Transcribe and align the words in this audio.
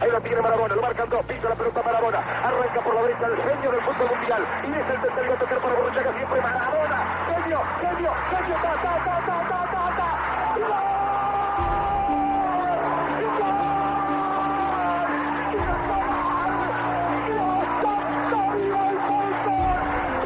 Ahí 0.00 0.10
la 0.10 0.20
tiene 0.20 0.40
Marabona, 0.42 0.74
lo 0.74 0.82
marcan 0.82 1.08
dos, 1.08 1.24
pisa 1.24 1.48
la 1.48 1.54
pelota 1.54 1.82
Marabona. 1.82 2.18
Arranca 2.18 2.80
por 2.82 2.94
la 2.94 3.02
derecha 3.02 3.26
el 3.26 3.36
genio 3.36 3.70
del 3.72 3.82
fútbol 3.82 4.08
mundial. 4.10 4.46
Y 4.64 4.70
es 4.72 4.88
el 4.88 5.00
tercero 5.00 5.32
a 5.32 5.38
tocar 5.38 5.58
para 5.60 5.74
Borruchaga 5.74 6.12
siempre 6.12 6.40
Marabona. 6.40 6.98
Genio, 7.26 7.60
genio, 7.80 8.12
genio, 8.30 8.56
ta, 8.62 8.72
ta, 8.82 8.94
ta, 9.04 9.16
ta, 9.26 9.36
ta, 9.48 9.60
ta, 9.72 9.96
ta. 9.96 10.08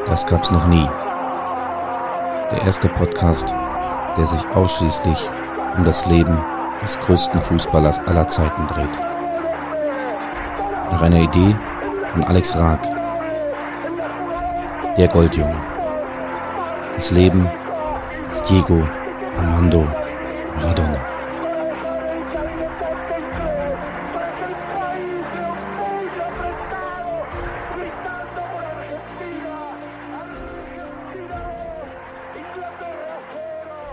Das 0.07 0.27
gab's 0.27 0.51
noch 0.51 0.67
nie. 0.67 0.89
Der 2.51 2.63
erste 2.67 2.89
Podcast, 2.91 3.55
der 4.19 4.27
sich 4.27 4.47
ausschließlich 4.55 5.31
um 5.79 5.85
das 5.85 6.05
Leben 6.05 6.39
des 6.83 6.99
größten 7.01 7.41
Fußballers 7.41 7.99
aller 8.01 8.29
Zeiten 8.29 8.67
dreht. 8.67 9.12
Nach 10.93 11.01
einer 11.01 11.21
Idee 11.21 11.57
von 12.13 12.23
Alex 12.25 12.55
Raag. 12.55 12.83
Der 14.95 15.09
Goldjunge. 15.09 15.57
Das 16.95 17.11
Leben 17.11 17.49
des 18.31 18.43
Diego 18.43 18.87
Armando 19.39 19.89
Maradona. 20.55 21.01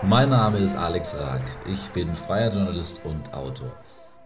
Mein 0.02 0.28
Name 0.28 0.58
ist 0.58 0.76
Alex 0.76 1.18
Raag. 1.18 1.40
Ich 1.64 1.88
bin 1.92 2.14
freier 2.14 2.50
Journalist 2.50 3.00
und 3.04 3.32
Autor. 3.32 3.72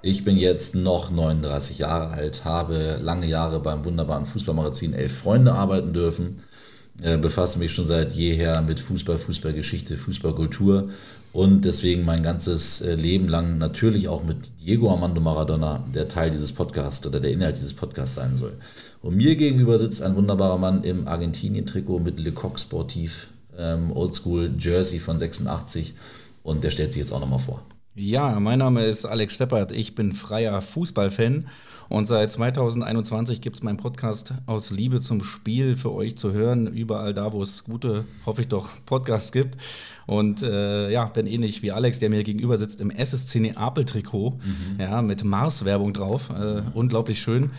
Ich 0.07 0.23
bin 0.23 0.37
jetzt 0.37 0.75
noch 0.75 1.11
39 1.11 1.79
Jahre 1.79 2.11
alt, 2.11 2.45
habe 2.45 2.99
lange 3.01 3.27
Jahre 3.27 3.59
beim 3.59 3.87
wunderbaren 3.87 4.27
Fußballmagazin 4.27 4.93
Elf 4.93 5.17
Freunde 5.17 5.55
arbeiten 5.55 5.95
dürfen, 5.95 6.41
äh, 7.01 7.17
befasse 7.17 7.59
mich 7.59 7.73
schon 7.73 7.87
seit 7.87 8.13
jeher 8.13 8.61
mit 8.61 8.81
Fußball, 8.81 9.17
Fußballgeschichte, 9.19 9.97
Fußballkultur 9.97 10.91
und 11.33 11.65
deswegen 11.65 12.05
mein 12.05 12.23
ganzes 12.23 12.83
äh, 12.83 12.97
Leben 12.97 13.29
lang 13.29 13.57
natürlich 13.57 14.09
auch 14.09 14.23
mit 14.23 14.37
Diego 14.61 14.91
Armando 14.91 15.23
Maradona, 15.23 15.83
der 15.95 16.07
Teil 16.07 16.31
dieses 16.31 16.53
Podcasts 16.53 17.07
oder 17.07 17.19
der 17.19 17.31
Inhalt 17.31 17.57
dieses 17.57 17.73
Podcasts 17.73 18.17
sein 18.17 18.37
soll. 18.37 18.59
Und 19.01 19.17
mir 19.17 19.37
gegenüber 19.37 19.79
sitzt 19.79 20.03
ein 20.03 20.17
wunderbarer 20.17 20.59
Mann 20.59 20.85
im 20.85 21.09
Argentinien-Trikot 21.09 22.01
mit 22.01 22.21
Le 22.21 22.33
Coq 22.33 22.61
Sportif, 22.61 23.29
ähm, 23.57 23.91
Oldschool 23.91 24.53
Jersey 24.59 24.99
von 24.99 25.19
86 25.19 25.95
und 26.43 26.63
der 26.63 26.71
stellt 26.71 26.93
sich 26.93 27.01
jetzt 27.01 27.13
auch 27.13 27.21
nochmal 27.21 27.39
vor. 27.39 27.63
Ja, 27.97 28.41
mein 28.41 28.59
Name 28.59 28.85
ist 28.85 29.05
Alex 29.07 29.35
Steppert. 29.35 29.71
Ich 29.71 29.95
bin 29.95 30.13
freier 30.13 30.61
Fußballfan 30.61 31.47
und 31.89 32.07
seit 32.07 32.29
2021 32.29 33.41
gibt 33.41 33.55
es 33.55 33.63
meinen 33.63 33.77
Podcast 33.77 34.35
aus 34.47 34.73
Liebe 34.73 34.99
zum 34.99 35.23
Spiel 35.23 35.77
für 35.77 35.93
euch 35.93 36.17
zu 36.17 36.33
hören. 36.33 36.67
Überall 36.67 37.15
da, 37.15 37.33
wo 37.33 37.41
es 37.41 37.63
gute, 37.63 38.05
hoffe 38.27 38.41
ich 38.41 38.49
doch, 38.49 38.69
Podcasts 38.85 39.31
gibt. 39.31 39.59
Und 40.09 40.43
äh, 40.43 40.91
ja, 40.91 41.05
bin 41.05 41.29
ähnlich 41.29 41.63
wie 41.63 41.71
Alex, 41.71 42.01
der 42.01 42.11
mir 42.11 42.25
gegenüber 42.25 42.57
sitzt 42.57 42.81
im 42.81 42.91
SSC 42.91 43.39
Neapel-Trikot, 43.39 44.31
mhm. 44.31 44.81
ja, 44.81 45.01
mit 45.01 45.23
Mars-Werbung 45.23 45.93
drauf. 45.93 46.31
Äh, 46.31 46.63
unglaublich 46.75 47.23
schön. 47.23 47.51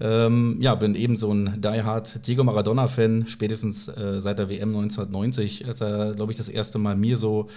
Ähm, 0.00 0.56
ja, 0.60 0.76
bin 0.76 0.94
eben 0.94 1.14
so 1.14 1.30
ein 1.30 1.60
Die 1.60 1.82
Hard 1.82 2.26
Diego 2.26 2.42
Maradona-Fan, 2.42 3.26
spätestens 3.26 3.88
äh, 3.88 4.18
seit 4.22 4.38
der 4.38 4.48
WM 4.48 4.70
1990, 4.70 5.68
als 5.68 5.82
er, 5.82 6.14
glaube 6.14 6.32
ich, 6.32 6.38
das 6.38 6.48
erste 6.48 6.78
Mal 6.78 6.96
mir 6.96 7.18
so, 7.18 7.48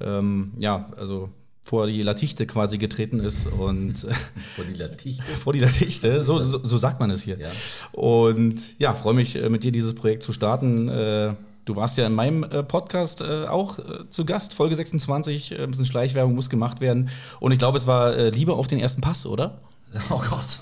ähm, 0.00 0.52
ja, 0.56 0.88
also 0.96 1.28
vor 1.66 1.88
die 1.88 2.00
Latichte 2.00 2.46
quasi 2.46 2.78
getreten 2.78 3.18
ist 3.18 3.48
und 3.48 3.94
vor 4.54 4.64
die 4.64 4.74
Latichte? 4.74 5.24
Vor 5.36 5.52
die 5.52 5.58
Latichte. 5.58 6.22
So, 6.22 6.38
so, 6.38 6.62
so, 6.62 6.78
sagt 6.78 7.00
man 7.00 7.10
es 7.10 7.22
hier. 7.22 7.38
Ja. 7.38 7.48
und 7.90 8.78
ja 8.78 8.94
freue 8.94 9.14
mich 9.14 9.34
äh, 9.34 9.48
mit 9.48 9.64
dir 9.64 9.72
dieses 9.72 9.96
Projekt 9.96 10.22
zu 10.22 10.32
starten. 10.32 10.88
Äh, 10.88 11.34
du 11.64 11.74
warst 11.74 11.98
ja 11.98 12.06
in 12.06 12.14
meinem 12.14 12.44
äh, 12.44 12.62
Podcast 12.62 13.20
auch 13.20 13.80
zu 14.10 14.24
Gast. 14.24 14.54
Folge 14.54 14.76
26 14.76 15.58
ein 15.58 15.70
bisschen 15.70 15.86
Schleichwerbung 15.86 16.36
muss 16.36 16.48
gemacht 16.48 16.80
werden. 16.80 17.10
Und 17.40 17.50
ich 17.50 17.58
glaube 17.58 17.78
es 17.78 17.88
war 17.88 18.14
Liebe 18.30 18.52
auf 18.52 18.68
den 18.68 18.78
ersten 18.78 19.00
Pass 19.00 19.26
oder? 19.26 19.60
Oh 20.10 20.22
Gott 20.30 20.60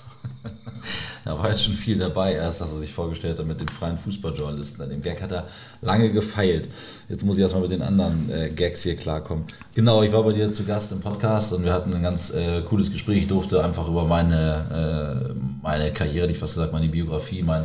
da 1.25 1.39
war 1.39 1.51
jetzt 1.51 1.65
schon 1.65 1.75
viel 1.75 1.99
dabei. 1.99 2.35
Erst, 2.35 2.61
dass 2.61 2.71
er 2.71 2.79
sich 2.79 2.93
vorgestellt 2.93 3.39
hat 3.39 3.47
mit 3.47 3.59
dem 3.59 3.69
freien 3.69 3.97
Fußballjournalisten. 3.97 4.83
An 4.83 4.91
dem 4.91 5.01
Gag 5.01 5.23
hat 5.23 5.33
er 5.33 5.47
lange 5.81 6.12
gefeilt. 6.12 6.69
Jetzt 7.09 7.25
muss 7.25 7.37
ich 7.37 7.43
erstmal 7.43 7.62
mit 7.62 7.73
den 7.73 7.81
anderen 7.81 8.31
äh, 8.31 8.51
Gags 8.51 8.83
hier 8.83 8.95
klarkommen. 8.95 9.45
Genau, 9.75 10.03
ich 10.03 10.12
war 10.12 10.23
bei 10.23 10.33
dir 10.33 10.53
zu 10.53 10.65
Gast 10.65 10.93
im 10.93 11.01
Podcast 11.01 11.55
und 11.55 11.65
wir 11.65 11.73
hatten 11.73 11.95
ein 11.95 12.03
ganz 12.03 12.31
äh, 12.31 12.61
cooles 12.62 12.93
Gespräch. 12.93 13.23
Ich 13.23 13.29
durfte 13.29 13.65
einfach 13.65 13.89
über 13.89 14.05
meine, 14.05 15.31
äh, 15.31 15.35
meine 15.62 15.93
Karriere, 15.93 16.31
ich 16.31 16.39
fast 16.39 16.55
gesagt, 16.55 16.75
meine 16.75 16.89
Biografie, 16.89 17.43
mein 17.43 17.65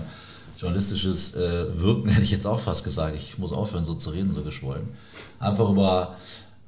journalistisches 0.57 1.35
äh, 1.35 1.65
Wirken, 1.81 2.09
hätte 2.11 2.23
ich 2.23 2.31
jetzt 2.31 2.47
auch 2.47 2.61
fast 2.61 2.85
gesagt. 2.85 3.15
Ich 3.15 3.37
muss 3.37 3.51
aufhören, 3.51 3.83
so 3.83 3.93
zu 3.93 4.11
reden, 4.11 4.33
so 4.33 4.41
geschwollen. 4.41 4.87
Einfach 5.37 5.69
über 5.69 6.15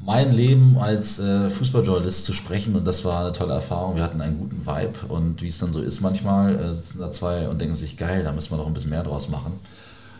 mein 0.06 0.32
Leben 0.32 0.78
als 0.80 1.20
äh, 1.20 1.50
Fußballjournalist 1.50 2.26
zu 2.26 2.34
sprechen 2.34 2.76
und 2.76 2.86
das 2.86 3.06
war 3.06 3.22
eine 3.22 3.34
tolle 3.34 3.54
Erfahrung. 3.54 3.96
Wir 3.96 4.04
hatten 4.04 4.22
einen 4.22 4.40
guten 4.40 4.66
Vibe 4.66 5.08
und 5.14 5.42
wie 5.42 5.48
es 5.48 5.60
dann 5.60 5.74
so 5.74 5.82
ist, 5.82 6.02
manchmal 6.02 6.56
äh, 6.56 6.74
sitzen 6.74 7.00
da 7.00 7.12
zwei 7.12 7.48
und 7.48 7.62
denken 7.62 7.76
sich, 7.76 7.98
geil, 7.98 8.24
da 8.24 8.32
müssen 8.32 8.52
wir 8.52 8.58
noch 8.58 8.68
ein 8.68 8.74
bisschen 8.74 8.90
mehr 8.90 9.04
draus 9.04 9.30
machen. 9.30 9.54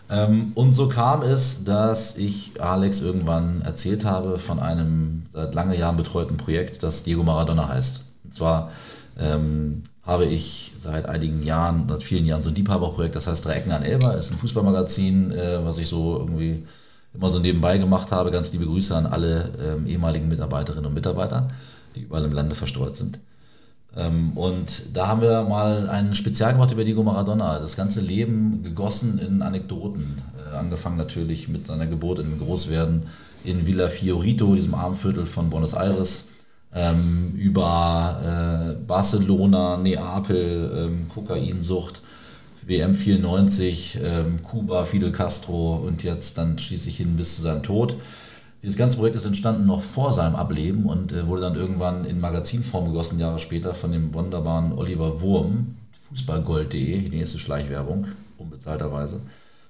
Ähm, 0.08 0.52
und 0.54 0.72
so 0.72 0.88
kam 0.88 1.22
es, 1.22 1.64
dass 1.64 2.16
ich 2.16 2.60
Alex 2.60 3.00
irgendwann 3.00 3.62
erzählt 3.62 4.04
habe 4.04 4.38
von 4.38 4.60
einem 4.60 5.22
seit 5.32 5.54
lange 5.54 5.76
Jahren 5.76 5.96
betreuten 5.96 6.36
Projekt, 6.36 6.82
das 6.82 7.02
Diego 7.02 7.22
Maradona 7.22 7.68
heißt. 7.68 8.02
Und 8.24 8.34
zwar 8.34 8.70
ähm, 9.18 9.82
habe 10.04 10.26
ich 10.26 10.74
seit 10.78 11.06
einigen 11.06 11.42
Jahren, 11.42 11.88
seit 11.88 12.02
vielen 12.02 12.26
Jahren 12.26 12.42
so 12.42 12.50
ein 12.50 12.54
Liebhaberprojekt, 12.54 13.16
das 13.16 13.26
heißt 13.26 13.44
Drei 13.44 13.54
Ecken 13.54 13.72
an 13.72 13.82
Elba, 13.82 14.12
ist 14.12 14.30
ein 14.30 14.38
Fußballmagazin, 14.38 15.32
äh, 15.32 15.64
was 15.64 15.78
ich 15.78 15.88
so 15.88 16.18
irgendwie 16.18 16.64
immer 17.14 17.30
so 17.30 17.38
nebenbei 17.38 17.78
gemacht 17.78 18.12
habe. 18.12 18.30
Ganz 18.30 18.52
liebe 18.52 18.66
Grüße 18.66 18.96
an 18.96 19.06
alle 19.06 19.52
ähm, 19.60 19.86
ehemaligen 19.86 20.28
Mitarbeiterinnen 20.28 20.86
und 20.86 20.94
Mitarbeiter, 20.94 21.48
die 21.94 22.02
überall 22.02 22.24
im 22.24 22.32
Lande 22.32 22.54
verstreut 22.54 22.96
sind. 22.96 23.20
Ähm, 23.96 24.32
und 24.36 24.96
da 24.96 25.08
haben 25.08 25.20
wir 25.20 25.42
mal 25.42 25.88
ein 25.88 26.14
Spezial 26.14 26.52
gemacht 26.52 26.72
über 26.72 26.84
Diego 26.84 27.02
Maradona. 27.02 27.58
Das 27.58 27.76
ganze 27.76 28.00
Leben 28.00 28.62
gegossen 28.62 29.18
in 29.18 29.42
Anekdoten. 29.42 30.18
Äh, 30.36 30.56
angefangen 30.56 30.96
natürlich 30.96 31.48
mit 31.48 31.66
seiner 31.66 31.86
Geburt 31.86 32.18
in 32.18 32.38
Großwerden 32.38 33.04
in 33.44 33.66
Villa 33.66 33.88
Fiorito, 33.88 34.54
diesem 34.54 34.74
Armviertel 34.74 35.26
von 35.26 35.50
Buenos 35.50 35.74
Aires. 35.74 36.26
Ähm, 36.74 37.34
über 37.36 38.76
äh, 38.78 38.82
Barcelona, 38.86 39.76
Neapel, 39.76 40.86
ähm, 40.86 41.08
Kokainsucht, 41.08 42.00
WM 42.66 42.94
94, 42.94 43.98
ähm, 44.02 44.42
Kuba, 44.42 44.84
Fidel 44.84 45.12
Castro 45.12 45.76
und 45.76 46.02
jetzt 46.02 46.38
dann 46.38 46.58
schließlich 46.58 46.96
hin 46.96 47.16
bis 47.16 47.36
zu 47.36 47.42
seinem 47.42 47.62
Tod. 47.62 47.96
Dieses 48.62 48.76
ganze 48.76 48.96
Projekt 48.96 49.16
ist 49.16 49.24
entstanden 49.24 49.66
noch 49.66 49.82
vor 49.82 50.12
seinem 50.12 50.36
Ableben 50.36 50.86
und 50.86 51.10
äh, 51.12 51.26
wurde 51.26 51.42
dann 51.42 51.56
irgendwann 51.56 52.04
in 52.04 52.20
Magazinform 52.20 52.86
gegossen, 52.86 53.18
Jahre 53.18 53.40
später, 53.40 53.74
von 53.74 53.90
dem 53.90 54.14
wunderbaren 54.14 54.72
Oliver 54.72 55.20
Wurm, 55.20 55.74
fußballgold.de, 56.08 57.08
die 57.08 57.16
nächste 57.16 57.40
Schleichwerbung, 57.40 58.06
unbezahlterweise. 58.38 59.20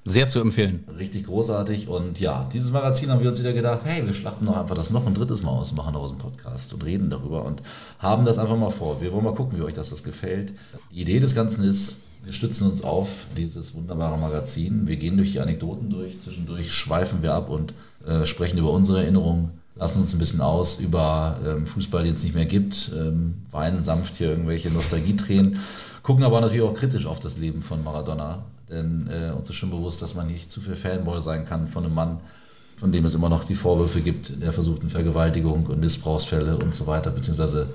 Sehr 0.05 0.27
zu 0.27 0.41
empfehlen. 0.41 0.85
Richtig 0.99 1.27
großartig. 1.27 1.87
Und 1.87 2.19
ja, 2.19 2.49
dieses 2.53 2.73
Magazin 2.73 3.11
haben 3.11 3.23
wir 3.23 3.29
uns 3.31 3.39
wieder 3.39 3.53
gedacht, 3.53 3.83
hey, 3.85 4.05
wir 4.05 4.13
schlachten 4.13 4.45
doch 4.47 4.57
einfach 4.57 4.75
das 4.75 4.91
noch 4.91 5.07
ein 5.07 5.15
drittes 5.15 5.43
Mal 5.43 5.53
aus 5.53 5.73
machen 5.73 5.95
daraus 5.95 6.11
einen 6.11 6.19
Podcast 6.19 6.75
und 6.75 6.85
reden 6.85 7.09
darüber 7.09 7.45
und 7.45 7.63
haben 8.01 8.25
das 8.25 8.39
einfach 8.39 8.57
mal 8.57 8.71
vor. 8.71 9.01
Wir 9.01 9.13
wollen 9.13 9.25
mal 9.25 9.35
gucken, 9.35 9.59
wie 9.59 9.63
euch 9.63 9.75
das, 9.75 9.91
das 9.91 10.03
gefällt. 10.03 10.55
Die 10.91 11.01
Idee 11.01 11.21
des 11.21 11.37
Ganzen 11.37 11.63
ist, 11.63 11.99
wir 12.25 12.33
stützen 12.33 12.71
uns 12.71 12.83
auf 12.83 13.27
dieses 13.37 13.75
wunderbare 13.75 14.17
Magazin. 14.17 14.87
Wir 14.87 14.97
gehen 14.97 15.17
durch 15.17 15.33
die 15.33 15.41
Anekdoten 15.41 15.91
durch. 15.91 16.21
Zwischendurch 16.21 16.73
schweifen 16.73 17.23
wir 17.23 17.35
ab 17.35 17.49
und 17.49 17.75
äh, 18.07 18.25
sprechen 18.25 18.59
über 18.59 18.71
unsere 18.71 19.03
Erinnerungen, 19.03 19.51
lassen 19.75 20.01
uns 20.01 20.13
ein 20.13 20.19
bisschen 20.19 20.41
aus 20.41 20.79
über 20.79 21.39
ähm, 21.45 21.67
Fußball, 21.67 22.05
den 22.05 22.15
es 22.15 22.23
nicht 22.23 22.35
mehr 22.35 22.47
gibt, 22.47 22.93
ähm, 22.95 23.35
weinen 23.51 23.81
sanft 23.81 24.17
hier 24.17 24.31
irgendwelche 24.31 24.71
Nostalgietränen, 24.71 25.59
gucken 26.03 26.25
aber 26.25 26.41
natürlich 26.41 26.63
auch 26.63 26.75
kritisch 26.75 27.07
auf 27.07 27.21
das 27.21 27.39
Leben 27.39 27.63
von 27.63 27.83
Maradona. 27.83 28.45
Denn 28.71 29.09
äh, 29.09 29.33
uns 29.33 29.51
ist 29.51 29.57
schon 29.57 29.71
bewusst, 29.71 30.01
dass 30.01 30.15
man 30.15 30.29
nicht 30.29 30.51
zu 30.51 30.61
viel 30.61 30.77
Fanboy 30.77 31.21
sein 31.21 31.45
kann 31.45 31.69
von 31.69 31.85
einem 31.85 31.95
Mann, 31.95 32.21
von 32.77 32.91
dem 32.91 33.05
es 33.05 33.15
immer 33.15 33.29
noch 33.29 33.45
die 33.45 33.55
Vorwürfe 33.55 34.01
gibt, 34.01 34.41
der 34.43 34.53
versuchten 34.53 34.89
Vergewaltigung 34.89 35.67
und 35.67 35.81
Missbrauchsfälle 35.81 36.57
und 36.57 36.75
so 36.75 36.87
weiter, 36.87 37.11
beziehungsweise 37.11 37.69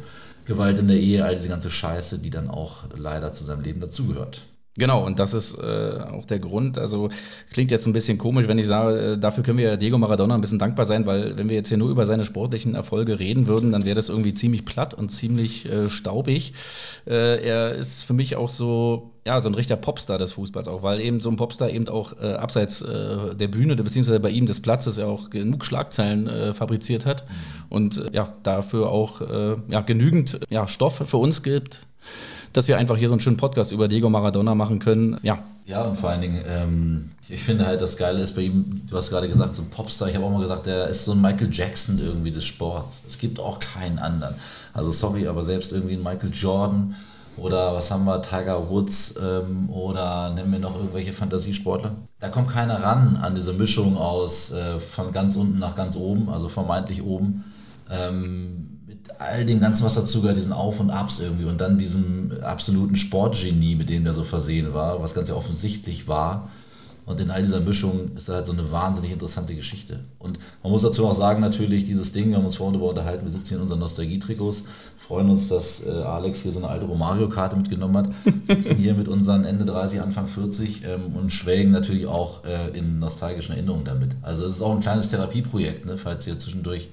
Gewalt 0.48 0.80
in 0.80 0.88
der 0.88 0.98
Ehe, 0.98 1.26
all 1.26 1.36
diese 1.36 1.50
ganze 1.50 1.70
Scheiße, 1.70 2.20
die 2.20 2.30
dann 2.30 2.50
auch 2.50 2.86
leider 2.96 3.34
zu 3.34 3.44
seinem 3.44 3.62
Leben 3.62 3.82
dazugehört. 3.82 4.44
Genau, 4.80 5.04
und 5.04 5.18
das 5.18 5.34
ist 5.34 5.58
äh, 5.58 6.00
auch 6.12 6.26
der 6.26 6.38
Grund. 6.38 6.78
Also 6.78 7.10
klingt 7.52 7.72
jetzt 7.72 7.88
ein 7.88 7.94
bisschen 7.94 8.20
komisch, 8.20 8.48
wenn 8.48 8.60
ich 8.60 8.68
sage, 8.68 9.14
äh, 9.14 9.18
dafür 9.18 9.44
können 9.44 9.58
wir 9.58 9.76
Diego 9.76 9.98
Maradona 9.98 10.36
ein 10.36 10.42
bisschen 10.42 10.60
dankbar 10.60 10.86
sein, 10.86 11.08
weil 11.08 11.36
wenn 11.38 11.50
wir 11.50 11.56
jetzt 11.56 11.70
hier 11.70 11.78
nur 11.78 11.90
über 11.90 12.06
seine 12.06 12.24
sportlichen 12.24 12.76
Erfolge 12.76 13.20
reden 13.20 13.48
würden, 13.48 13.72
dann 13.72 13.86
wäre 13.86 13.96
das 13.96 14.10
irgendwie 14.10 14.36
ziemlich 14.36 14.66
platt 14.66 14.94
und 14.94 15.10
ziemlich 15.10 15.66
äh, 15.66 15.90
staubig. 15.90 16.54
Äh, 17.08 17.44
er 17.44 17.74
ist 17.74 18.04
für 18.04 18.14
mich 18.14 18.36
auch 18.36 18.50
so, 18.50 19.14
ja, 19.28 19.40
so 19.42 19.50
ein 19.50 19.56
richtiger 19.56 19.78
Popstar 19.78 20.18
des 20.18 20.34
Fußballs 20.34 20.68
auch, 20.68 20.82
weil 20.82 21.00
eben 21.00 21.22
so 21.22 21.30
ein 21.30 21.36
Popstar 21.36 21.70
eben 21.70 21.88
auch 21.90 22.14
äh, 22.20 22.34
abseits 22.34 22.82
äh, 22.82 23.36
der 23.36 23.48
Bühne, 23.48 23.76
beziehungsweise 23.76 24.20
bei 24.20 24.30
ihm 24.30 24.46
des 24.46 24.62
Platzes 24.62 24.98
ja 24.98 25.06
auch 25.06 25.30
genug 25.30 25.66
Schlagzeilen 25.66 26.54
fabriziert 26.54 27.06
hat 27.06 27.26
mhm. 27.28 27.36
und 27.70 28.04
ja, 28.12 28.34
dafür 28.44 28.90
auch 28.90 29.22
ja, 29.68 29.82
genügend 29.82 30.40
ja, 30.50 30.68
Stoff 30.68 31.04
für 31.06 31.18
uns 31.18 31.44
gibt 31.44 31.88
dass 32.54 32.68
wir 32.68 32.78
einfach 32.78 32.98
hier 32.98 33.08
so 33.08 33.14
einen 33.14 33.22
schönen 33.22 33.38
Podcast 33.38 33.72
über 33.72 33.88
Diego 33.88 34.10
Maradona 34.10 34.56
machen 34.56 34.80
können. 34.80 35.20
Ja. 35.22 35.44
Ja, 35.68 35.84
und 35.84 35.98
vor 35.98 36.10
allen 36.10 36.22
Dingen, 36.22 36.44
ähm, 36.48 37.12
ich 37.30 37.44
finde 37.44 37.68
halt, 37.68 37.82
das 37.82 37.98
Geile 37.98 38.22
ist 38.22 38.36
bei 38.36 38.44
ihm, 38.44 38.82
du 38.90 38.96
hast 38.96 39.10
gerade 39.10 39.28
gesagt, 39.28 39.54
so 39.54 39.62
ein 39.62 39.70
Popstar, 39.70 40.08
ich 40.08 40.16
habe 40.16 40.26
auch 40.26 40.32
mal 40.32 40.42
gesagt, 40.42 40.66
der 40.66 40.88
ist 40.88 41.06
so 41.06 41.12
ein 41.12 41.22
Michael 41.22 41.50
Jackson 41.52 42.00
irgendwie 42.00 42.32
des 42.32 42.46
Sports. 42.46 43.04
Es 43.06 43.20
gibt 43.20 43.40
auch 43.40 43.60
keinen 43.60 44.00
anderen. 44.00 44.36
Also 44.74 44.92
sorry, 44.92 45.28
aber 45.28 45.44
selbst 45.44 45.74
irgendwie 45.74 45.96
ein 45.96 46.04
Michael 46.04 46.32
Jordan 46.34 46.96
oder 47.38 47.76
was 47.76 47.92
haben 47.92 48.06
wir, 48.06 48.22
Tiger 48.22 48.70
Woods 48.70 49.16
ähm, 49.22 49.70
oder 49.70 50.32
nennen 50.34 50.52
wir 50.52 50.60
noch 50.60 50.76
irgendwelche 50.76 51.14
Fantasiesportler. 51.14 51.96
Da 52.20 52.30
kommt 52.30 52.50
keiner 52.50 52.82
ran 52.82 53.18
an 53.18 53.36
diese 53.36 53.54
Mischung 53.54 53.98
aus 53.98 54.52
äh, 54.52 54.80
von 54.80 55.12
ganz 55.12 55.36
unten 55.36 55.60
nach 55.60 55.76
ganz 55.76 55.96
oben, 55.96 56.30
also 56.30 56.50
vermeintlich 56.50 57.04
oben. 57.04 57.44
Ähm, 57.90 58.80
mit 58.88 59.20
all 59.20 59.46
dem 59.46 59.60
Ganzen, 59.60 59.86
was 59.86 59.96
dazu 59.96 60.22
gehört, 60.22 60.38
diesen 60.38 60.54
Auf 60.54 60.80
und 60.80 60.90
Abs 60.90 61.20
irgendwie 61.20 61.46
und 61.46 61.62
dann 61.62 61.78
diesem 61.78 62.32
absoluten 62.42 62.96
Sportgenie, 62.96 63.76
mit 63.76 63.90
dem 63.90 64.04
der 64.04 64.14
so 64.14 64.24
versehen 64.24 64.74
war, 64.74 65.02
was 65.02 65.14
ganz 65.14 65.30
ja 65.30 65.36
offensichtlich 65.36 66.08
war. 66.08 66.50
Und 67.08 67.22
in 67.22 67.32
all 67.32 67.42
dieser 67.42 67.62
Mischung 67.62 68.12
ist 68.18 68.28
da 68.28 68.34
halt 68.34 68.46
so 68.46 68.52
eine 68.52 68.70
wahnsinnig 68.70 69.14
interessante 69.14 69.56
Geschichte. 69.56 70.02
Und 70.20 70.40
man 70.62 70.74
muss 70.74 70.82
dazu 70.82 71.08
auch 71.08 71.16
sagen, 71.16 71.40
natürlich, 71.40 71.86
dieses 71.86 72.12
Ding, 72.12 72.32
wir 72.32 72.36
haben 72.36 72.44
uns 72.44 72.58
vorhin 72.58 72.74
darüber 72.74 72.90
unterhalten, 72.90 73.24
wir 73.24 73.32
sitzen 73.32 73.48
hier 73.48 73.58
in 73.58 73.64
unseren 73.64 73.80
Nostalgie-Trikots, 73.80 74.66
freuen 74.98 75.30
uns, 75.30 75.48
dass 75.48 75.88
äh, 75.88 75.90
Alex 75.90 76.42
hier 76.42 76.52
so 76.52 76.60
eine 76.60 76.68
alte 76.68 76.86
Romario-Karte 76.86 77.56
mitgenommen 77.56 77.96
hat, 77.96 78.10
sitzen 78.44 78.76
hier 78.76 78.94
mit 78.94 79.08
unseren 79.08 79.46
Ende 79.46 79.64
30, 79.64 80.02
Anfang 80.02 80.28
40 80.28 80.84
ähm, 80.84 81.16
und 81.16 81.32
schwelgen 81.32 81.72
natürlich 81.72 82.08
auch 82.08 82.44
äh, 82.44 82.78
in 82.78 83.00
nostalgischen 83.00 83.56
Erinnerungen 83.56 83.86
damit. 83.86 84.10
Also 84.22 84.44
es 84.44 84.58
ist 84.58 84.62
auch 84.62 84.74
ein 84.74 84.82
kleines 84.82 85.08
Therapieprojekt, 85.08 85.86
ne? 85.86 85.98
falls 85.98 86.28
ihr 86.28 86.38
zwischendurch 86.38 86.90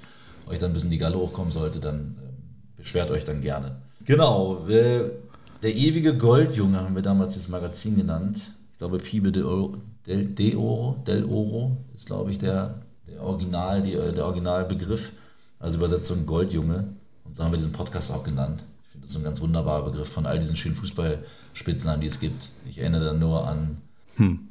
euch 0.47 0.61
dann 0.61 0.71
ein 0.71 0.75
bisschen 0.75 0.91
die 0.91 0.99
Galle 0.99 1.19
hochkommen 1.19 1.51
sollte, 1.51 1.81
dann 1.81 2.15
äh, 2.21 2.77
beschwert 2.77 3.11
euch 3.11 3.25
dann 3.25 3.41
gerne. 3.41 3.79
Genau, 4.05 4.65
der 4.69 5.75
ewige 5.75 6.17
Goldjunge 6.17 6.81
haben 6.81 6.95
wir 6.95 7.03
damals 7.03 7.33
dieses 7.33 7.49
Magazin 7.49 7.97
genannt. 7.97 8.53
Ich 8.75 8.79
glaube, 8.79 8.99
Pibe 8.99 9.33
de 9.33 9.43
Oro 9.43 9.75
Del, 10.07 10.27
De 10.27 10.55
Oro, 10.57 10.97
Del 11.07 11.25
Oro 11.25 11.77
ist, 11.95 12.07
glaube 12.07 12.31
ich, 12.31 12.39
der, 12.39 12.83
der, 13.09 13.23
Original, 13.23 13.83
die, 13.83 13.95
äh, 13.95 14.13
der 14.13 14.27
Originalbegriff, 14.27 15.13
also 15.59 15.79
Übersetzung 15.79 16.27
Goldjunge. 16.27 16.89
Und 17.25 17.35
so 17.35 17.43
haben 17.43 17.53
wir 17.53 17.57
diesen 17.57 17.73
Podcast 17.73 18.13
auch 18.13 18.23
genannt. 18.23 18.65
Ich 18.83 18.91
finde 18.91 19.07
das 19.07 19.17
ein 19.17 19.25
ganz 19.25 19.41
wunderbarer 19.41 19.85
Begriff 19.85 20.09
von 20.09 20.27
all 20.27 20.39
diesen 20.39 20.57
schönen 20.57 20.75
Fußballspitznamen, 20.75 22.01
die 22.01 22.07
es 22.07 22.21
gibt. 22.21 22.51
Ich 22.69 22.79
erinnere 22.79 23.07
dann 23.07 23.19
nur 23.19 23.47
an. 23.47 23.79
Hm. 24.17 24.49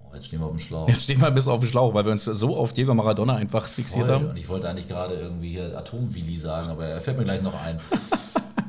Oh, 0.00 0.14
jetzt 0.14 0.26
stehen 0.26 0.40
wir 0.40 0.46
auf 0.46 0.52
dem 0.52 0.58
Schlauch. 0.58 0.88
Jetzt 0.88 1.02
stehen 1.02 1.20
wir 1.20 1.26
ein 1.26 1.34
bisschen 1.34 1.52
auf 1.52 1.60
dem 1.60 1.68
Schlauch, 1.68 1.92
weil 1.92 2.06
wir 2.06 2.12
uns 2.12 2.24
so 2.24 2.56
auf 2.56 2.72
Diego 2.72 2.94
Maradona 2.94 3.36
einfach 3.36 3.66
fixiert 3.66 4.06
Voll. 4.06 4.14
haben. 4.14 4.28
Und 4.28 4.36
ich 4.38 4.48
wollte 4.48 4.68
eigentlich 4.68 4.88
gerade 4.88 5.14
irgendwie 5.14 5.50
hier 5.50 5.76
Atomwilli 5.76 6.38
sagen, 6.38 6.70
aber 6.70 6.86
er 6.86 7.00
fällt 7.02 7.18
mir 7.18 7.24
gleich 7.24 7.42
noch 7.42 7.54
ein. 7.54 7.78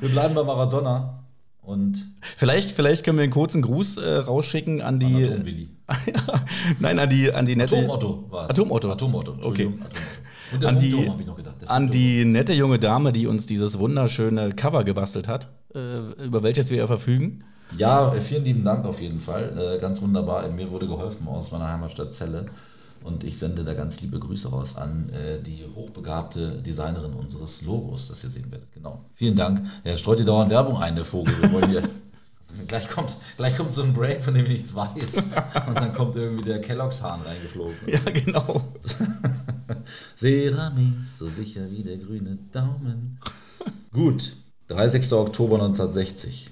wir 0.01 0.09
bleiben 0.09 0.35
bei 0.35 0.43
Maradona. 0.43 1.19
Und 1.69 2.07
vielleicht, 2.21 2.71
vielleicht 2.71 3.05
können 3.05 3.19
wir 3.19 3.23
einen 3.23 3.31
kurzen 3.31 3.61
Gruß 3.61 3.97
äh, 3.97 4.15
rausschicken 4.15 4.81
an 4.81 4.99
die. 4.99 5.23
Atomwilli. 5.23 5.69
Nein, 6.79 6.97
an 6.97 7.07
die, 7.07 7.31
an 7.31 7.45
die 7.45 7.55
nette. 7.55 7.77
Atomotto 7.77 8.25
war 8.31 8.45
es. 8.45 8.49
Atomotto. 8.49 8.91
Atomotto. 8.91 9.35
Okay. 9.43 9.71
Der 10.59 10.69
An 10.69 10.79
die, 10.79 10.89
Funkturm 10.89 11.11
habe 11.11 11.21
ich 11.21 11.27
noch 11.27 11.35
gedacht. 11.35 11.55
An 11.67 11.91
die 11.91 12.25
nette 12.25 12.55
junge 12.55 12.79
Dame, 12.79 13.11
die 13.11 13.27
uns 13.27 13.45
dieses 13.45 13.77
wunderschöne 13.77 14.53
Cover 14.53 14.83
gebastelt 14.83 15.27
hat, 15.27 15.49
äh, 15.75 16.23
über 16.23 16.41
welches 16.41 16.71
wir 16.71 16.77
ja 16.79 16.87
verfügen. 16.87 17.43
Ja, 17.77 18.15
äh, 18.15 18.19
vielen 18.19 18.45
lieben 18.45 18.63
Dank 18.63 18.83
auf 18.85 18.99
jeden 18.99 19.19
Fall. 19.19 19.75
Äh, 19.75 19.79
ganz 19.79 20.01
wunderbar. 20.01 20.47
Mir 20.49 20.71
wurde 20.71 20.87
geholfen 20.87 21.27
aus 21.27 21.51
meiner 21.51 21.71
Heimatstadt 21.71 22.15
Celle. 22.15 22.47
Und 23.03 23.23
ich 23.23 23.39
sende 23.39 23.63
da 23.63 23.73
ganz 23.73 24.01
liebe 24.01 24.19
Grüße 24.19 24.49
raus 24.49 24.75
an 24.75 25.09
äh, 25.09 25.41
die 25.41 25.65
hochbegabte 25.75 26.61
Designerin 26.61 27.13
unseres 27.13 27.61
Logos, 27.61 28.07
das 28.09 28.23
ihr 28.23 28.29
sehen 28.29 28.51
werdet. 28.51 28.71
Genau. 28.73 29.05
Vielen 29.15 29.35
Dank. 29.35 29.65
Er 29.83 29.97
streut 29.97 30.19
dir 30.19 30.25
dauernd 30.25 30.49
Werbung 30.49 30.77
ein, 30.77 30.95
der 30.95 31.05
Vogel. 31.05 31.33
Wir 31.41 31.51
wollen 31.51 31.69
hier. 31.69 31.83
Gleich 32.67 32.89
kommt, 32.89 33.15
gleich 33.37 33.55
kommt 33.55 33.71
so 33.73 33.83
ein 33.83 33.93
Break, 33.93 34.23
von 34.23 34.33
dem 34.33 34.43
ich 34.45 34.49
nichts 34.49 34.73
weiß. 34.73 35.17
Und 35.67 35.75
dann 35.75 35.93
kommt 35.93 36.15
irgendwie 36.15 36.43
der 36.43 36.59
Kelloggs-Hahn 36.59 37.21
reingeflogen. 37.21 37.75
Ja, 37.85 37.99
genau. 38.11 38.63
Ceramis, 40.15 41.19
so 41.19 41.27
sicher 41.27 41.69
wie 41.69 41.83
der 41.83 41.97
grüne 41.97 42.39
Daumen. 42.51 43.19
Gut, 43.93 44.35
30. 44.67 45.13
Oktober 45.13 45.55
1960. 45.55 46.49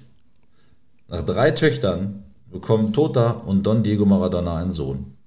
Nach 1.08 1.22
drei 1.22 1.50
Töchtern 1.50 2.22
bekommen 2.50 2.92
Tota 2.92 3.30
und 3.30 3.64
Don 3.66 3.82
Diego 3.82 4.04
Maradona 4.04 4.56
einen 4.56 4.72
Sohn. 4.72 5.17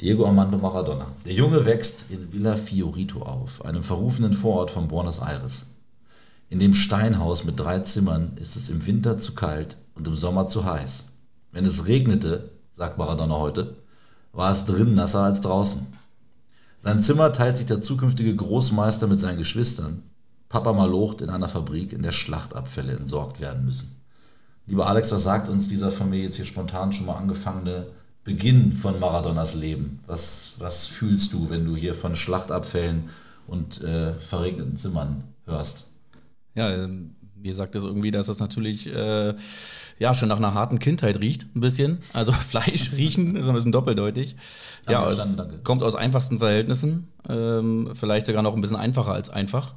Diego 0.00 0.26
Armando 0.26 0.58
Maradona. 0.58 1.06
Der 1.24 1.32
Junge 1.32 1.64
wächst 1.66 2.06
in 2.08 2.32
Villa 2.32 2.56
Fiorito 2.56 3.22
auf, 3.22 3.64
einem 3.64 3.82
verrufenen 3.82 4.32
Vorort 4.32 4.70
von 4.70 4.88
Buenos 4.88 5.20
Aires. 5.20 5.66
In 6.48 6.58
dem 6.58 6.74
Steinhaus 6.74 7.44
mit 7.44 7.60
drei 7.60 7.80
Zimmern 7.80 8.32
ist 8.36 8.56
es 8.56 8.68
im 8.68 8.86
Winter 8.86 9.16
zu 9.16 9.34
kalt 9.34 9.76
und 9.94 10.06
im 10.08 10.14
Sommer 10.14 10.46
zu 10.46 10.64
heiß. 10.64 11.06
Wenn 11.52 11.64
es 11.64 11.86
regnete, 11.86 12.50
sagt 12.72 12.98
Maradona 12.98 13.36
heute, 13.36 13.76
war 14.32 14.50
es 14.50 14.64
drin 14.64 14.94
nasser 14.94 15.20
als 15.20 15.40
draußen. 15.40 15.86
Sein 16.78 17.00
Zimmer 17.00 17.32
teilt 17.32 17.56
sich 17.56 17.66
der 17.66 17.82
zukünftige 17.82 18.34
Großmeister 18.34 19.06
mit 19.06 19.20
seinen 19.20 19.38
Geschwistern. 19.38 20.02
Papa 20.48 20.72
malocht 20.72 21.20
in 21.20 21.30
einer 21.30 21.48
Fabrik, 21.48 21.92
in 21.92 22.02
der 22.02 22.10
Schlachtabfälle 22.10 22.92
entsorgt 22.92 23.40
werden 23.40 23.64
müssen. 23.64 24.00
Lieber 24.66 24.86
Alex, 24.86 25.12
was 25.12 25.22
sagt 25.22 25.48
uns 25.48 25.68
dieser 25.68 25.90
von 25.90 26.10
mir 26.10 26.20
jetzt 26.20 26.36
hier 26.36 26.44
spontan 26.44 26.92
schon 26.92 27.06
mal 27.06 27.16
angefangene 27.16 27.86
Beginn 28.30 28.74
von 28.74 29.00
Maradonas 29.00 29.56
Leben? 29.56 29.98
Was, 30.06 30.52
was 30.58 30.86
fühlst 30.86 31.32
du, 31.32 31.50
wenn 31.50 31.64
du 31.64 31.74
hier 31.74 31.94
von 31.94 32.14
Schlachtabfällen 32.14 33.08
und 33.48 33.80
äh, 33.82 34.14
verregneten 34.14 34.76
Zimmern 34.76 35.24
hörst? 35.46 35.86
Ja, 36.54 36.70
äh, 36.70 36.88
mir 37.34 37.54
sagt 37.54 37.74
das 37.74 37.82
irgendwie, 37.82 38.12
dass 38.12 38.26
das 38.26 38.38
natürlich 38.38 38.86
äh, 38.86 39.34
ja 39.98 40.14
schon 40.14 40.28
nach 40.28 40.36
einer 40.36 40.54
harten 40.54 40.78
Kindheit 40.78 41.18
riecht, 41.18 41.48
ein 41.56 41.60
bisschen. 41.60 41.98
Also 42.12 42.30
Fleisch 42.50 42.92
riechen 42.92 43.34
ist 43.34 43.48
ein 43.48 43.54
bisschen 43.54 43.72
doppeldeutig. 43.72 44.36
Ja, 44.86 44.92
Ja, 44.92 45.08
es 45.08 45.34
danke. 45.34 45.58
kommt 45.64 45.82
aus 45.82 45.96
einfachsten 45.96 46.38
Verhältnissen, 46.38 47.08
ähm, 47.28 47.90
vielleicht 47.94 48.26
sogar 48.26 48.42
noch 48.42 48.54
ein 48.54 48.60
bisschen 48.60 48.76
einfacher 48.76 49.12
als 49.12 49.28
einfach, 49.28 49.74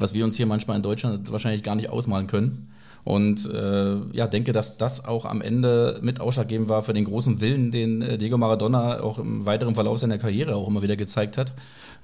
was 0.00 0.14
wir 0.14 0.24
uns 0.24 0.36
hier 0.36 0.46
manchmal 0.46 0.76
in 0.78 0.82
Deutschland 0.82 1.30
wahrscheinlich 1.30 1.62
gar 1.62 1.76
nicht 1.76 1.90
ausmalen 1.90 2.26
können. 2.26 2.73
Und 3.04 3.50
äh, 3.50 3.96
ja, 4.12 4.26
denke, 4.26 4.52
dass 4.52 4.78
das 4.78 5.04
auch 5.04 5.26
am 5.26 5.42
Ende 5.42 5.98
mit 6.00 6.20
ausschlaggebend 6.20 6.68
war 6.68 6.82
für 6.82 6.94
den 6.94 7.04
großen 7.04 7.40
Willen, 7.40 7.70
den 7.70 8.00
äh, 8.00 8.18
Diego 8.18 8.38
Maradona 8.38 9.00
auch 9.00 9.18
im 9.18 9.44
weiteren 9.44 9.74
Verlauf 9.74 9.98
seiner 9.98 10.18
Karriere 10.18 10.56
auch 10.56 10.68
immer 10.68 10.82
wieder 10.82 10.96
gezeigt 10.96 11.36
hat. 11.36 11.52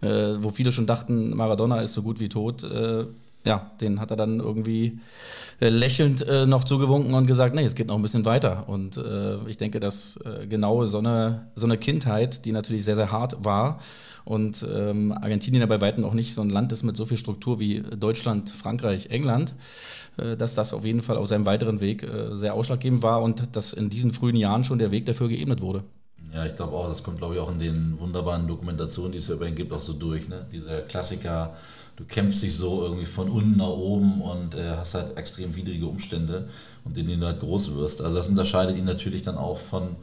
Äh, 0.02 0.42
wo 0.42 0.50
viele 0.50 0.72
schon 0.72 0.86
dachten, 0.86 1.34
Maradona 1.34 1.80
ist 1.80 1.94
so 1.94 2.02
gut 2.02 2.20
wie 2.20 2.28
tot. 2.28 2.64
Äh, 2.64 3.06
ja, 3.44 3.70
den 3.80 4.00
hat 4.00 4.10
er 4.10 4.18
dann 4.18 4.40
irgendwie 4.40 4.98
äh, 5.60 5.70
lächelnd 5.70 6.26
äh, 6.28 6.44
noch 6.44 6.64
zugewunken 6.64 7.14
und 7.14 7.26
gesagt, 7.26 7.54
nee, 7.54 7.64
es 7.64 7.74
geht 7.74 7.86
noch 7.86 7.96
ein 7.96 8.02
bisschen 8.02 8.26
weiter. 8.26 8.68
Und 8.68 8.98
äh, 8.98 9.36
ich 9.48 9.56
denke, 9.56 9.80
dass 9.80 10.18
äh, 10.18 10.46
genau 10.46 10.84
so 10.84 10.98
eine, 10.98 11.46
so 11.54 11.66
eine 11.66 11.78
Kindheit, 11.78 12.44
die 12.44 12.52
natürlich 12.52 12.84
sehr, 12.84 12.96
sehr 12.96 13.10
hart 13.10 13.42
war 13.42 13.78
und 14.24 14.66
ähm, 14.70 15.12
Argentinien 15.12 15.62
ja 15.62 15.66
bei 15.66 15.80
Weitem 15.80 16.04
auch 16.04 16.12
nicht 16.12 16.34
so 16.34 16.42
ein 16.42 16.50
Land 16.50 16.72
ist 16.72 16.82
mit 16.82 16.96
so 16.96 17.06
viel 17.06 17.16
Struktur 17.16 17.58
wie 17.58 17.80
Deutschland, 17.80 18.50
Frankreich, 18.50 19.06
England, 19.10 19.54
dass 20.36 20.54
das 20.54 20.72
auf 20.72 20.84
jeden 20.84 21.02
Fall 21.02 21.16
auf 21.16 21.26
seinem 21.26 21.46
weiteren 21.46 21.80
Weg 21.80 22.02
äh, 22.02 22.34
sehr 22.34 22.54
ausschlaggebend 22.54 23.02
war 23.02 23.22
und 23.22 23.56
dass 23.56 23.72
in 23.72 23.90
diesen 23.90 24.12
frühen 24.12 24.36
Jahren 24.36 24.64
schon 24.64 24.78
der 24.78 24.90
Weg 24.90 25.06
dafür 25.06 25.28
geebnet 25.28 25.60
wurde. 25.60 25.84
Ja, 26.32 26.46
ich 26.46 26.54
glaube 26.54 26.76
auch, 26.76 26.88
das 26.88 27.02
kommt, 27.02 27.18
glaube 27.18 27.34
ich, 27.34 27.40
auch 27.40 27.50
in 27.50 27.58
den 27.58 27.98
wunderbaren 27.98 28.46
Dokumentationen, 28.46 29.12
die 29.12 29.18
es 29.18 29.26
ja 29.28 29.34
über 29.34 29.48
ihn 29.48 29.54
gibt, 29.54 29.72
auch 29.72 29.80
so 29.80 29.94
durch. 29.94 30.28
Ne? 30.28 30.46
Dieser 30.52 30.82
Klassiker, 30.82 31.56
du 31.96 32.04
kämpfst 32.04 32.42
dich 32.42 32.56
so 32.56 32.82
irgendwie 32.84 33.06
von 33.06 33.28
unten 33.28 33.58
nach 33.58 33.66
oben 33.66 34.20
und 34.20 34.54
äh, 34.54 34.76
hast 34.76 34.94
halt 34.94 35.16
extrem 35.16 35.56
widrige 35.56 35.86
Umstände 35.86 36.48
und 36.84 36.96
in 36.96 37.06
denen 37.06 37.20
du 37.20 37.26
halt 37.26 37.40
groß 37.40 37.74
wirst. 37.74 38.00
Also 38.00 38.16
das 38.16 38.28
unterscheidet 38.28 38.78
ihn 38.78 38.84
natürlich 38.84 39.22
dann 39.22 39.36
auch 39.36 39.58
von, 39.58 39.96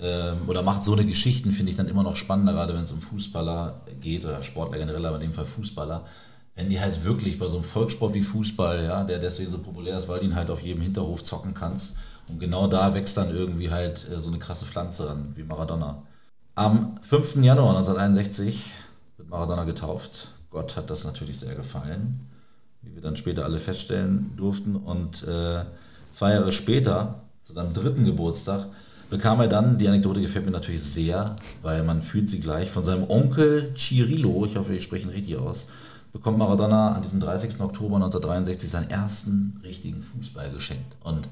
ähm, 0.00 0.38
oder 0.48 0.62
macht 0.62 0.82
so 0.82 0.92
eine 0.92 1.06
Geschichten, 1.06 1.52
finde 1.52 1.70
ich, 1.70 1.76
dann 1.76 1.86
immer 1.88 2.02
noch 2.02 2.16
spannender, 2.16 2.52
gerade 2.52 2.74
wenn 2.74 2.82
es 2.82 2.92
um 2.92 3.00
Fußballer 3.00 3.82
geht 4.00 4.24
oder 4.24 4.42
Sportler 4.42 4.78
generell, 4.78 5.06
aber 5.06 5.16
in 5.16 5.22
dem 5.22 5.32
Fall 5.32 5.46
Fußballer. 5.46 6.04
Wenn 6.60 6.68
die 6.68 6.78
halt 6.78 7.04
wirklich 7.04 7.38
bei 7.38 7.48
so 7.48 7.54
einem 7.54 7.64
Volkssport 7.64 8.12
wie 8.12 8.20
Fußball, 8.20 8.84
ja, 8.84 9.02
der 9.02 9.18
deswegen 9.18 9.50
so 9.50 9.56
populär 9.56 9.96
ist, 9.96 10.08
weil 10.08 10.20
du 10.20 10.26
ihn 10.26 10.34
halt 10.34 10.50
auf 10.50 10.60
jedem 10.60 10.82
Hinterhof 10.82 11.22
zocken 11.22 11.54
kannst. 11.54 11.96
Und 12.28 12.38
genau 12.38 12.66
da 12.66 12.94
wächst 12.94 13.16
dann 13.16 13.34
irgendwie 13.34 13.70
halt 13.70 14.06
äh, 14.10 14.20
so 14.20 14.28
eine 14.28 14.38
krasse 14.38 14.66
Pflanze 14.66 15.08
ran, 15.08 15.32
wie 15.36 15.42
Maradona. 15.42 16.02
Am 16.56 16.96
5. 17.00 17.36
Januar 17.36 17.70
1961 17.70 18.72
wird 19.16 19.30
Maradona 19.30 19.64
getauft. 19.64 20.32
Gott 20.50 20.76
hat 20.76 20.90
das 20.90 21.06
natürlich 21.06 21.38
sehr 21.38 21.54
gefallen, 21.54 22.28
wie 22.82 22.94
wir 22.94 23.00
dann 23.00 23.16
später 23.16 23.46
alle 23.46 23.58
feststellen 23.58 24.32
durften. 24.36 24.76
Und 24.76 25.22
äh, 25.22 25.64
zwei 26.10 26.34
Jahre 26.34 26.52
später, 26.52 27.16
zu 27.40 27.54
seinem 27.54 27.72
dritten 27.72 28.04
Geburtstag, 28.04 28.66
bekam 29.08 29.40
er 29.40 29.48
dann, 29.48 29.78
die 29.78 29.88
Anekdote 29.88 30.20
gefällt 30.20 30.44
mir 30.44 30.52
natürlich 30.52 30.82
sehr, 30.82 31.36
weil 31.62 31.82
man 31.84 32.02
fühlt 32.02 32.28
sie 32.28 32.38
gleich, 32.38 32.70
von 32.70 32.84
seinem 32.84 33.08
Onkel 33.08 33.72
Cirillo, 33.74 34.44
ich 34.44 34.58
hoffe, 34.58 34.74
ich 34.74 34.84
spreche 34.84 35.06
ihn 35.06 35.10
richtig 35.10 35.36
aus, 35.38 35.66
bekommt 36.12 36.38
Maradona 36.38 36.94
an 36.94 37.02
diesem 37.02 37.20
30. 37.20 37.60
Oktober 37.60 37.96
1963 37.96 38.68
seinen 38.68 38.90
ersten 38.90 39.60
richtigen 39.62 40.02
Fußball 40.02 40.50
geschenkt. 40.50 40.96
Und 41.02 41.28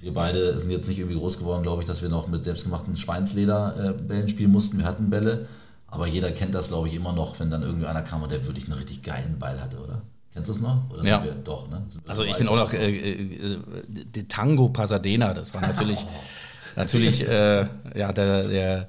wir 0.00 0.14
beide 0.14 0.58
sind 0.58 0.70
jetzt 0.70 0.88
nicht 0.88 0.98
irgendwie 0.98 1.18
groß 1.18 1.38
geworden, 1.38 1.62
glaube 1.62 1.82
ich, 1.82 1.88
dass 1.88 2.02
wir 2.02 2.08
noch 2.08 2.26
mit 2.26 2.42
selbstgemachten 2.44 2.96
Schweinslederbällen 2.96 4.28
spielen 4.28 4.50
mussten. 4.50 4.78
Wir 4.78 4.86
hatten 4.86 5.10
Bälle, 5.10 5.46
aber 5.86 6.06
jeder 6.06 6.32
kennt 6.32 6.54
das, 6.54 6.68
glaube 6.68 6.88
ich, 6.88 6.94
immer 6.94 7.12
noch, 7.12 7.38
wenn 7.38 7.50
dann 7.50 7.62
irgendwie 7.62 7.86
einer 7.86 8.02
kam 8.02 8.22
und 8.22 8.32
der 8.32 8.44
wirklich 8.46 8.64
einen 8.64 8.74
richtig 8.74 9.02
geilen 9.02 9.38
Ball 9.38 9.60
hatte, 9.60 9.78
oder? 9.78 10.02
Kennst 10.32 10.48
du 10.48 10.54
es 10.54 10.60
noch? 10.60 10.88
Oder 10.90 11.04
ja. 11.04 11.24
Wir, 11.24 11.32
doch, 11.34 11.68
ne? 11.68 11.82
Also 12.06 12.24
ich 12.24 12.36
bin 12.36 12.46
auch 12.46 12.56
noch 12.56 12.72
äh, 12.72 13.14
äh, 13.14 13.58
die 13.88 14.28
Tango 14.28 14.68
Pasadena, 14.68 15.34
das 15.34 15.52
war 15.54 15.60
natürlich, 15.60 16.06
natürlich 16.76 17.26
äh, 17.28 17.66
ja, 17.96 18.12
der, 18.12 18.48
der 18.48 18.80
äh, 18.82 18.86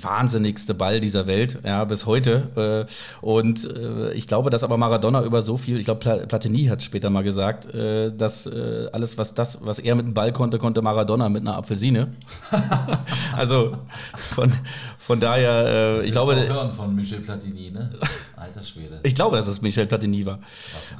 wahnsinnigste 0.00 0.74
Ball 0.74 1.00
dieser 1.00 1.26
Welt, 1.26 1.58
ja, 1.64 1.84
bis 1.84 2.06
heute. 2.06 2.86
Äh, 2.86 3.24
und 3.24 3.64
äh, 3.64 4.12
ich 4.12 4.26
glaube, 4.26 4.50
dass 4.50 4.62
aber 4.62 4.76
Maradona 4.76 5.22
über 5.22 5.42
so 5.42 5.56
viel, 5.56 5.78
ich 5.78 5.84
glaube, 5.84 6.26
Platini 6.26 6.66
hat 6.66 6.82
später 6.82 7.10
mal 7.10 7.22
gesagt, 7.22 7.68
dass 7.72 8.46
alles, 8.92 9.18
was 9.18 9.34
das, 9.34 9.58
was 9.62 9.78
er 9.78 9.94
mit 9.94 10.06
dem 10.06 10.14
Ball 10.14 10.32
konnte, 10.32 10.58
konnte 10.58 10.82
Maradona 10.82 11.28
mit 11.28 11.42
einer 11.42 11.56
Apfelsine. 11.56 12.12
also 13.36 13.72
von, 14.14 14.52
von 14.98 15.20
daher, 15.20 15.96
das 15.96 16.04
ich 16.04 16.12
glaube. 16.12 16.34
Auch 16.34 16.54
hören 16.54 16.72
von 16.72 16.94
Michel 16.94 17.20
Platini, 17.20 17.70
ne? 17.70 17.90
Alter 18.36 18.62
Schwede. 18.62 19.00
Ich 19.02 19.14
glaube, 19.14 19.36
dass 19.36 19.46
es 19.46 19.60
Michel 19.60 19.86
Platini 19.86 20.24
war. 20.24 20.40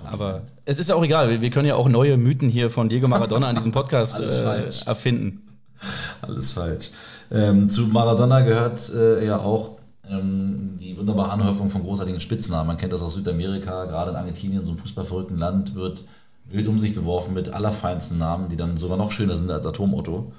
Aber 0.04 0.42
es 0.64 0.78
ist 0.78 0.88
ja 0.88 0.94
auch 0.94 1.04
egal. 1.04 1.40
Wir 1.40 1.50
können 1.50 1.66
ja 1.66 1.74
auch 1.74 1.88
neue 1.88 2.16
Mythen 2.16 2.48
hier 2.48 2.70
von 2.70 2.88
Diego 2.88 3.08
Maradona 3.08 3.48
an 3.48 3.56
diesem 3.56 3.72
Podcast 3.72 4.20
äh, 4.20 4.86
erfinden. 4.86 5.49
Alles 6.22 6.52
falsch. 6.52 6.90
Ähm, 7.30 7.68
zu 7.68 7.82
Maradona 7.82 8.40
gehört 8.40 8.90
äh, 8.94 9.24
ja 9.24 9.38
auch 9.38 9.78
ähm, 10.08 10.78
die 10.80 10.96
wunderbare 10.96 11.30
Anhäufung 11.30 11.70
von 11.70 11.82
großartigen 11.82 12.20
Spitznamen. 12.20 12.66
Man 12.66 12.76
kennt 12.76 12.92
das 12.92 13.02
aus 13.02 13.14
Südamerika, 13.14 13.84
gerade 13.86 14.10
in 14.10 14.16
Argentinien, 14.16 14.64
so 14.64 14.72
einem 14.72 14.78
fußballverrückten 14.78 15.38
Land, 15.38 15.74
wird 15.74 16.04
wild 16.46 16.68
um 16.68 16.78
sich 16.78 16.94
geworfen 16.94 17.34
mit 17.34 17.48
allerfeinsten 17.48 18.18
Namen, 18.18 18.48
die 18.48 18.56
dann 18.56 18.76
sogar 18.76 18.96
noch 18.96 19.12
schöner 19.12 19.36
sind 19.36 19.50
als 19.50 19.66
Atomotto. 19.66 20.32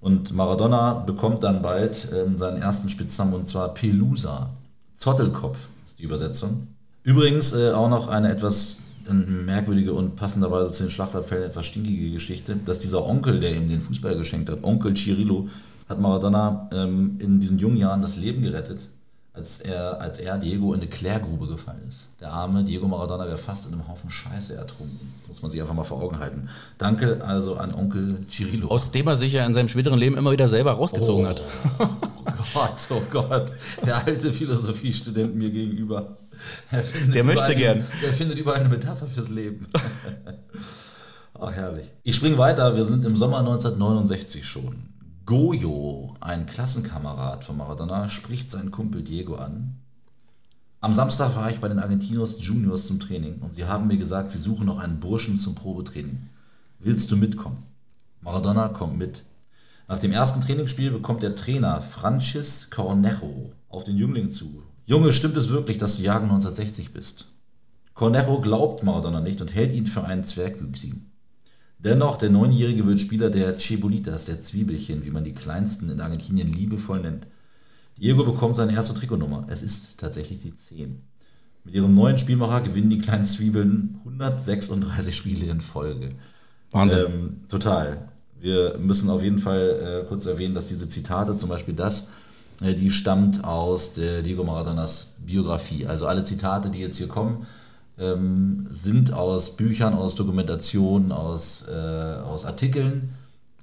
Und 0.00 0.32
Maradona 0.32 0.94
bekommt 0.94 1.42
dann 1.42 1.62
bald 1.62 2.08
ähm, 2.12 2.38
seinen 2.38 2.62
ersten 2.62 2.88
Spitznamen 2.88 3.34
und 3.34 3.46
zwar 3.46 3.74
Pelusa. 3.74 4.50
Zottelkopf 4.94 5.68
ist 5.84 5.98
die 5.98 6.04
Übersetzung. 6.04 6.68
Übrigens 7.02 7.52
äh, 7.52 7.72
auch 7.72 7.88
noch 7.88 8.08
eine 8.08 8.30
etwas 8.30 8.78
dann 9.08 9.44
merkwürdige 9.46 9.92
und 9.92 10.16
passenderweise 10.16 10.70
zu 10.70 10.84
den 10.84 10.90
Schlachtabfällen 10.90 11.44
etwas 11.44 11.66
stinkige 11.66 12.10
Geschichte, 12.10 12.56
dass 12.56 12.78
dieser 12.78 13.04
Onkel, 13.06 13.40
der 13.40 13.56
ihm 13.56 13.68
den 13.68 13.82
Fußball 13.82 14.16
geschenkt 14.16 14.50
hat, 14.50 14.64
Onkel 14.64 14.94
Cirillo, 14.94 15.48
hat 15.88 16.00
Maradona 16.00 16.68
ähm, 16.72 17.16
in 17.20 17.40
diesen 17.40 17.58
jungen 17.58 17.76
Jahren 17.76 18.02
das 18.02 18.16
Leben 18.16 18.42
gerettet, 18.42 18.88
als 19.36 19.60
er, 19.60 20.00
als 20.00 20.18
er, 20.18 20.38
Diego, 20.38 20.72
in 20.72 20.80
eine 20.80 20.88
Klärgrube 20.88 21.46
gefallen 21.46 21.82
ist. 21.86 22.08
Der 22.20 22.32
arme 22.32 22.64
Diego 22.64 22.88
Maradona 22.88 23.26
wäre 23.26 23.36
fast 23.36 23.66
in 23.66 23.74
einem 23.74 23.86
Haufen 23.86 24.08
Scheiße 24.08 24.56
ertrunken. 24.56 25.12
Muss 25.28 25.42
man 25.42 25.50
sich 25.50 25.60
einfach 25.60 25.74
mal 25.74 25.84
vor 25.84 26.02
Augen 26.02 26.18
halten. 26.18 26.48
Danke 26.78 27.22
also 27.22 27.56
an 27.56 27.74
Onkel 27.74 28.26
Cirillo. 28.30 28.68
Aus 28.68 28.90
dem 28.90 29.06
er 29.06 29.14
sich 29.14 29.34
ja 29.34 29.44
in 29.44 29.52
seinem 29.52 29.68
späteren 29.68 29.98
Leben 29.98 30.16
immer 30.16 30.32
wieder 30.32 30.48
selber 30.48 30.72
rausgezogen 30.72 31.26
oh, 31.26 31.28
hat. 31.28 31.42
Oh 31.78 31.88
Gott, 32.54 32.88
oh 32.90 33.02
Gott. 33.10 33.52
Der 33.84 34.06
alte 34.06 34.32
Philosophiestudent 34.32 35.34
mir 35.34 35.50
gegenüber. 35.50 36.16
Der 37.12 37.24
möchte 37.24 37.54
gern. 37.54 37.84
Der 38.02 38.12
findet 38.12 38.38
überall 38.38 38.60
eine 38.60 38.70
Metapher 38.70 39.06
fürs 39.06 39.28
Leben. 39.28 39.66
Ach, 41.38 41.52
herrlich. 41.52 41.86
Ich 42.02 42.16
springe 42.16 42.38
weiter. 42.38 42.74
Wir 42.74 42.84
sind 42.84 43.04
im 43.04 43.16
Sommer 43.16 43.40
1969 43.40 44.44
schon. 44.46 44.95
Goyo, 45.26 46.14
ein 46.20 46.46
Klassenkamerad 46.46 47.44
von 47.44 47.56
Maradona, 47.56 48.08
spricht 48.08 48.48
seinen 48.48 48.70
Kumpel 48.70 49.02
Diego 49.02 49.34
an. 49.34 49.74
Am 50.80 50.94
Samstag 50.94 51.34
war 51.34 51.50
ich 51.50 51.58
bei 51.58 51.66
den 51.66 51.80
Argentinos 51.80 52.36
Juniors 52.46 52.86
zum 52.86 53.00
Training 53.00 53.40
und 53.40 53.52
sie 53.52 53.64
haben 53.64 53.88
mir 53.88 53.96
gesagt, 53.96 54.30
sie 54.30 54.38
suchen 54.38 54.66
noch 54.66 54.78
einen 54.78 55.00
Burschen 55.00 55.36
zum 55.36 55.56
Probetraining. 55.56 56.28
Willst 56.78 57.10
du 57.10 57.16
mitkommen? 57.16 57.64
Maradona 58.20 58.68
kommt 58.68 58.98
mit. 58.98 59.24
Nach 59.88 59.98
dem 59.98 60.12
ersten 60.12 60.40
Trainingsspiel 60.40 60.92
bekommt 60.92 61.24
der 61.24 61.34
Trainer 61.34 61.82
Francis 61.82 62.70
Cornejo 62.70 63.50
auf 63.68 63.82
den 63.82 63.96
Jüngling 63.96 64.30
zu. 64.30 64.62
Junge, 64.84 65.12
stimmt 65.12 65.36
es 65.36 65.48
wirklich, 65.48 65.76
dass 65.76 65.96
du 65.96 66.04
Jagen 66.04 66.26
1960 66.26 66.92
bist? 66.92 67.26
Cornejo 67.94 68.40
glaubt 68.40 68.84
Maradona 68.84 69.20
nicht 69.20 69.40
und 69.40 69.52
hält 69.52 69.72
ihn 69.72 69.86
für 69.86 70.04
einen 70.04 70.22
Zwergwüchsigen. 70.22 71.10
Dennoch, 71.86 72.16
der 72.16 72.30
Neunjährige 72.30 72.84
wird 72.84 72.98
Spieler 72.98 73.30
der 73.30 73.58
Cebolitas, 73.58 74.24
der 74.24 74.40
Zwiebelchen, 74.40 75.06
wie 75.06 75.10
man 75.10 75.22
die 75.22 75.32
kleinsten 75.32 75.88
in 75.88 76.00
Argentinien 76.00 76.52
liebevoll 76.52 76.98
nennt. 76.98 77.28
Diego 77.96 78.24
bekommt 78.24 78.56
seine 78.56 78.72
erste 78.72 78.92
Trikotnummer. 78.92 79.46
Es 79.48 79.62
ist 79.62 79.96
tatsächlich 80.00 80.40
die 80.40 80.52
10. 80.52 81.00
Mit 81.62 81.74
ihrem 81.74 81.94
neuen 81.94 82.18
Spielmacher 82.18 82.62
gewinnen 82.62 82.90
die 82.90 82.98
kleinen 82.98 83.24
Zwiebeln 83.24 84.00
136 84.04 85.16
Spiele 85.16 85.46
in 85.46 85.60
Folge. 85.60 86.10
Wahnsinn. 86.72 87.06
Ähm, 87.06 87.40
total. 87.48 88.08
Wir 88.40 88.78
müssen 88.78 89.08
auf 89.08 89.22
jeden 89.22 89.38
Fall 89.38 90.02
äh, 90.02 90.08
kurz 90.08 90.26
erwähnen, 90.26 90.56
dass 90.56 90.66
diese 90.66 90.88
Zitate, 90.88 91.36
zum 91.36 91.50
Beispiel 91.50 91.74
das, 91.74 92.08
äh, 92.62 92.74
die 92.74 92.90
stammt 92.90 93.44
aus 93.44 93.94
der 93.94 94.22
Diego 94.22 94.42
Maradonas 94.42 95.14
Biografie. 95.24 95.86
Also 95.86 96.08
alle 96.08 96.24
Zitate, 96.24 96.68
die 96.68 96.80
jetzt 96.80 96.96
hier 96.96 97.06
kommen, 97.06 97.46
ähm, 97.98 98.66
sind 98.70 99.12
aus 99.12 99.56
Büchern, 99.56 99.94
aus 99.94 100.14
Dokumentationen, 100.14 101.12
aus, 101.12 101.66
äh, 101.68 101.72
aus 101.72 102.44
Artikeln. 102.44 103.14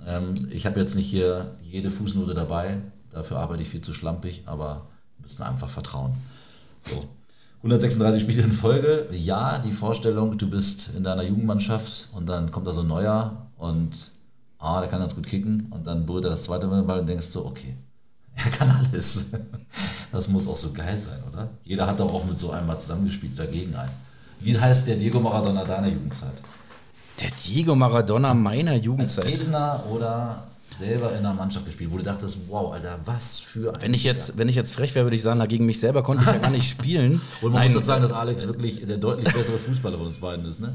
Ähm, 0.06 0.48
ich 0.52 0.66
habe 0.66 0.80
jetzt 0.80 0.96
nicht 0.96 1.10
hier 1.10 1.56
jede 1.62 1.92
Fußnote 1.92 2.34
dabei, 2.34 2.80
dafür 3.12 3.38
arbeite 3.38 3.64
ich 3.64 3.70
viel 3.70 3.82
zu 3.82 3.94
schlampig, 3.94 4.44
aber 4.46 4.88
müssen 5.22 5.40
wir 5.40 5.48
einfach 5.48 5.70
vertrauen. 5.70 6.16
So. 6.82 7.06
136 7.60 8.22
Spiele 8.22 8.44
in 8.44 8.52
Folge. 8.52 9.08
Ja, 9.12 9.58
die 9.60 9.72
Vorstellung, 9.72 10.38
du 10.38 10.50
bist 10.50 10.90
in 10.98 11.04
deiner 11.04 11.24
Jugendmannschaft 11.24 12.10
und 12.12 12.28
dann 12.28 12.52
kommt 12.52 12.68
da 12.68 12.74
so 12.74 12.82
ein 12.82 12.88
neuer 12.88 13.48
und 13.58 14.12
ah, 14.60 14.82
der 14.82 14.90
kann 14.90 15.00
ganz 15.00 15.16
gut 15.16 15.26
kicken 15.26 15.68
und 15.70 15.88
dann 15.88 16.06
berührt 16.06 16.26
er 16.26 16.32
das 16.32 16.44
zweite 16.44 16.68
Mal 16.68 17.00
und 17.00 17.08
denkst 17.08 17.32
du, 17.32 17.46
okay, 17.46 17.76
er 18.36 18.52
kann 18.52 18.70
alles. 18.70 19.28
Das 20.12 20.28
muss 20.28 20.48
auch 20.48 20.58
so 20.58 20.74
geil 20.74 20.98
sein, 21.00 21.20
oder? 21.32 21.50
Jeder 21.64 21.88
hat 21.88 22.00
doch 22.00 22.14
auch 22.14 22.26
mit 22.26 22.38
so 22.38 22.52
einem 22.52 22.68
mal 22.68 22.78
zusammengespielt, 22.78 23.40
dagegen 23.40 23.76
ein. 23.76 23.90
Wie 24.40 24.60
heißt 24.60 24.88
der 24.88 24.96
Diego 24.96 25.20
Maradona 25.20 25.64
deiner 25.64 25.88
Jugendzeit? 25.88 26.34
Der 27.22 27.30
Diego 27.46 27.76
Maradona 27.76 28.34
meiner 28.34 28.76
Jugendzeit. 28.76 29.26
Als 29.26 29.40
Redner 29.40 29.84
oder 29.92 30.48
selber 30.78 31.12
in 31.12 31.20
einer 31.20 31.34
Mannschaft 31.34 31.66
gespielt, 31.66 31.92
wo 31.92 31.98
du 31.98 32.04
dachtest, 32.04 32.38
wow, 32.48 32.74
Alter, 32.74 33.00
was 33.06 33.40
für 33.40 33.74
ein. 33.74 33.82
Wenn 33.82 33.94
ich 33.94 34.04
jetzt, 34.04 34.38
wenn 34.38 34.50
ich 34.50 34.56
jetzt 34.56 34.72
frech 34.72 34.96
wäre, 34.96 35.06
würde 35.06 35.16
ich 35.16 35.22
sagen, 35.22 35.40
dagegen 35.40 35.66
mich 35.66 35.80
selber 35.80 36.04
konnte 36.04 36.24
ich 36.24 36.28
ja 36.28 36.38
gar 36.38 36.52
nicht 36.52 36.70
spielen. 36.70 37.22
Und 37.42 37.52
man 37.52 37.62
Nein, 37.62 37.68
muss 37.68 37.76
jetzt 37.76 37.86
sagen, 37.86 38.02
dass 38.02 38.12
Alex 38.12 38.48
wirklich 38.48 38.86
der 38.86 38.98
deutlich 38.98 39.34
bessere 39.34 39.58
Fußballer 39.58 39.98
von 39.98 40.08
uns 40.08 40.18
beiden 40.18 40.46
ist, 40.46 40.60
ne? 40.60 40.74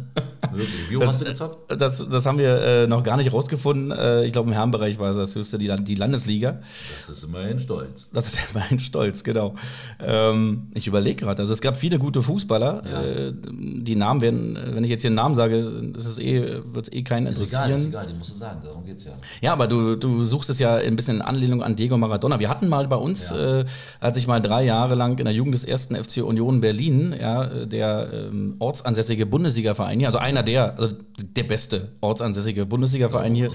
Wirklich. 0.50 0.90
Wie 0.90 0.97
hoch 0.97 1.07
hast 1.07 1.21
du 1.21 1.25
gezockt? 1.25 1.81
Das, 1.81 2.09
das 2.09 2.26
haben 2.26 2.38
wir 2.38 2.61
äh, 2.61 2.87
noch 2.87 3.02
gar 3.02 3.17
nicht 3.17 3.33
rausgefunden. 3.33 3.90
Äh, 3.90 4.25
ich 4.25 4.33
glaube, 4.33 4.49
im 4.49 4.55
Herrenbereich 4.55 4.99
war 4.99 5.11
es 5.11 5.17
das 5.17 5.35
höchste 5.35 5.59
die, 5.59 5.75
die 5.85 5.95
Landesliga. 5.95 6.61
Das 7.07 7.09
ist 7.09 7.25
immerhin 7.25 7.59
stolz. 7.59 8.09
Das 8.12 8.26
ist 8.26 8.38
immerhin 8.50 8.78
stolz, 8.78 9.25
genau. 9.25 9.55
Ähm, 10.00 10.69
ich 10.75 10.87
überlege 10.87 11.25
gerade, 11.25 11.43
also 11.43 11.52
es 11.52 11.61
gab 11.61 11.76
viele 11.76 11.99
gute 11.99 12.23
Fußballer. 12.23 12.83
Ja. 12.85 13.02
Äh, 13.02 13.33
die 13.50 13.97
Namen 13.97 14.21
werden, 14.21 14.59
wenn 14.75 14.85
ich 14.85 14.90
jetzt 14.90 15.02
hier 15.02 15.09
einen 15.09 15.17
Namen 15.17 15.35
sage, 15.35 15.59
ist 15.97 16.19
eh, 16.19 16.62
wird 16.64 16.88
es 16.88 16.93
eh 16.93 17.02
keinen 17.02 17.26
interessieren. 17.26 17.71
Ist 17.71 17.71
egal, 17.71 17.78
ist 17.78 17.87
egal, 17.87 18.07
die 18.07 18.14
musst 18.14 18.31
du 18.31 18.35
sagen, 18.37 18.61
darum 18.64 18.85
geht's 18.85 19.05
ja. 19.05 19.12
Ja, 19.40 19.52
aber 19.52 19.67
du 19.67 19.88
du, 19.97 20.25
suchst 20.25 20.50
es 20.50 20.59
ja 20.59 20.76
ein 20.76 20.97
bisschen 20.97 21.16
in 21.16 21.23
Anlehnung 21.23 21.62
an 21.62 21.76
Diego 21.76 21.97
Maradona. 21.97 22.38
Wir 22.38 22.49
hatten 22.49 22.68
mal 22.68 22.88
bei 22.88 22.97
uns, 22.97 23.30
ja. 23.30 23.61
äh, 23.61 23.64
als 24.00 24.16
ich 24.16 24.26
mal 24.26 24.40
drei 24.40 24.64
Jahre 24.64 24.95
lang 24.95 25.18
in 25.18 25.25
der 25.25 25.35
Jugend 25.35 25.54
des 25.54 25.64
ersten 25.64 25.97
FC 25.97 26.18
Union 26.18 26.61
Berlin, 26.61 27.14
ja, 27.18 27.45
der 27.66 28.09
ähm, 28.12 28.57
ortsansässige 28.59 29.26
Bundesligaverein 29.26 29.99
hier, 29.99 30.09
also 30.09 30.18
einer 30.18 30.42
der, 30.42 30.78
also 30.78 30.97
der 31.18 31.45
beste 31.45 31.88
ortsansässige 32.00 32.66
Bundesligaverein 32.66 33.35
hier, 33.35 33.50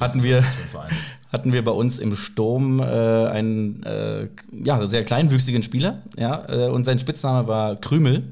hatten 0.00 0.22
wir, 0.22 0.44
hatten 1.32 1.52
wir 1.52 1.64
bei 1.64 1.72
uns 1.72 1.98
im 1.98 2.14
Sturm 2.16 2.80
äh, 2.80 2.84
einen 2.84 3.82
äh, 3.84 4.28
ja, 4.52 4.86
sehr 4.86 5.04
kleinwüchsigen 5.04 5.62
Spieler, 5.62 6.02
ja, 6.18 6.44
äh, 6.48 6.68
und 6.68 6.84
sein 6.84 6.98
Spitzname 6.98 7.48
war 7.48 7.76
Krümel. 7.76 8.24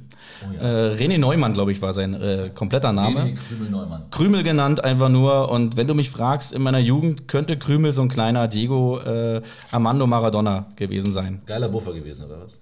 Oh 0.48 0.52
ja. 0.54 0.90
äh, 0.90 0.94
René 0.94 1.18
Neumann, 1.18 1.52
glaube 1.52 1.72
ich, 1.72 1.82
war 1.82 1.92
sein 1.92 2.14
äh, 2.14 2.50
kompletter 2.54 2.92
Name. 2.92 3.20
René 3.20 3.34
Krümel 3.34 3.70
Neumann. 3.70 4.02
Krümel 4.10 4.42
genannt 4.42 4.82
einfach 4.82 5.08
nur. 5.08 5.50
Und 5.50 5.76
wenn 5.76 5.86
du 5.86 5.94
mich 5.94 6.10
fragst, 6.10 6.52
in 6.52 6.62
meiner 6.62 6.78
Jugend 6.78 7.28
könnte 7.28 7.58
Krümel 7.58 7.92
so 7.92 8.02
ein 8.02 8.08
kleiner 8.08 8.48
Diego 8.48 8.98
äh, 9.00 9.42
Armando 9.70 10.06
Maradona 10.06 10.66
gewesen 10.76 11.12
sein. 11.12 11.42
Geiler 11.46 11.68
Buffer 11.68 11.92
gewesen, 11.94 12.24
oder 12.26 12.40
was? 12.40 12.58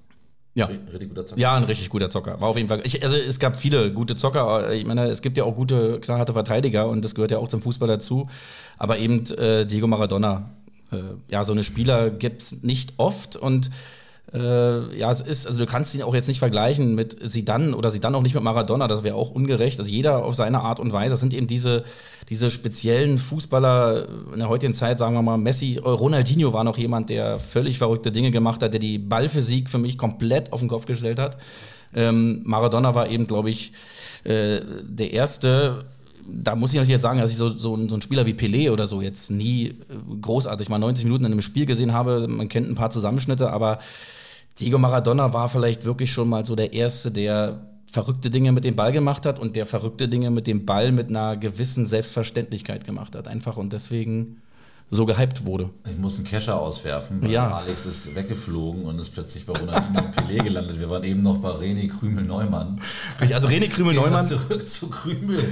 Ja. 0.55 0.67
Richtig 0.67 1.09
guter 1.09 1.27
Zocker. 1.27 1.41
Ja, 1.41 1.55
ein 1.55 1.65
richtig 1.65 1.91
guter 1.91 2.11
Zocker. 2.11 2.41
War 2.41 2.49
auf 2.49 2.57
jeden 2.57 2.69
Fall. 2.69 2.81
Ich, 2.85 3.03
also 3.03 3.17
es 3.17 3.39
gab 3.39 3.59
viele 3.59 3.93
gute 3.93 4.17
Zocker. 4.17 4.73
Ich 4.73 4.85
meine, 4.85 5.07
es 5.07 5.23
gibt 5.23 5.39
ja 5.39 5.45
auch 5.45 5.55
gute, 5.55 6.01
knallharte 6.01 6.33
Verteidiger 6.33 6.89
und 6.89 7.05
das 7.05 7.15
gehört 7.15 7.31
ja 7.31 7.39
auch 7.39 7.49
zum 7.49 7.63
Fußball 7.63 7.89
dazu. 7.89 8.29
Aber 8.77 8.99
eben 8.99 9.25
äh, 9.37 9.65
Diego 9.65 9.87
Maradona. 9.87 10.51
Äh, 10.93 10.97
ja, 11.29 11.45
so 11.45 11.53
eine 11.53 11.63
Spieler 11.63 12.11
gibt 12.11 12.43
es 12.43 12.63
nicht 12.63 12.95
oft 12.97 13.37
und 13.37 13.71
äh, 14.33 14.97
ja, 14.97 15.11
es 15.11 15.21
ist, 15.21 15.47
also 15.47 15.59
du 15.59 15.67
kannst 15.67 15.95
ihn 15.95 16.03
auch 16.03 16.15
jetzt 16.15 16.29
nicht 16.29 16.39
vergleichen 16.39 16.95
mit 16.95 17.17
Sidan 17.21 17.75
oder 17.75 17.91
Sidan 17.91 18.15
auch 18.15 18.23
nicht 18.23 18.35
mit 18.35 18.45
Maradona, 18.45 18.87
das 18.87 19.03
wäre 19.03 19.17
auch 19.17 19.31
ungerecht. 19.31 19.81
Also 19.81 19.91
jeder 19.91 20.25
auf 20.25 20.35
seine 20.35 20.61
Art 20.61 20.79
und 20.79 20.93
Weise. 20.93 21.11
Das 21.11 21.21
sind 21.21 21.35
eben 21.35 21.49
diese, 21.49 21.85
diese 22.29 22.51
speziellen 22.51 23.19
Fußballer 23.19 24.07
in 24.33 24.39
der 24.39 24.49
heutigen 24.49 24.73
Zeit, 24.73 24.99
sagen 25.01 25.15
wir 25.15 25.23
mal, 25.23 25.37
Messi, 25.37 25.77
äh, 25.77 25.89
Ronaldinho 25.89 26.53
war 26.53 26.63
noch 26.63 26.79
jemand, 26.79 27.11
der 27.11 27.39
völlig 27.41 27.79
verrückte 27.79 28.13
Dinge 28.13 28.31
gemacht 28.31 28.63
hat, 28.63 28.73
der 28.73 28.81
die 28.81 28.99
Ballphysik 28.99 29.69
für 29.69 29.79
mich 29.79 29.99
komplett 29.99 30.53
auf 30.53 30.61
den 30.61 30.69
Kopf 30.69 30.87
gestellt 30.87 31.19
hat. 31.19 31.37
Ähm, 31.93 32.43
Maradona 32.45 32.95
war 32.95 33.09
eben, 33.09 33.27
glaube 33.27 33.51
ich, 33.51 33.73
äh, 34.23 34.61
der 34.83 35.13
erste 35.13 35.85
da 36.33 36.55
muss 36.55 36.71
ich 36.71 36.77
natürlich 36.77 36.93
jetzt 36.93 37.03
sagen, 37.03 37.19
dass 37.19 37.31
ich 37.31 37.37
so, 37.37 37.49
so, 37.49 37.77
so 37.77 37.95
einen 37.95 38.03
Spieler 38.03 38.27
wie 38.27 38.35
Pelé 38.35 38.71
oder 38.71 38.87
so 38.87 39.01
jetzt 39.01 39.31
nie 39.31 39.69
äh, 39.69 39.75
großartig 40.21 40.69
mal 40.69 40.79
90 40.79 41.05
Minuten 41.05 41.25
in 41.25 41.33
einem 41.33 41.43
Spiel 41.43 41.67
gesehen 41.67 41.93
habe. 41.93 42.29
Man 42.29 42.49
kennt 42.49 42.69
ein 42.69 42.77
paar 42.77 42.91
Zusammenschnitte, 42.91 43.51
aber 43.53 43.81
Diego 44.59 44.79
Maradona 44.79 45.33
war 45.33 45.49
vielleicht 45.49 45.85
wirklich 45.85 46.13
schon 46.13 46.29
mal 46.29 46.45
so 46.45 46.55
der 46.55 46.73
Erste, 46.73 47.11
der 47.11 47.61
verrückte 47.91 48.31
Dinge 48.31 48.53
mit 48.53 48.65
dem 48.65 48.77
Ball 48.77 48.93
gemacht 48.93 49.27
hat 49.27 49.39
und 49.39 49.57
der 49.57 49.67
verrückte 49.67 50.09
Dinge 50.09 50.31
mit 50.31 50.47
dem 50.47 50.65
Ball 50.67 50.93
mit 50.93 51.09
einer 51.11 51.37
gewissen 51.37 51.87
Selbstverständlichkeit 51.87 52.85
gemacht 52.85 53.17
hat. 53.17 53.27
Einfach 53.27 53.57
und 53.57 53.73
deswegen 53.73 54.43
so 54.93 55.07
gehypt 55.07 55.47
wurde. 55.47 55.71
Ich 55.89 55.97
muss 55.97 56.17
einen 56.17 56.27
Kescher 56.27 56.61
auswerfen, 56.61 57.23
weil 57.23 57.31
Ja. 57.31 57.49
Alex 57.59 57.87
ist 57.87 58.15
weggeflogen 58.15 58.85
und 58.85 58.99
ist 58.99 59.11
plötzlich 59.11 59.47
bei 59.47 59.53
Ronaldinho 59.53 60.01
und 60.05 60.15
Pelé 60.17 60.43
gelandet. 60.43 60.81
Wir 60.81 60.91
waren 60.91 61.05
eben 61.05 61.23
noch 61.23 61.39
bei 61.39 61.51
René 61.51 61.89
Krümel-Neumann. 61.89 62.81
Also 63.21 63.47
René 63.47 63.69
Krümel-Neumann, 63.69 64.25
zurück 64.27 64.69
zu 64.69 64.89
Krümel. 64.91 65.45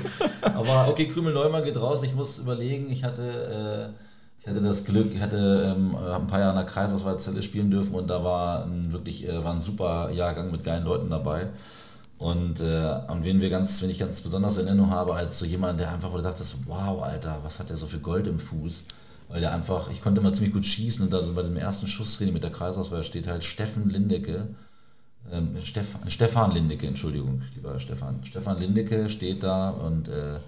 Aber 0.43 0.88
okay, 0.88 1.07
Krümel-Neumann 1.07 1.62
geht 1.64 1.76
raus. 1.76 2.02
Ich 2.02 2.14
muss 2.17 2.40
überlegen, 2.40 2.90
ich 2.90 3.05
hatte, 3.05 3.93
äh, 3.95 4.08
ich 4.49 4.55
hatte 4.55 4.67
das 4.67 4.85
Glück, 4.87 5.14
ich 5.14 5.21
hatte 5.21 5.75
ähm, 5.76 5.95
ein 5.95 6.26
paar 6.26 6.40
Jahre 6.40 6.52
in 6.52 6.57
der 6.57 6.64
Kreisauswahlzelle 6.64 7.43
spielen 7.43 7.71
dürfen 7.71 7.95
und 7.95 8.09
da 8.09 8.25
war 8.25 8.64
ein, 8.64 8.93
wirklich 8.93 9.28
äh, 9.28 9.45
war 9.45 9.52
ein 9.52 9.61
super 9.61 10.11
Jahrgang 10.11 10.50
mit 10.50 10.64
geilen 10.64 10.85
Leuten 10.85 11.11
dabei. 11.11 11.49
Und, 12.17 12.61
äh, 12.61 12.99
und 13.09 13.25
wen 13.25 13.43
wir 13.43 13.50
ganz, 13.50 13.83
wenn 13.83 13.90
ich 13.90 13.99
ganz 13.99 14.23
besonders 14.23 14.57
in 14.57 14.67
Erinnerung 14.67 14.90
habe, 14.90 15.14
als 15.14 15.38
so 15.38 15.45
jemand, 15.45 15.78
der 15.78 15.93
einfach, 15.93 16.12
wo 16.12 16.17
du 16.17 16.25
wow, 16.67 17.02
Alter, 17.02 17.40
was 17.43 17.61
hat 17.61 17.69
der 17.69 17.76
so 17.76 17.87
für 17.87 17.99
Gold 17.99 18.26
im 18.26 18.38
Fuß? 18.38 18.85
Weil 19.28 19.43
der 19.43 19.52
einfach, 19.52 19.90
ich 19.90 20.00
konnte 20.00 20.23
immer 20.23 20.33
ziemlich 20.33 20.55
gut 20.55 20.64
schießen 20.64 21.05
und 21.05 21.12
da 21.12 21.23
so 21.23 21.35
bei 21.35 21.43
dem 21.43 21.59
ersten 21.59 21.87
Schusstraining 21.87 22.33
mit 22.33 22.43
der 22.43 22.50
Kreisauswahl 22.50 23.02
steht 23.02 23.26
halt 23.26 23.45
Steffen 23.45 23.90
Lindecke. 23.90 24.49
Ähm, 25.31 25.59
Stefan, 25.62 26.09
Stefan 26.09 26.52
Lindecke, 26.52 26.87
Entschuldigung, 26.87 27.43
lieber 27.55 27.78
Stefan. 27.81 28.21
Stefan 28.25 28.59
Lindecke 28.59 29.11
steht 29.11 29.43
da 29.43 29.69
und 29.69 30.09
äh, 30.09 30.38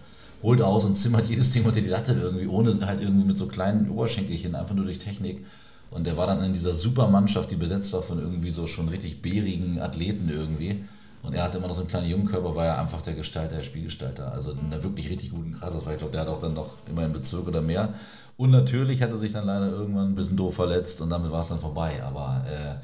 holt 0.42 0.62
aus 0.62 0.84
und 0.84 0.94
zimmert 0.94 1.26
jedes 1.26 1.50
Ding 1.50 1.64
unter 1.64 1.80
die 1.80 1.88
Latte 1.88 2.12
irgendwie, 2.12 2.46
ohne 2.46 2.74
halt 2.86 3.00
irgendwie 3.00 3.26
mit 3.26 3.38
so 3.38 3.46
kleinen 3.46 3.90
Oberschenkelchen, 3.90 4.54
einfach 4.54 4.74
nur 4.74 4.84
durch 4.84 4.98
Technik. 4.98 5.44
Und 5.90 6.04
der 6.04 6.16
war 6.16 6.26
dann 6.26 6.42
in 6.44 6.52
dieser 6.52 6.72
Supermannschaft, 6.72 7.50
die 7.50 7.56
besetzt 7.56 7.92
war 7.92 8.02
von 8.02 8.18
irgendwie 8.18 8.50
so 8.50 8.66
schon 8.66 8.88
richtig 8.88 9.22
bärigen 9.22 9.80
Athleten 9.80 10.28
irgendwie. 10.28 10.84
Und 11.22 11.34
er 11.34 11.42
hatte 11.42 11.58
immer 11.58 11.68
noch 11.68 11.74
so 11.74 11.82
einen 11.82 11.90
kleinen 11.90 12.08
Jungkörper, 12.08 12.54
war 12.54 12.64
ja 12.64 12.80
einfach 12.80 13.02
der 13.02 13.14
Gestalter, 13.14 13.56
der 13.56 13.62
Spielgestalter. 13.62 14.32
Also 14.32 14.52
in 14.52 14.72
einer 14.72 14.82
wirklich 14.82 15.10
richtig 15.10 15.30
guten 15.30 15.58
Kreisauswahl. 15.58 15.94
Ich 15.94 15.98
glaube, 15.98 16.12
der 16.12 16.22
hat 16.22 16.28
auch 16.28 16.40
dann 16.40 16.54
noch 16.54 16.76
immer 16.88 17.04
im 17.04 17.12
Bezirk 17.12 17.46
oder 17.46 17.60
mehr. 17.60 17.92
Und 18.36 18.50
natürlich 18.50 19.02
hat 19.02 19.10
er 19.10 19.18
sich 19.18 19.32
dann 19.32 19.46
leider 19.46 19.68
irgendwann 19.68 20.12
ein 20.12 20.14
bisschen 20.14 20.36
doof 20.36 20.54
verletzt 20.54 21.02
und 21.02 21.10
damit 21.10 21.30
war 21.30 21.42
es 21.42 21.48
dann 21.48 21.58
vorbei. 21.58 22.02
Aber 22.02 22.42
äh, 22.48 22.76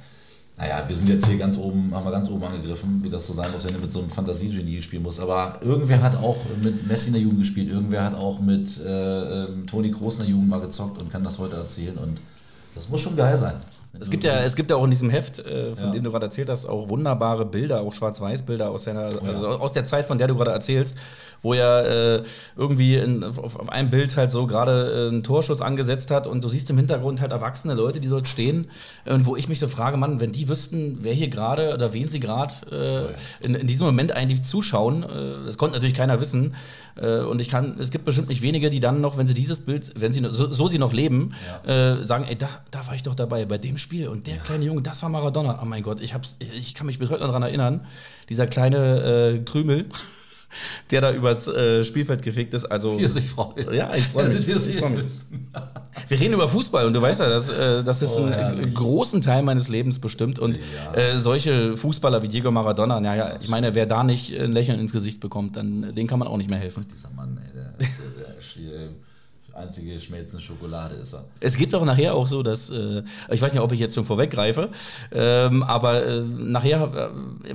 naja, 0.58 0.82
wir 0.86 0.96
sind 0.96 1.08
jetzt 1.08 1.26
hier 1.26 1.36
ganz 1.36 1.58
oben, 1.58 1.92
haben 1.94 2.04
wir 2.06 2.12
ganz 2.12 2.30
oben 2.30 2.42
angegriffen, 2.44 3.00
wie 3.02 3.10
das 3.10 3.26
so 3.26 3.32
sein 3.34 3.52
muss, 3.52 3.64
wenn 3.66 3.74
du 3.74 3.80
mit 3.80 3.90
so 3.90 3.98
einem 4.00 4.08
Fantasiegenie 4.10 4.80
spielen 4.80 5.02
musst. 5.02 5.20
Aber 5.20 5.58
irgendwer 5.62 6.02
hat 6.02 6.16
auch 6.16 6.38
mit 6.62 6.86
Messi 6.86 7.08
in 7.08 7.12
der 7.12 7.22
Jugend 7.22 7.40
gespielt, 7.40 7.70
irgendwer 7.70 8.04
hat 8.04 8.14
auch 8.14 8.40
mit 8.40 8.78
äh, 8.80 9.44
ähm, 9.44 9.66
Toni 9.66 9.90
Kroos 9.90 10.14
in 10.16 10.20
der 10.22 10.30
Jugend 10.30 10.48
mal 10.48 10.60
gezockt 10.60 11.00
und 11.00 11.10
kann 11.10 11.22
das 11.22 11.38
heute 11.38 11.56
erzählen. 11.56 11.96
Und 11.98 12.20
das 12.74 12.88
muss 12.88 13.00
schon 13.02 13.16
geil 13.16 13.36
sein. 13.36 13.54
Es 13.98 14.10
gibt, 14.10 14.24
ja, 14.24 14.40
es 14.40 14.54
gibt 14.54 14.70
ja 14.70 14.76
auch 14.76 14.84
in 14.84 14.90
diesem 14.90 15.08
Heft, 15.08 15.38
äh, 15.38 15.74
von 15.74 15.86
Ja. 15.86 15.90
dem 15.92 16.04
du 16.04 16.10
gerade 16.10 16.26
erzählt 16.26 16.50
hast, 16.50 16.66
auch 16.66 16.86
wunderbare 16.90 17.46
Bilder, 17.46 17.80
auch 17.80 17.94
Schwarz-Weiß-Bilder 17.94 18.68
aus, 18.70 18.84
seiner- 18.84 19.08
Oh 19.22 19.26
also 19.26 19.46
aus 19.48 19.72
der 19.72 19.86
Zeit, 19.86 20.04
von 20.04 20.18
der 20.18 20.28
du 20.28 20.34
gerade 20.36 20.50
erzählst, 20.50 20.96
wo 21.46 21.54
er 21.54 22.16
äh, 22.18 22.22
irgendwie 22.56 22.96
in, 22.96 23.22
auf, 23.22 23.38
auf 23.38 23.68
einem 23.68 23.88
Bild 23.88 24.16
halt 24.16 24.32
so 24.32 24.48
gerade 24.48 25.06
äh, 25.06 25.12
einen 25.12 25.22
Torschuss 25.22 25.62
angesetzt 25.62 26.10
hat 26.10 26.26
und 26.26 26.42
du 26.42 26.48
siehst 26.48 26.68
im 26.70 26.76
Hintergrund 26.76 27.20
halt 27.20 27.30
erwachsene 27.30 27.74
Leute, 27.74 28.00
die 28.00 28.08
dort 28.08 28.26
stehen. 28.26 28.68
Und 29.04 29.26
wo 29.26 29.36
ich 29.36 29.48
mich 29.48 29.60
so 29.60 29.68
frage, 29.68 29.96
Mann, 29.96 30.18
wenn 30.18 30.32
die 30.32 30.48
wüssten, 30.48 30.98
wer 31.02 31.14
hier 31.14 31.28
gerade 31.28 31.72
oder 31.72 31.92
wen 31.92 32.08
sie 32.08 32.18
gerade 32.18 33.14
äh, 33.40 33.46
in, 33.46 33.54
in 33.54 33.68
diesem 33.68 33.86
Moment 33.86 34.10
eigentlich 34.10 34.42
zuschauen, 34.42 35.04
äh, 35.04 35.46
das 35.46 35.56
konnte 35.56 35.76
natürlich 35.76 35.94
keiner 35.94 36.20
wissen. 36.20 36.56
Äh, 36.96 37.20
und 37.20 37.40
ich 37.40 37.48
kann, 37.48 37.78
es 37.78 37.90
gibt 37.92 38.04
bestimmt 38.04 38.28
nicht 38.28 38.42
wenige, 38.42 38.68
die 38.68 38.80
dann 38.80 39.00
noch, 39.00 39.16
wenn 39.16 39.28
sie 39.28 39.34
dieses 39.34 39.60
Bild, 39.60 39.92
wenn 39.94 40.12
sie 40.12 40.26
so, 40.28 40.50
so 40.50 40.66
sie 40.66 40.80
noch 40.80 40.92
leben, 40.92 41.34
äh, 41.64 42.02
sagen, 42.02 42.24
ey, 42.28 42.36
da, 42.36 42.48
da 42.72 42.84
war 42.88 42.96
ich 42.96 43.04
doch 43.04 43.14
dabei 43.14 43.44
bei 43.44 43.58
dem 43.58 43.78
Spiel 43.78 44.08
und 44.08 44.26
der 44.26 44.38
kleine 44.38 44.64
Junge, 44.64 44.82
das 44.82 45.00
war 45.04 45.10
Maradona. 45.10 45.60
Oh 45.62 45.64
mein 45.64 45.84
Gott, 45.84 46.00
ich 46.00 46.12
hab's, 46.12 46.38
ich 46.58 46.74
kann 46.74 46.88
mich 46.88 46.98
bis 46.98 47.08
heute 47.08 47.20
noch 47.20 47.28
daran 47.28 47.44
erinnern, 47.44 47.86
dieser 48.28 48.48
kleine 48.48 49.42
Krümel, 49.44 49.86
der 50.90 51.00
da 51.00 51.12
übers 51.12 51.46
äh, 51.48 51.84
Spielfeld 51.84 52.22
gefegt 52.22 52.54
ist. 52.54 52.64
Also 52.64 52.98
Wie 52.98 53.06
sich 53.06 53.28
freut. 53.28 53.72
Ja, 53.74 53.94
ich 53.94 54.04
freu 54.04 54.24
mich. 54.28 54.48
Ich 54.48 54.76
freu 54.76 54.88
mich. 54.90 55.04
wir 56.08 56.20
reden 56.20 56.34
über 56.34 56.48
Fußball 56.48 56.86
und 56.86 56.94
du 56.94 57.02
weißt 57.02 57.20
ja, 57.20 57.28
dass, 57.28 57.48
äh, 57.50 57.82
das 57.84 58.02
ist 58.02 58.16
Oh, 58.18 58.24
einen 58.24 58.72
großen 58.72 59.20
Teil 59.22 59.42
meines 59.42 59.68
Lebens 59.68 59.98
bestimmt. 59.98 60.38
Und 60.38 60.56
Ja. 60.56 60.94
äh, 60.94 61.18
solche 61.18 61.76
Fußballer 61.76 62.22
wie 62.22 62.28
Diego 62.28 62.50
Maradona, 62.50 63.00
naja, 63.00 63.38
ich 63.40 63.48
meine, 63.48 63.74
wer 63.74 63.86
da 63.86 64.02
nicht 64.04 64.32
ein 64.38 64.52
Lächeln 64.52 64.80
ins 64.80 64.92
Gesicht 64.92 65.20
bekommt, 65.20 65.56
dann 65.56 65.94
den 65.94 66.06
kann 66.06 66.18
man 66.18 66.28
auch 66.28 66.36
nicht 66.36 66.50
mehr 66.50 66.58
helfen. 66.58 66.86
Dieser 66.92 67.10
Mann, 67.10 67.38
ey, 67.44 67.52
der, 67.52 67.86
ist, 67.86 67.98
äh, 68.00 68.02
der 68.18 68.38
ist 68.38 68.46
einzige 69.56 69.98
schmelzende 70.00 70.42
Schokolade 70.42 70.94
ist 70.96 71.14
er. 71.14 71.24
Es 71.40 71.56
gibt 71.56 71.72
doch 71.72 71.84
nachher 71.84 72.14
auch 72.14 72.28
so, 72.28 72.42
dass, 72.42 72.70
äh, 72.70 73.02
ich 73.30 73.40
weiß 73.42 73.52
nicht, 73.52 73.62
ob 73.62 73.72
ich 73.72 73.80
jetzt 73.80 73.94
schon 73.94 74.04
vorweggreife, 74.04 74.68
ähm, 75.12 75.62
aber 75.62 76.04
äh, 76.06 76.20
nachher 76.20 77.12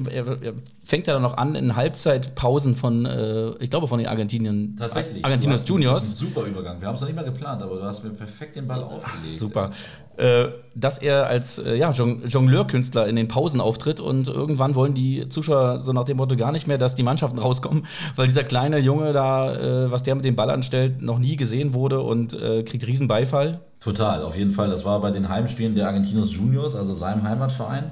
äh, 0.10 0.16
er, 0.16 0.28
er 0.42 0.54
fängt 0.84 1.08
er 1.08 1.14
dann 1.14 1.24
noch 1.24 1.38
an 1.38 1.56
in 1.56 1.76
Halbzeitpausen 1.76 2.76
von, 2.76 3.06
äh, 3.06 3.52
ich 3.60 3.70
glaube, 3.70 3.88
von 3.88 4.00
den 4.00 4.08
Argentinien, 4.08 4.76
Tatsächlich. 4.78 5.24
Argentinos 5.24 5.68
Juniors. 5.68 6.00
Das 6.00 6.08
ist 6.14 6.22
ein 6.22 6.26
super 6.34 6.48
Übergang. 6.48 6.80
Wir 6.82 6.88
haben 6.88 6.96
es 6.96 7.02
noch 7.02 7.08
nicht 7.08 7.16
mal 7.16 7.24
geplant, 7.26 7.62
aber 7.62 7.76
du 7.78 7.84
hast 7.84 8.04
mir 8.04 8.10
perfekt 8.12 8.56
den 8.56 8.68
Ball 8.68 8.84
aufgelegt. 8.84 9.38
Super. 9.38 9.72
Äh, 10.18 10.50
dass 10.76 10.98
er 11.00 11.28
als 11.28 11.58
äh, 11.60 11.76
ja, 11.76 11.92
Jong- 11.92 12.26
Jongleur-Künstler 12.28 13.08
in 13.08 13.16
den 13.16 13.28
Pausen 13.28 13.62
auftritt 13.62 14.00
und 14.00 14.28
irgendwann 14.28 14.76
wollen 14.76 14.94
die 14.94 15.28
Zuschauer 15.30 15.80
so 15.80 15.94
nach 15.94 16.04
dem 16.04 16.18
Motto 16.18 16.36
gar 16.36 16.52
nicht 16.52 16.68
mehr, 16.68 16.78
dass 16.78 16.96
die 16.96 17.04
Mannschaften 17.04 17.40
rauskommen, 17.40 17.86
weil 18.16 18.28
dieser 18.28 18.44
kleine 18.44 18.78
Junge 18.80 19.14
da, 19.14 19.90
was 19.90 20.04
der 20.04 20.16
mit 20.16 20.26
dem 20.26 20.36
Ball 20.36 20.50
anstellt, 20.50 21.02
noch 21.02 21.18
nie 21.20 21.36
gesehen 21.38 21.74
wurde 21.74 21.91
und 22.00 22.34
äh, 22.34 22.64
kriegt 22.64 22.88
riesen 22.88 23.08
Beifall. 23.08 23.60
Total, 23.80 24.24
auf 24.24 24.38
jeden 24.38 24.52
Fall. 24.52 24.70
Das 24.70 24.86
war 24.86 25.02
bei 25.02 25.12
den 25.12 25.28
Heimspielen 25.28 25.76
der 25.76 25.88
Argentinos 25.88 26.34
Juniors, 26.34 26.76
also 26.76 26.94
seinem 26.94 27.24
Heimatverein. 27.24 27.92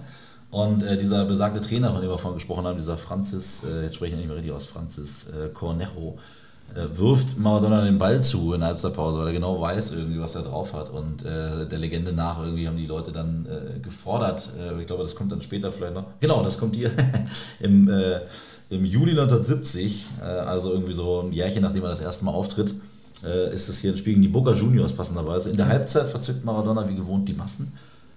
Und 0.51 0.81
äh, 0.81 0.97
dieser 0.97 1.25
besagte 1.25 1.61
Trainer, 1.61 1.91
von 1.91 2.01
dem 2.01 2.09
wir 2.09 2.17
vorhin 2.17 2.37
gesprochen 2.37 2.65
haben, 2.65 2.77
dieser 2.77 2.97
Francis, 2.97 3.63
äh, 3.63 3.83
jetzt 3.83 3.95
spreche 3.95 4.13
ich 4.13 4.17
nicht 4.17 4.27
mehr 4.27 4.37
richtig 4.37 4.53
aus, 4.53 4.65
Francis 4.65 5.27
äh, 5.29 5.49
Cornejo, 5.49 6.17
äh, 6.75 6.97
wirft 6.97 7.37
Maradona 7.37 7.83
den 7.83 7.97
Ball 7.97 8.23
zu 8.23 8.53
in 8.53 8.59
der 8.59 8.69
Halbzeitpause, 8.69 9.19
weil 9.19 9.27
er 9.27 9.33
genau 9.33 9.61
weiß 9.61 9.91
irgendwie, 9.91 10.19
was 10.19 10.35
er 10.35 10.43
drauf 10.43 10.73
hat. 10.73 10.89
Und 10.89 11.23
äh, 11.23 11.67
der 11.67 11.77
Legende 11.77 12.13
nach 12.13 12.39
irgendwie 12.43 12.67
haben 12.67 12.77
die 12.77 12.87
Leute 12.87 13.11
dann 13.11 13.45
äh, 13.45 13.79
gefordert, 13.79 14.49
äh, 14.59 14.79
ich 14.79 14.87
glaube, 14.87 15.03
das 15.03 15.15
kommt 15.15 15.31
dann 15.31 15.41
später 15.41 15.71
vielleicht 15.71 15.93
noch. 15.93 16.05
Genau, 16.19 16.43
das 16.43 16.57
kommt 16.57 16.75
hier 16.75 16.91
im, 17.59 17.87
äh, 17.87 18.19
im 18.69 18.85
Juli 18.85 19.11
1970, 19.11 20.09
äh, 20.19 20.23
also 20.23 20.71
irgendwie 20.71 20.93
so 20.93 21.21
ein 21.21 21.31
Jährchen, 21.31 21.61
nachdem 21.61 21.83
er 21.83 21.89
das 21.89 22.01
erste 22.01 22.25
Mal 22.25 22.31
auftritt, 22.31 22.73
äh, 23.23 23.53
ist 23.53 23.69
es 23.69 23.79
hier 23.79 23.91
ein 23.91 23.97
Spiel 23.97 24.13
gegen 24.13 24.21
die 24.21 24.29
Boca 24.29 24.51
Juniors 24.51 24.93
passenderweise. 24.93 25.49
In 25.49 25.57
der 25.57 25.67
Halbzeit 25.67 26.07
verzückt 26.07 26.45
Maradona 26.45 26.87
wie 26.87 26.95
gewohnt 26.95 27.27
die 27.27 27.33
Massen. 27.33 27.73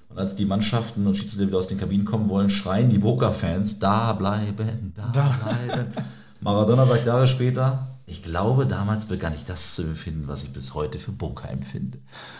Und 0.09 0.19
als 0.19 0.35
die 0.35 0.45
Mannschaften 0.45 1.07
und 1.07 1.17
Schiedsrichter 1.17 1.47
wieder 1.47 1.59
aus 1.59 1.69
den 1.69 1.79
Kabinen 1.79 2.05
kommen 2.05 2.29
wollen, 2.29 2.51
schreien 2.51 2.91
die 2.91 2.99
Boca-Fans, 2.99 3.79
da 3.79 4.13
bleiben, 4.13 4.93
da, 4.95 5.11
Da. 5.13 5.35
bleiben. 5.67 5.87
Maradona 6.41 6.85
sagt 6.85 7.07
Jahre 7.07 7.27
später, 7.27 7.89
ich 8.05 8.23
glaube, 8.23 8.67
damals 8.67 9.07
begann 9.07 9.33
ich 9.35 9.45
das 9.45 9.75
zu 9.75 9.83
empfinden, 9.83 10.25
was 10.27 10.43
ich 10.43 10.53
bis 10.53 10.75
heute 10.75 10.99
für 10.99 11.13
Boca 11.13 11.49
empfinde. 11.49 11.99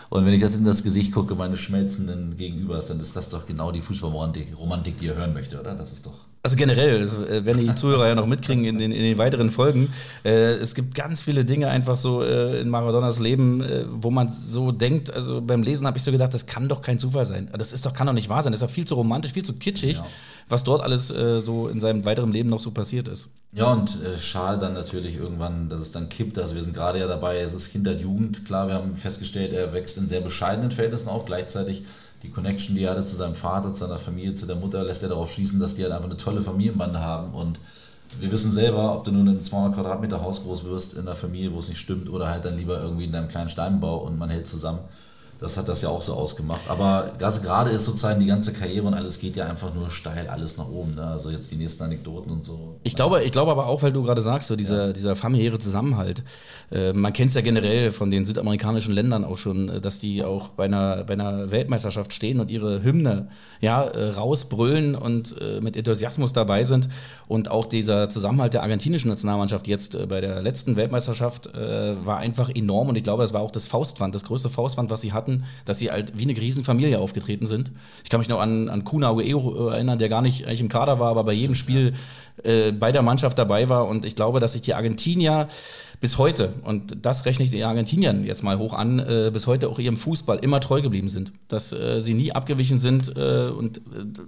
Und 0.09 0.25
wenn 0.25 0.33
ich 0.33 0.41
das 0.41 0.55
in 0.55 0.65
das 0.65 0.83
Gesicht 0.83 1.13
gucke, 1.13 1.33
meines 1.35 1.59
schmelzenden 1.61 2.35
Gegenübers, 2.37 2.87
dann 2.87 2.99
ist 2.99 3.15
das 3.15 3.29
doch 3.29 3.45
genau 3.45 3.71
die 3.71 3.81
Fußballromantik, 3.81 4.55
Romantik, 4.57 4.97
die 4.97 5.05
ihr 5.05 5.15
hören 5.15 5.33
möchte, 5.33 5.59
oder? 5.59 5.73
Das 5.73 5.91
ist 5.91 6.05
doch... 6.05 6.27
Also 6.45 6.57
generell, 6.57 6.99
das 6.99 7.15
äh, 7.15 7.45
werden 7.45 7.65
die 7.65 7.73
Zuhörer 7.73 8.09
ja 8.09 8.15
noch 8.15 8.25
mitkriegen 8.25 8.65
in 8.65 8.77
den, 8.77 8.91
in 8.91 9.01
den 9.01 9.17
weiteren 9.17 9.49
Folgen. 9.49 9.93
Äh, 10.25 10.55
es 10.55 10.75
gibt 10.75 10.93
ganz 10.93 11.21
viele 11.21 11.45
Dinge 11.45 11.69
einfach 11.69 11.95
so 11.95 12.21
äh, 12.21 12.59
in 12.59 12.67
Maradonas 12.67 13.19
Leben, 13.19 13.61
äh, 13.63 13.85
wo 13.89 14.11
man 14.11 14.29
so 14.29 14.73
denkt, 14.73 15.09
also 15.13 15.39
beim 15.39 15.63
Lesen 15.63 15.87
habe 15.87 15.97
ich 15.97 16.03
so 16.03 16.11
gedacht, 16.11 16.33
das 16.33 16.45
kann 16.45 16.67
doch 16.67 16.81
kein 16.81 16.99
Zufall 16.99 17.25
sein. 17.25 17.49
Das 17.57 17.71
ist 17.71 17.85
doch, 17.85 17.93
kann 17.93 18.07
doch 18.07 18.13
nicht 18.13 18.27
wahr 18.27 18.43
sein. 18.43 18.51
Das 18.51 18.61
ist 18.61 18.67
doch 18.67 18.73
viel 18.73 18.85
zu 18.85 18.95
romantisch, 18.95 19.31
viel 19.31 19.45
zu 19.45 19.53
kitschig, 19.53 19.99
Ja. 19.99 20.05
was 20.49 20.65
dort 20.65 20.83
alles 20.83 21.09
äh, 21.11 21.39
so 21.39 21.69
in 21.69 21.79
seinem 21.79 22.03
weiteren 22.03 22.33
Leben 22.33 22.49
noch 22.49 22.59
so 22.59 22.71
passiert 22.71 23.07
ist. 23.07 23.29
Ja, 23.53 23.71
und 23.71 24.03
äh, 24.03 24.17
schade 24.17 24.59
dann 24.59 24.73
natürlich 24.73 25.15
irgendwann, 25.15 25.69
dass 25.69 25.79
es 25.79 25.91
dann 25.91 26.09
kippt. 26.09 26.37
Also 26.39 26.55
wir 26.55 26.61
sind 26.63 26.73
gerade 26.75 26.99
ja 26.99 27.07
dabei, 27.07 27.37
es 27.37 27.53
ist 27.53 27.71
Kindheit, 27.71 28.01
Jugend. 28.01 28.43
Klar, 28.43 28.67
wir 28.67 28.73
haben 28.73 28.97
festgestellt, 28.97 29.53
er 29.53 29.71
wächst 29.71 29.97
in 29.97 30.09
sehr 30.09 30.19
bescheidenen 30.19 30.71
Verhältnissen 30.71 31.07
auf. 31.07 31.23
Gleichzeitig 31.23 31.83
die 32.23 32.29
Connection, 32.29 32.75
die 32.75 32.83
er 32.83 32.91
hatte 32.91 33.03
zu 33.03 33.15
seinem 33.15 33.35
Vater, 33.35 33.73
zu 33.73 33.85
seiner 33.85 33.99
Familie, 33.99 34.33
zu 34.33 34.45
der 34.45 34.55
Mutter, 34.55 34.83
lässt 34.83 35.03
er 35.03 35.09
darauf 35.09 35.31
schließen, 35.31 35.59
dass 35.59 35.75
die 35.75 35.83
halt 35.83 35.91
einfach 35.91 36.09
eine 36.09 36.17
tolle 36.17 36.41
Familienbande 36.41 36.99
haben. 36.99 37.33
Und 37.33 37.59
wir 38.19 38.31
wissen 38.31 38.51
selber, 38.51 38.95
ob 38.95 39.03
du 39.03 39.11
nun 39.11 39.27
in 39.27 39.33
einem 39.33 39.41
200 39.41 39.75
Quadratmeter 39.75 40.21
Haus 40.21 40.41
groß 40.41 40.63
wirst, 40.63 40.93
in 40.93 41.01
einer 41.01 41.15
Familie, 41.15 41.53
wo 41.53 41.59
es 41.59 41.67
nicht 41.67 41.79
stimmt, 41.79 42.09
oder 42.09 42.29
halt 42.29 42.45
dann 42.45 42.57
lieber 42.57 42.79
irgendwie 42.79 43.05
in 43.05 43.11
deinem 43.11 43.27
kleinen 43.27 43.49
Steinbau 43.49 43.97
und 43.97 44.17
man 44.17 44.29
hält 44.29 44.47
zusammen. 44.47 44.79
Das 45.43 45.57
hat 45.57 45.67
das 45.67 45.81
ja 45.81 45.89
auch 45.89 46.01
so 46.01 46.13
ausgemacht. 46.13 46.61
Aber 46.69 47.11
das 47.19 47.41
gerade 47.41 47.69
ist 47.69 47.83
sozusagen 47.83 48.21
die 48.21 48.27
ganze 48.27 48.53
Karriere 48.53 48.87
und 48.87 48.93
alles 48.93 49.19
geht 49.19 49.35
ja 49.35 49.45
einfach 49.45 49.75
nur 49.75 49.89
steil, 49.89 50.29
alles 50.29 50.55
nach 50.55 50.69
oben. 50.69 50.95
Ne? 50.95 51.05
Also 51.05 51.31
jetzt 51.31 51.51
die 51.51 51.57
nächsten 51.57 51.83
Anekdoten 51.83 52.31
und 52.31 52.45
so. 52.45 52.77
Ich 52.83 52.95
glaube, 52.95 53.21
ich 53.23 53.33
glaube 53.33 53.51
aber 53.51 53.67
auch, 53.67 53.83
weil 53.83 53.91
du 53.91 54.03
gerade 54.03 54.21
sagst, 54.21 54.47
so 54.47 54.55
dieser, 54.55 54.93
dieser 54.93 55.17
familiäre 55.17 55.59
Zusammenhalt. 55.59 56.23
Äh, 56.71 56.93
man 56.93 57.11
kennt 57.11 57.27
es 57.27 57.35
ja 57.35 57.41
generell 57.41 57.91
von 57.91 58.09
den 58.09 58.23
südamerikanischen 58.23 58.93
Ländern 58.93 59.25
auch 59.25 59.37
schon, 59.37 59.67
äh, 59.67 59.81
dass 59.81 59.99
die 59.99 60.23
auch 60.23 60.47
bei 60.47 60.63
einer, 60.63 61.03
bei 61.03 61.11
einer 61.11 61.51
Weltmeisterschaft 61.51 62.13
stehen 62.13 62.39
und 62.39 62.49
ihre 62.49 62.81
Hymne 62.81 63.27
ja, 63.59 63.83
äh, 63.83 64.11
rausbrüllen 64.11 64.95
und 64.95 65.35
äh, 65.41 65.59
mit 65.59 65.75
Enthusiasmus 65.75 66.31
dabei 66.31 66.63
sind. 66.63 66.87
Und 67.27 67.51
auch 67.51 67.65
dieser 67.65 68.09
Zusammenhalt 68.09 68.53
der 68.53 68.61
argentinischen 68.61 69.09
Nationalmannschaft 69.09 69.67
jetzt 69.67 69.95
äh, 69.95 70.05
bei 70.05 70.21
der 70.21 70.41
letzten 70.41 70.77
Weltmeisterschaft 70.77 71.49
war 71.53 72.17
einfach 72.17 72.49
enorm. 72.49 72.89
Und 72.89 72.95
ich 72.95 73.03
glaube, 73.03 73.23
das 73.23 73.33
war 73.33 73.41
auch 73.41 73.51
das 73.51 73.67
Faustband, 73.67 74.15
das 74.15 74.23
größte 74.23 74.49
Faustband, 74.49 74.89
was 74.89 75.01
sie 75.01 75.11
hatten. 75.13 75.32
Hatten, 75.33 75.45
dass 75.65 75.79
sie 75.79 75.91
halt 75.91 76.17
wie 76.17 76.23
eine 76.23 76.37
Riesenfamilie 76.37 76.99
aufgetreten 76.99 77.45
sind. 77.45 77.71
Ich 78.03 78.09
kann 78.09 78.19
mich 78.19 78.29
noch 78.29 78.39
an, 78.39 78.69
an 78.69 78.83
Kuna 78.83 79.11
Ueo 79.13 79.69
erinnern, 79.69 79.99
der 79.99 80.09
gar 80.09 80.21
nicht 80.21 80.45
eigentlich 80.45 80.61
im 80.61 80.69
Kader 80.69 80.99
war, 80.99 81.09
aber 81.09 81.23
bei 81.23 81.33
jedem 81.33 81.55
Spiel 81.55 81.93
äh, 82.43 82.71
bei 82.71 82.91
der 82.91 83.01
Mannschaft 83.01 83.37
dabei 83.37 83.69
war. 83.69 83.87
Und 83.87 84.05
ich 84.05 84.15
glaube, 84.15 84.39
dass 84.39 84.53
sich 84.53 84.61
die 84.61 84.73
Argentinier 84.73 85.47
bis 85.99 86.17
heute, 86.17 86.53
und 86.63 87.05
das 87.05 87.25
rechne 87.25 87.45
ich 87.45 87.51
den 87.51 87.63
Argentiniern 87.63 88.25
jetzt 88.25 88.43
mal 88.43 88.57
hoch 88.57 88.73
an, 88.73 88.99
äh, 88.99 89.31
bis 89.31 89.47
heute 89.47 89.69
auch 89.69 89.79
ihrem 89.79 89.95
Fußball 89.95 90.39
immer 90.39 90.59
treu 90.59 90.81
geblieben 90.81 91.09
sind. 91.09 91.31
Dass 91.47 91.71
äh, 91.71 92.01
sie 92.01 92.13
nie 92.13 92.33
abgewichen 92.33 92.77
sind 92.79 93.15
äh, 93.15 93.47
und 93.47 93.77
äh, 93.77 93.81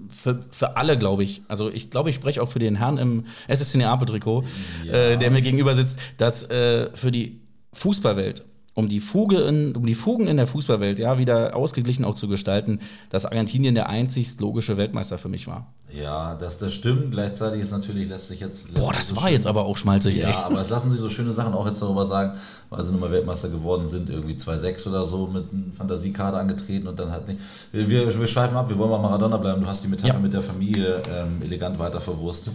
für, 0.07 0.39
für 0.51 0.77
alle, 0.77 0.97
glaube 0.97 1.23
ich, 1.23 1.41
also 1.47 1.69
ich 1.69 1.89
glaube, 1.89 2.09
ich 2.09 2.15
spreche 2.15 2.41
auch 2.41 2.47
für 2.47 2.59
den 2.59 2.75
Herrn 2.75 2.97
im 2.97 3.25
SSC 3.47 3.77
Neapel-Trikot, 3.77 4.43
ja. 4.85 4.93
Äh, 4.93 5.17
der 5.17 5.31
mir 5.31 5.41
gegenüber 5.41 5.75
sitzt, 5.75 5.99
dass 6.17 6.49
äh, 6.49 6.89
für 6.93 7.11
die 7.11 7.41
Fußballwelt 7.73 8.45
um 8.75 8.89
die, 8.89 8.99
Fuge 8.99 9.39
in, 9.41 9.75
um 9.75 9.85
die 9.85 9.95
Fugen 9.95 10.27
in 10.27 10.35
der 10.35 10.47
Fußballwelt 10.47 10.99
ja 10.99 11.17
wieder 11.17 11.55
ausgeglichen 11.55 12.03
auch 12.03 12.15
zu 12.15 12.27
gestalten, 12.27 12.79
dass 13.09 13.25
Argentinien 13.25 13.73
der 13.73 13.87
einzigst 13.87 14.41
logische 14.41 14.75
Weltmeister 14.75 15.17
für 15.17 15.29
mich 15.29 15.47
war. 15.47 15.67
Ja, 15.89 16.35
dass 16.35 16.57
das 16.57 16.73
stimmt. 16.73 17.11
Gleichzeitig 17.11 17.61
ist 17.61 17.71
natürlich, 17.71 18.09
lässt 18.09 18.27
sich 18.27 18.41
jetzt. 18.41 18.73
Boah, 18.73 18.91
das 18.91 19.07
so 19.07 19.15
war 19.15 19.23
schön, 19.23 19.31
jetzt 19.31 19.47
aber 19.47 19.63
auch 19.63 19.77
schmalzig, 19.77 20.17
Ja, 20.17 20.27
ey. 20.27 20.35
aber 20.35 20.59
es 20.59 20.69
lassen 20.69 20.91
sich 20.91 20.99
so 20.99 21.09
schöne 21.09 21.31
Sachen 21.31 21.53
auch 21.53 21.65
jetzt 21.65 21.81
darüber 21.81 22.05
sagen, 22.05 22.37
weil 22.69 22.83
sie 22.83 22.91
nun 22.91 22.99
mal 22.99 23.11
Weltmeister 23.11 23.47
geworden 23.47 23.87
sind, 23.87 24.09
irgendwie 24.09 24.33
2-6 24.33 24.89
oder 24.89 25.05
so 25.05 25.27
mit 25.27 25.45
einem 25.53 25.71
Fantasiekader 25.71 26.37
angetreten 26.37 26.87
und 26.87 26.99
dann 26.99 27.11
halt 27.11 27.29
nicht. 27.29 27.39
Wir, 27.71 27.89
wir, 27.89 28.19
wir 28.19 28.27
schweifen 28.27 28.57
ab, 28.57 28.67
wir 28.67 28.77
wollen 28.77 28.91
mal 28.91 29.01
Maradona 29.01 29.37
bleiben. 29.37 29.61
Du 29.61 29.67
hast 29.67 29.85
die 29.85 29.87
Metapher 29.87 30.15
ja. 30.15 30.19
mit 30.19 30.33
der 30.33 30.41
Familie 30.41 31.01
ähm, 31.09 31.41
elegant 31.41 31.79
weiter 31.79 32.01
verwurstet. 32.01 32.53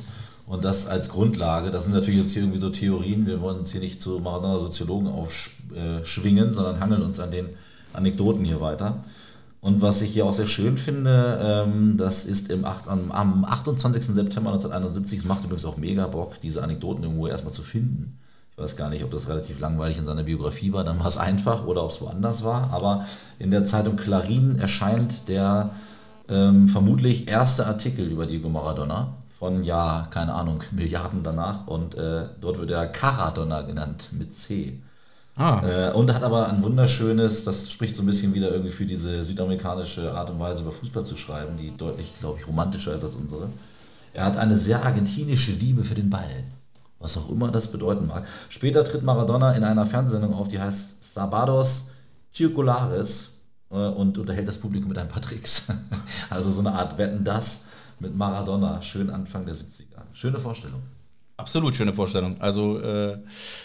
Und 0.50 0.64
das 0.64 0.88
als 0.88 1.10
Grundlage, 1.10 1.70
das 1.70 1.84
sind 1.84 1.92
natürlich 1.92 2.18
jetzt 2.18 2.32
hier 2.32 2.42
irgendwie 2.42 2.58
so 2.58 2.70
Theorien, 2.70 3.24
wir 3.24 3.40
wollen 3.40 3.60
uns 3.60 3.70
hier 3.70 3.80
nicht 3.80 4.02
zu 4.02 4.18
Maradona-Soziologen 4.18 5.06
aufschwingen, 5.06 6.54
sondern 6.54 6.80
hangeln 6.80 7.02
uns 7.02 7.20
an 7.20 7.30
den 7.30 7.50
Anekdoten 7.92 8.44
hier 8.44 8.60
weiter. 8.60 8.96
Und 9.60 9.80
was 9.80 10.02
ich 10.02 10.12
hier 10.12 10.26
auch 10.26 10.32
sehr 10.32 10.48
schön 10.48 10.76
finde, 10.76 11.38
ähm, 11.40 11.96
das 11.98 12.24
ist 12.24 12.50
im 12.50 12.64
8, 12.64 12.88
am, 12.88 13.44
28. 13.44 14.06
September 14.06 14.50
1971, 14.50 15.20
es 15.20 15.24
macht 15.24 15.44
übrigens 15.44 15.64
auch 15.64 15.76
mega 15.76 16.08
Bock, 16.08 16.40
diese 16.40 16.64
Anekdoten 16.64 17.04
irgendwo 17.04 17.28
erstmal 17.28 17.52
zu 17.52 17.62
finden. 17.62 18.18
Ich 18.50 18.58
weiß 18.60 18.74
gar 18.74 18.90
nicht, 18.90 19.04
ob 19.04 19.12
das 19.12 19.28
relativ 19.28 19.60
langweilig 19.60 19.98
in 19.98 20.04
seiner 20.04 20.24
Biografie 20.24 20.72
war, 20.72 20.82
dann 20.82 20.98
war 20.98 21.06
es 21.06 21.16
einfach 21.16 21.64
oder 21.64 21.84
ob 21.84 21.92
es 21.92 22.00
woanders 22.00 22.42
war. 22.42 22.72
Aber 22.72 23.06
in 23.38 23.52
der 23.52 23.66
Zeitung 23.66 23.94
Clarin 23.94 24.58
erscheint 24.58 25.28
der 25.28 25.70
ähm, 26.28 26.66
vermutlich 26.66 27.28
erste 27.28 27.68
Artikel 27.68 28.10
über 28.10 28.26
Diego 28.26 28.48
Maradona 28.48 29.14
von, 29.40 29.64
ja, 29.64 30.06
keine 30.10 30.34
Ahnung, 30.34 30.62
Milliarden 30.70 31.22
danach. 31.22 31.66
Und 31.66 31.94
äh, 31.94 32.26
dort 32.42 32.58
wird 32.58 32.70
er 32.70 32.86
Caradonna 32.86 33.62
genannt 33.62 34.10
mit 34.12 34.34
C. 34.34 34.78
Ah. 35.34 35.62
Äh, 35.66 35.92
und 35.94 36.12
hat 36.12 36.22
aber 36.22 36.50
ein 36.50 36.62
wunderschönes, 36.62 37.44
das 37.44 37.72
spricht 37.72 37.96
so 37.96 38.02
ein 38.02 38.06
bisschen 38.06 38.34
wieder 38.34 38.50
irgendwie 38.50 38.70
für 38.70 38.84
diese 38.84 39.24
südamerikanische 39.24 40.12
Art 40.12 40.28
und 40.28 40.38
Weise 40.38 40.60
über 40.60 40.72
Fußball 40.72 41.06
zu 41.06 41.16
schreiben, 41.16 41.56
die 41.56 41.74
deutlich, 41.74 42.12
glaube 42.20 42.38
ich, 42.38 42.46
romantischer 42.46 42.94
ist 42.94 43.02
als 43.02 43.14
unsere. 43.14 43.48
Er 44.12 44.26
hat 44.26 44.36
eine 44.36 44.58
sehr 44.58 44.84
argentinische 44.84 45.52
Liebe 45.52 45.84
für 45.84 45.94
den 45.94 46.10
Ball. 46.10 46.44
Was 46.98 47.16
auch 47.16 47.30
immer 47.30 47.50
das 47.50 47.72
bedeuten 47.72 48.08
mag. 48.08 48.26
Später 48.50 48.84
tritt 48.84 49.04
Maradona 49.04 49.52
in 49.52 49.64
einer 49.64 49.86
Fernsehsendung 49.86 50.34
auf, 50.34 50.48
die 50.48 50.60
heißt 50.60 51.02
Sabados 51.14 51.86
Circulares 52.34 53.30
äh, 53.70 53.74
und 53.74 54.18
unterhält 54.18 54.48
das 54.48 54.58
Publikum 54.58 54.90
mit 54.90 54.98
ein 54.98 55.08
paar 55.08 55.22
Tricks. 55.22 55.62
also 56.28 56.50
so 56.50 56.60
eine 56.60 56.74
Art 56.74 56.98
Wetten 56.98 57.24
das 57.24 57.62
mit 58.00 58.16
Maradona, 58.16 58.80
schön 58.82 59.10
Anfang 59.10 59.46
der 59.46 59.54
70er. 59.54 60.02
Schöne 60.12 60.38
Vorstellung. 60.38 60.80
Absolut 61.36 61.74
schöne 61.74 61.94
Vorstellung. 61.94 62.40
Also 62.40 62.80
äh, 62.80 63.18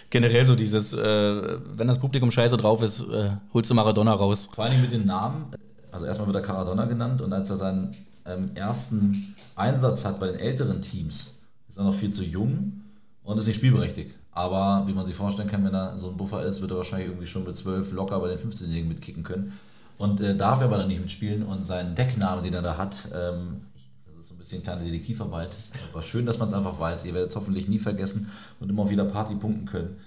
generell 0.10 0.46
so 0.46 0.56
dieses, 0.56 0.94
äh, 0.94 1.58
wenn 1.76 1.88
das 1.88 2.00
Publikum 2.00 2.32
scheiße 2.32 2.56
drauf 2.56 2.82
ist, 2.82 3.02
äh, 3.04 3.32
holst 3.54 3.70
du 3.70 3.74
Maradona 3.74 4.14
raus. 4.14 4.50
Vor 4.54 4.64
allem 4.64 4.82
mit 4.82 4.94
den 4.94 5.06
Namen. 5.06 5.48
Also 5.92 6.06
erstmal 6.06 6.28
wird 6.28 6.38
er 6.38 6.42
Caradonna 6.42 6.86
genannt 6.86 7.22
und 7.22 7.34
als 7.34 7.50
er 7.50 7.58
seinen 7.58 7.92
ähm, 8.26 8.52
ersten 8.56 9.36
Einsatz 9.56 10.06
hat 10.06 10.20
bei 10.20 10.28
den 10.28 10.40
älteren 10.40 10.82
Teams, 10.82 11.36
ist 11.68 11.78
er 11.78 11.84
noch 11.84 11.94
viel 11.94 12.12
zu 12.12 12.24
jung 12.24 12.82
und 13.24 13.38
ist 13.38 13.48
nicht 13.48 13.58
spielberechtigt. 13.58 14.18
Aber 14.32 14.84
wie 14.88 14.94
man 14.94 15.06
sich 15.06 15.16
vorstellen 15.16 15.50
kann, 15.50 15.64
wenn 15.64 15.74
er 15.74 15.98
so 15.98 16.10
ein 16.10 16.18
Buffer 16.18 16.44
ist, 16.44 16.62
wird 16.62 16.72
er 16.72 16.78
wahrscheinlich 16.78 17.08
irgendwie 17.08 17.28
schon 17.28 17.46
mit 17.46 17.56
12 17.56 17.94
locker 17.94 18.20
bei 18.20 18.28
den 18.28 18.38
15-Jährigen 18.38 18.90
mitkicken 18.90 19.24
können. 19.24 19.54
Und 19.98 20.20
äh, 20.20 20.36
darf 20.36 20.60
er 20.60 20.66
aber 20.66 20.78
dann 20.78 20.90
nicht 20.90 21.00
mitspielen 21.00 21.44
und 21.44 21.66
seinen 21.66 21.96
Decknamen, 21.96 22.44
den 22.44 22.54
er 22.54 22.62
da 22.62 22.78
hat, 22.78 23.08
ähm, 23.14 23.62
bisschen 24.34 24.64
kleine 24.64 24.84
Detektivarbeit. 24.84 25.50
Aber 25.92 26.02
schön, 26.02 26.26
dass 26.26 26.40
man 26.40 26.48
es 26.48 26.54
einfach 26.54 26.80
weiß. 26.80 27.06
Ihr 27.06 27.14
werdet 27.14 27.30
es 27.30 27.36
hoffentlich 27.36 27.68
nie 27.68 27.80
vergessen 27.80 28.30
und 28.60 28.70
immer 28.70 28.90
wieder 28.90 29.06
Party 29.06 29.36
punkten 29.36 29.66
können. 29.66 29.98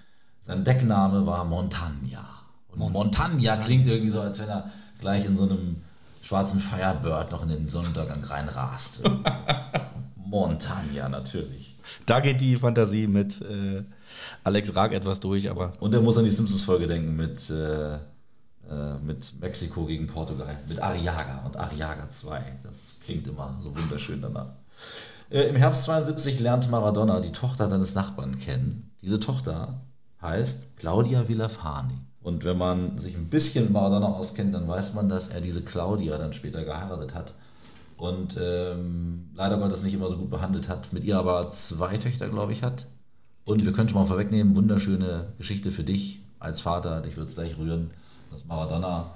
Sein 0.42 0.64
Deckname 0.64 1.26
war 1.26 1.44
Montagna. 1.44 2.26
Und 2.70 2.92
Montagna 2.92 3.57
klingt 3.57 3.87
irgendwie 3.87 4.11
so, 4.11 4.20
als 4.20 4.38
wenn 4.38 4.48
er 4.48 4.70
gleich 5.00 5.24
in 5.24 5.37
so 5.37 5.44
einem 5.44 5.83
schwarzen 6.22 6.61
Firebird 6.61 7.33
noch 7.33 7.42
in 7.42 7.48
den 7.48 7.68
Sonnenuntergang 7.68 8.22
reinrast. 8.24 9.00
Montagna, 10.16 11.09
natürlich. 11.09 11.76
Da 12.04 12.20
geht 12.20 12.40
die 12.40 12.57
Fantasie 12.57 13.07
mit 13.07 13.40
äh, 13.40 13.83
Alex 14.44 14.74
Raag 14.76 14.92
etwas 14.92 15.20
durch, 15.20 15.50
aber. 15.50 15.72
Und 15.81 15.94
er 15.94 16.00
muss 16.00 16.18
an 16.18 16.24
die 16.24 16.31
Simpsons-Folge 16.31 16.87
denken 16.87 17.16
mit. 17.16 17.48
Äh, 17.50 17.98
äh, 18.70 18.98
mit 19.04 19.40
Mexiko 19.40 19.85
gegen 19.87 20.07
Portugal, 20.07 20.59
mit 20.68 20.83
Ariaga 20.83 21.42
und 21.46 21.57
Ariaga 21.57 22.11
2. 22.11 22.40
Das 22.62 22.96
klingt 23.04 23.26
immer 23.26 23.59
so 23.62 23.76
wunderschön 23.76 24.20
danach. 24.20 24.50
Äh, 25.31 25.48
Im 25.48 25.57
Herbst 25.57 25.85
72 25.85 26.40
lernt 26.40 26.70
Maradona 26.70 27.20
die 27.20 27.33
Tochter 27.33 27.68
seines 27.68 27.94
Nachbarn 27.94 28.38
kennen. 28.38 28.90
Diese 29.00 29.20
Tochter 29.20 29.81
heißt 30.20 30.76
Claudia 30.76 31.28
Villafani. 31.28 31.98
Und 32.20 32.44
wenn 32.44 32.59
man 32.59 32.98
sich 32.98 33.16
ein 33.16 33.28
bisschen 33.28 33.72
Maradona 33.72 34.09
auskennt, 34.09 34.54
dann 34.54 34.68
weiß 34.68 34.94
man, 34.94 35.09
dass 35.09 35.28
er 35.28 35.40
diese 35.40 35.62
Claudia 35.62 36.18
dann 36.18 36.33
später 36.33 36.64
geheiratet 36.64 37.14
hat. 37.14 37.35
Und 37.96 38.38
ähm, 38.40 39.31
leider 39.35 39.57
Gottes 39.57 39.83
nicht 39.83 39.94
immer 39.94 40.09
so 40.09 40.18
gut 40.18 40.31
behandelt 40.31 40.68
hat. 40.68 40.92
Mit 40.92 41.04
ihr 41.04 41.18
aber 41.18 41.50
zwei 41.50 41.96
Töchter, 41.96 42.28
glaube 42.28 42.52
ich, 42.52 42.62
hat. 42.62 42.87
Und 43.44 43.64
wir 43.64 43.72
können 43.72 43.88
schon 43.88 43.98
mal 43.98 44.07
vorwegnehmen, 44.07 44.57
wunderschöne 44.57 45.33
Geschichte 45.38 45.72
für 45.72 45.85
dich 45.85 46.20
als 46.38 46.61
Vater. 46.61 47.00
Dich 47.00 47.16
wird 47.16 47.28
es 47.28 47.35
gleich 47.35 47.57
rühren 47.57 47.90
dass 48.31 48.45
Maradona 48.47 49.11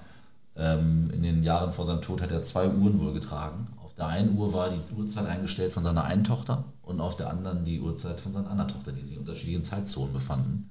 ähm, 0.57 1.11
in 1.13 1.23
den 1.23 1.43
Jahren 1.43 1.73
vor 1.73 1.85
seinem 1.85 2.03
Tod 2.03 2.21
hat 2.21 2.31
er 2.31 2.43
zwei 2.43 2.69
Uhren 2.69 3.01
wohl 3.01 3.13
getragen. 3.13 3.67
Auf 3.83 3.95
der 3.95 4.07
einen 4.07 4.37
Uhr 4.37 4.53
war 4.53 4.69
die 4.71 4.95
Uhrzeit 4.95 5.27
eingestellt 5.27 5.73
von 5.73 5.83
seiner 5.83 6.05
einen 6.05 6.25
Tochter 6.25 6.65
und 6.83 7.01
auf 7.01 7.17
der 7.17 7.31
anderen 7.31 7.65
die 7.65 7.81
Uhrzeit 7.81 8.21
von 8.21 8.33
seiner 8.33 8.51
anderen 8.51 8.71
Tochter, 8.71 8.93
die 8.93 9.03
sich 9.03 9.15
in 9.15 9.21
unterschiedlichen 9.21 9.65
Zeitzonen 9.65 10.13
befanden. 10.13 10.71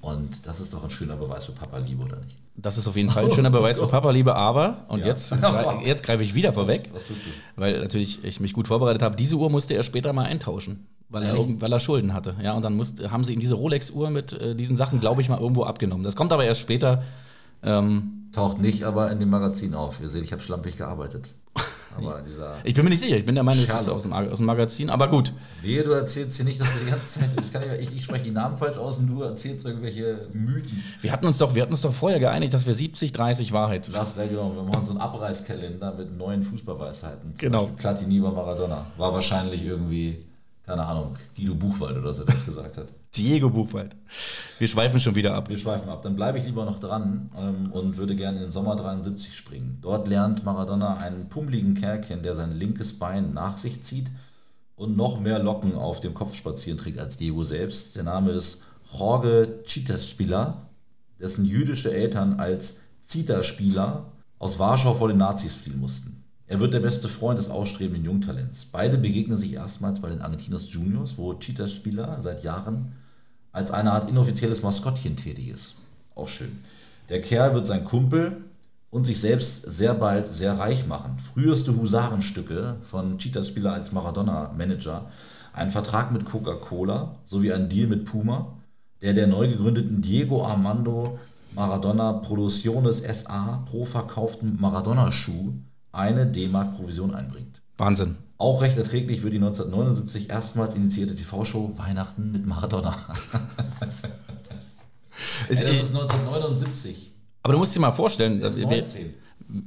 Und 0.00 0.46
das 0.46 0.60
ist 0.60 0.72
doch 0.72 0.82
ein 0.82 0.90
schöner 0.90 1.16
Beweis 1.16 1.44
für 1.44 1.52
Papa-Liebe, 1.52 2.02
oder 2.02 2.16
nicht? 2.20 2.36
Das 2.56 2.78
ist 2.78 2.88
auf 2.88 2.96
jeden 2.96 3.10
Fall 3.10 3.26
ein 3.26 3.32
schöner 3.32 3.50
Beweis 3.50 3.78
für 3.78 3.86
Papa-Liebe, 3.86 4.34
aber, 4.34 4.84
und 4.88 5.00
ja. 5.00 5.06
jetzt, 5.06 5.34
jetzt 5.84 6.02
greife 6.02 6.22
ich 6.22 6.34
wieder 6.34 6.52
vorweg, 6.52 6.88
was, 6.92 7.02
was 7.02 7.08
tust 7.08 7.26
du? 7.26 7.30
weil 7.60 7.80
natürlich 7.80 8.24
ich 8.24 8.40
mich 8.40 8.54
gut 8.54 8.68
vorbereitet 8.68 9.02
habe, 9.02 9.14
diese 9.16 9.36
Uhr 9.36 9.50
musste 9.50 9.74
er 9.74 9.82
später 9.82 10.12
mal 10.14 10.24
eintauschen, 10.24 10.86
weil, 11.10 11.24
er, 11.24 11.36
weil 11.60 11.72
er 11.72 11.80
Schulden 11.80 12.14
hatte. 12.14 12.34
Ja, 12.42 12.54
und 12.54 12.62
dann 12.62 12.76
musste, 12.76 13.10
haben 13.10 13.24
sie 13.24 13.34
ihm 13.34 13.40
diese 13.40 13.54
Rolex-Uhr 13.54 14.08
mit 14.10 14.32
äh, 14.32 14.54
diesen 14.54 14.78
Sachen, 14.78 15.00
glaube 15.00 15.20
ich, 15.20 15.28
mal 15.28 15.38
irgendwo 15.38 15.64
abgenommen. 15.64 16.04
Das 16.04 16.16
kommt 16.16 16.32
aber 16.32 16.44
erst 16.44 16.60
später. 16.60 17.02
Ähm, 17.62 18.28
Taucht 18.32 18.60
nicht 18.60 18.84
aber 18.84 19.10
in 19.10 19.18
dem 19.18 19.30
Magazin 19.30 19.74
auf. 19.74 20.00
Ihr 20.00 20.08
seht, 20.08 20.22
ich 20.22 20.32
habe 20.32 20.40
schlampig 20.42 20.76
gearbeitet. 20.76 21.34
Aber 21.96 22.22
dieser 22.26 22.58
ich 22.62 22.74
bin 22.74 22.84
mir 22.84 22.90
nicht 22.90 23.00
sicher. 23.00 23.16
Ich 23.16 23.26
bin 23.26 23.34
der 23.34 23.42
Meinung, 23.42 23.64
das 23.66 23.82
ist 23.82 23.88
aus 23.88 24.04
dem, 24.04 24.12
aus 24.12 24.38
dem 24.38 24.46
Magazin. 24.46 24.88
Aber 24.88 25.08
gut. 25.08 25.32
Wehe, 25.62 25.82
du 25.82 25.90
erzählst 25.90 26.36
hier 26.36 26.44
nicht, 26.44 26.60
dass 26.60 26.72
du 26.72 26.84
die 26.84 26.90
ganze 26.90 27.20
Zeit. 27.20 27.30
Ich, 27.40 27.80
ich, 27.80 27.96
ich, 27.96 28.04
spreche 28.04 28.24
die 28.24 28.30
Namen 28.30 28.56
falsch 28.56 28.76
aus 28.76 28.98
und 28.98 29.08
du 29.08 29.22
erzählst 29.22 29.66
irgendwelche 29.66 30.28
Mythen. 30.32 30.84
Wir 31.00 31.10
hatten 31.10 31.26
uns 31.26 31.38
doch, 31.38 31.56
wir 31.56 31.62
hatten 31.62 31.72
uns 31.72 31.80
doch 31.80 31.92
vorher 31.92 32.20
geeinigt, 32.20 32.54
dass 32.54 32.66
wir 32.66 32.74
70, 32.74 33.10
30 33.10 33.52
Wahrheit. 33.52 33.92
Das 33.92 34.16
wäre 34.16 34.28
genau. 34.28 34.54
Wir 34.54 34.62
machen 34.62 34.84
so 34.84 34.92
einen 34.92 35.00
Abreißkalender 35.00 35.94
mit 35.94 36.16
neuen 36.16 36.44
Fußballweisheiten. 36.44 37.34
Zum 37.34 37.38
genau. 37.38 37.66
Platini 37.76 38.18
über 38.18 38.30
Maradona. 38.30 38.86
War 38.96 39.12
wahrscheinlich 39.12 39.64
irgendwie 39.64 40.24
keine 40.70 40.86
Ahnung, 40.86 41.16
Guido 41.36 41.56
Buchwald 41.56 41.96
oder 41.96 42.14
so, 42.14 42.22
der 42.22 42.32
das 42.32 42.46
gesagt 42.46 42.76
hat. 42.76 42.86
Diego 43.16 43.50
Buchwald. 43.50 43.96
Wir 44.60 44.68
schweifen 44.68 45.00
schon 45.00 45.16
wieder 45.16 45.34
ab. 45.34 45.48
Wir 45.48 45.58
schweifen 45.58 45.88
ab. 45.88 46.00
Dann 46.02 46.14
bleibe 46.14 46.38
ich 46.38 46.44
lieber 46.44 46.64
noch 46.64 46.78
dran 46.78 47.28
ähm, 47.36 47.72
und 47.72 47.96
würde 47.96 48.14
gerne 48.14 48.36
in 48.36 48.44
den 48.44 48.52
Sommer 48.52 48.76
73 48.76 49.36
springen. 49.36 49.78
Dort 49.82 50.06
lernt 50.06 50.44
Maradona 50.44 50.98
einen 50.98 51.28
pummeligen 51.28 51.74
Kerl 51.74 52.00
kennen, 52.00 52.22
der 52.22 52.36
sein 52.36 52.56
linkes 52.56 53.00
Bein 53.00 53.34
nach 53.34 53.58
sich 53.58 53.82
zieht 53.82 54.12
und 54.76 54.96
noch 54.96 55.18
mehr 55.18 55.40
Locken 55.40 55.74
auf 55.74 56.00
dem 56.00 56.14
Kopf 56.14 56.36
spazieren 56.36 56.78
trägt 56.78 57.00
als 57.00 57.16
Diego 57.16 57.42
selbst. 57.42 57.96
Der 57.96 58.04
Name 58.04 58.30
ist 58.30 58.62
Jorge 58.96 59.58
Chitaspieler, 59.64 60.68
dessen 61.18 61.44
jüdische 61.44 61.92
Eltern 61.92 62.34
als 62.34 62.78
Zita-Spieler 63.00 64.04
aus 64.38 64.60
Warschau 64.60 64.94
vor 64.94 65.08
den 65.08 65.18
Nazis 65.18 65.56
fliehen 65.56 65.80
mussten. 65.80 66.19
Er 66.50 66.58
wird 66.58 66.74
der 66.74 66.80
beste 66.80 67.08
Freund 67.08 67.38
des 67.38 67.48
ausstrebenden 67.48 68.04
Jungtalents. 68.04 68.64
Beide 68.64 68.98
begegnen 68.98 69.38
sich 69.38 69.52
erstmals 69.52 70.00
bei 70.00 70.08
den 70.08 70.20
Argentinos 70.20 70.72
Juniors, 70.72 71.16
wo 71.16 71.32
Cheetahs 71.34 71.72
Spieler 71.72 72.20
seit 72.20 72.42
Jahren 72.42 72.90
als 73.52 73.70
eine 73.70 73.92
Art 73.92 74.10
inoffizielles 74.10 74.64
Maskottchen 74.64 75.14
tätig 75.14 75.46
ist. 75.46 75.76
Auch 76.16 76.26
schön. 76.26 76.58
Der 77.08 77.20
Kerl 77.20 77.54
wird 77.54 77.68
sein 77.68 77.84
Kumpel 77.84 78.38
und 78.90 79.04
sich 79.04 79.20
selbst 79.20 79.62
sehr 79.70 79.94
bald 79.94 80.26
sehr 80.26 80.58
reich 80.58 80.88
machen. 80.88 81.20
Früheste 81.20 81.76
Husarenstücke 81.76 82.78
von 82.82 83.18
Cheetahs 83.18 83.46
Spieler 83.46 83.72
als 83.72 83.92
Maradona-Manager, 83.92 85.06
ein 85.52 85.70
Vertrag 85.70 86.10
mit 86.10 86.24
Coca-Cola 86.24 87.14
sowie 87.22 87.52
ein 87.52 87.68
Deal 87.68 87.86
mit 87.86 88.06
Puma, 88.06 88.56
der 89.02 89.14
der 89.14 89.28
neu 89.28 89.46
gegründeten 89.46 90.02
Diego 90.02 90.44
Armando 90.44 91.16
Maradona 91.54 92.14
Producciones 92.14 92.98
SA 92.98 93.62
pro 93.66 93.84
verkauften 93.84 94.60
Maradona-Schuh 94.60 95.52
eine 95.92 96.26
D-Mark 96.26 96.76
Provision 96.76 97.14
einbringt. 97.14 97.62
Wahnsinn. 97.78 98.16
Auch 98.38 98.62
recht 98.62 98.78
erträglich 98.78 99.20
für 99.20 99.30
die 99.30 99.36
1979 99.36 100.30
erstmals 100.30 100.74
initiierte 100.74 101.14
TV-Show 101.14 101.76
Weihnachten 101.76 102.32
mit 102.32 102.46
Maradona. 102.46 102.96
Ey, 105.48 105.56
das 105.56 105.60
ist 105.60 105.94
1979. 105.94 107.12
aber 107.42 107.52
du 107.52 107.58
musst 107.58 107.74
dir 107.74 107.80
mal 107.80 107.90
vorstellen, 107.90 108.40
dass 108.40 108.56
wir, 108.56 108.66
19. 108.66 109.14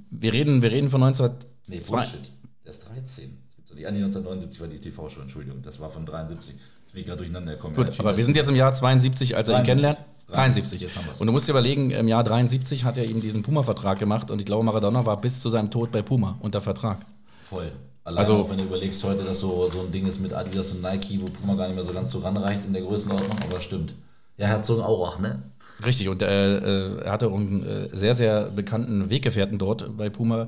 wir, 0.10 0.34
reden, 0.34 0.62
wir 0.62 0.72
reden 0.72 0.90
von 0.90 1.02
19... 1.02 1.32
Nee, 1.68 1.82
Bullshit. 1.88 2.32
Der 2.64 2.72
ist 2.72 2.80
13. 2.90 3.38
Das 3.58 3.76
nee, 3.76 3.86
1979 3.86 4.62
war 4.62 4.68
die 4.68 4.80
TV-Show, 4.80 5.22
Entschuldigung. 5.22 5.62
Das 5.62 5.80
war 5.80 5.90
von 5.90 6.06
73. 6.06 6.56
Jetzt 6.82 6.94
bin 6.94 7.02
ich 7.02 7.08
gerade 7.08 7.18
durcheinander 7.18 7.54
gekommen. 7.54 7.76
Gut, 7.76 8.00
aber 8.00 8.16
wir 8.18 8.24
sind 8.24 8.36
jetzt 8.36 8.50
im 8.50 8.56
Jahr 8.56 8.74
72, 8.74 9.36
als 9.36 9.50
er 9.50 9.60
ihn 9.60 9.66
73. 9.66 9.68
kennenlernt. 9.68 10.00
73, 10.34 10.80
73. 10.80 10.82
jetzt 10.82 10.98
haben 10.98 11.06
wir's. 11.08 11.20
Und 11.22 11.28
du 11.28 11.34
musst 11.34 11.48
dir 11.48 11.52
überlegen, 11.52 11.92
im 11.92 12.08
Jahr 12.08 12.24
73 12.24 12.84
hat 12.86 12.98
er 12.98 13.06
ihm 13.06 13.22
diesen 13.22 13.44
Puma-Vertrag 13.44 14.00
gemacht 14.00 14.30
und 14.32 14.40
ich 14.40 14.46
glaube, 14.46 14.64
Maradona 14.64 15.06
war 15.06 15.20
bis 15.22 15.40
zu 15.42 15.50
seinem 15.50 15.72
Tod 15.72 15.92
bei 15.92 16.02
Puma 16.02 16.38
unter 16.42 16.60
Vertrag. 16.62 17.00
Voll. 17.44 17.72
Allein 18.06 18.18
Also- 18.20 18.34
auch, 18.36 18.50
wenn 18.50 18.58
du 18.58 18.66
überlegst 18.66 19.04
heute, 19.04 19.24
dass 19.24 19.40
so, 19.40 19.68
so 19.68 19.80
ein 19.82 19.92
Ding 19.92 20.06
ist 20.08 20.20
mit 20.20 20.34
Adidas 20.34 20.72
und 20.74 20.82
Nike, 20.82 21.20
wo 21.22 21.28
Puma 21.28 21.56
gar 21.56 21.68
nicht 21.68 21.76
mehr 21.76 21.86
so 21.86 21.94
ganz 21.94 22.12
so 22.12 22.20
ranreicht 22.20 22.66
in 22.66 22.74
der 22.74 22.82
Größenordnung, 22.82 23.32
aber 23.50 23.60
stimmt. 23.62 23.94
Ja, 24.38 24.48
Herzog 24.48 24.82
Aurach, 24.84 25.20
ne? 25.20 25.42
Richtig, 25.86 26.08
und 26.10 26.22
äh, 26.22 26.98
er 27.04 27.12
hatte 27.12 27.28
einen 27.28 27.64
äh, 27.66 27.96
sehr, 27.96 28.14
sehr 28.16 28.44
bekannten 28.46 29.10
Weggefährten 29.10 29.58
dort 29.58 29.96
bei 29.98 30.10
Puma, 30.10 30.48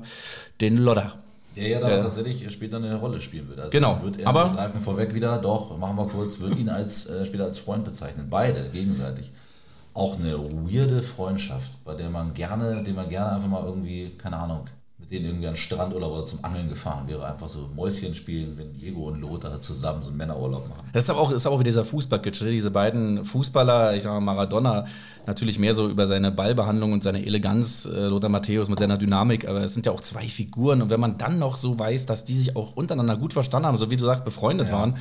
den 0.60 0.76
Lodder. 0.76 1.14
Der 1.56 1.68
ja 1.68 1.80
da 1.80 1.88
Der- 1.88 2.02
tatsächlich 2.02 2.50
später 2.52 2.76
eine 2.76 2.94
Rolle 2.96 3.18
spielen 3.20 3.48
wird. 3.48 3.58
Also 3.58 3.70
Genau, 3.70 4.00
Wird 4.02 4.18
er, 4.20 4.28
aber- 4.28 4.50
wir 4.50 4.56
greifen 4.56 4.80
vorweg 4.80 5.14
wieder, 5.14 5.38
doch, 5.38 5.78
machen 5.78 5.96
wir 5.96 6.06
kurz, 6.06 6.38
wird 6.40 6.56
ihn 6.58 6.68
als, 6.68 7.06
äh, 7.06 7.24
später 7.24 7.44
als 7.44 7.58
Freund 7.58 7.84
bezeichnen. 7.84 8.26
Beide 8.28 8.68
gegenseitig. 8.70 9.32
Auch 9.96 10.18
eine 10.18 10.36
weirde 10.70 11.02
Freundschaft, 11.02 11.72
bei 11.84 11.94
der 11.94 12.10
man 12.10 12.34
gerne, 12.34 12.82
den 12.84 12.94
man 12.94 13.08
gerne 13.08 13.32
einfach 13.32 13.48
mal 13.48 13.64
irgendwie, 13.64 14.10
keine 14.18 14.36
Ahnung, 14.36 14.64
mit 14.98 15.10
denen 15.10 15.24
irgendwie 15.26 15.46
an 15.46 15.54
den 15.54 15.58
Strandurlaub 15.58 16.12
oder 16.12 16.24
zum 16.26 16.44
Angeln 16.44 16.68
gefahren 16.68 17.08
wäre. 17.08 17.26
Einfach 17.26 17.48
so 17.48 17.68
Mäuschen 17.74 18.14
spielen, 18.14 18.58
wenn 18.58 18.74
Diego 18.74 19.08
und 19.08 19.20
Lothar 19.22 19.58
zusammen 19.58 20.02
so 20.02 20.08
einen 20.08 20.18
Männerurlaub 20.18 20.68
machen. 20.68 20.88
Das 20.92 21.04
ist 21.04 21.10
aber 21.10 21.20
auch, 21.20 21.30
ist 21.30 21.46
aber 21.46 21.54
auch 21.54 21.60
wieder 21.60 21.70
dieser 21.70 21.84
Fußballkitsch. 21.86 22.42
ne? 22.42 22.50
Diese 22.50 22.70
beiden 22.70 23.24
Fußballer, 23.24 23.94
ich 23.96 24.02
sag 24.02 24.12
mal 24.12 24.20
Maradona, 24.20 24.84
natürlich 25.26 25.58
mehr 25.58 25.72
so 25.74 25.88
über 25.88 26.06
seine 26.06 26.30
Ballbehandlung 26.30 26.92
und 26.92 27.02
seine 27.02 27.24
Eleganz, 27.24 27.86
äh, 27.86 28.06
Lothar 28.06 28.28
Matthäus 28.30 28.68
mit 28.68 28.78
seiner 28.78 28.98
Dynamik, 28.98 29.48
aber 29.48 29.62
es 29.64 29.72
sind 29.72 29.86
ja 29.86 29.92
auch 29.92 30.00
zwei 30.02 30.28
Figuren. 30.28 30.82
Und 30.82 30.90
wenn 30.90 31.00
man 31.00 31.16
dann 31.16 31.38
noch 31.38 31.56
so 31.56 31.78
weiß, 31.78 32.04
dass 32.06 32.24
die 32.26 32.34
sich 32.34 32.54
auch 32.54 32.76
untereinander 32.76 33.16
gut 33.16 33.32
verstanden 33.32 33.66
haben, 33.68 33.78
so 33.78 33.90
wie 33.90 33.96
du 33.96 34.04
sagst, 34.04 34.26
befreundet 34.26 34.68
Ja. 34.68 34.74
waren, 34.74 34.96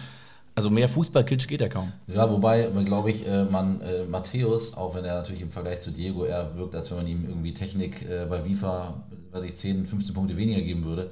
also 0.56 0.70
mehr 0.70 0.88
Fußballkitsch 0.88 1.48
geht 1.48 1.60
ja 1.60 1.68
kaum. 1.68 1.92
Ja, 2.08 2.32
wobei, 2.32 2.70
glaube 2.86 3.12
ich, 3.12 3.28
äh, 3.28 3.44
man 3.44 3.82
äh, 3.82 4.06
Matthäus, 4.06 4.74
auch 4.74 4.96
wenn 4.96 5.04
er 5.04 5.16
natürlich 5.16 5.42
im 5.42 5.52
Vergleich 5.52 5.82
zu 5.82 5.92
Diego 5.92 6.24
eher 6.24 6.56
wirkt, 6.56 6.76
als 6.76 6.90
wenn 6.92 6.98
man 6.98 7.08
ihm 7.08 7.26
irgendwie 7.26 7.54
Technik 7.54 8.10
äh, 8.10 8.26
bei 8.30 8.42
FIFA, 8.42 9.04
weiß 9.32 9.44
ich, 9.44 9.56
10, 9.56 9.86
15 9.86 10.16
Punkte 10.16 10.38
weniger 10.38 10.62
geben 10.62 10.86
würde. 10.86 11.10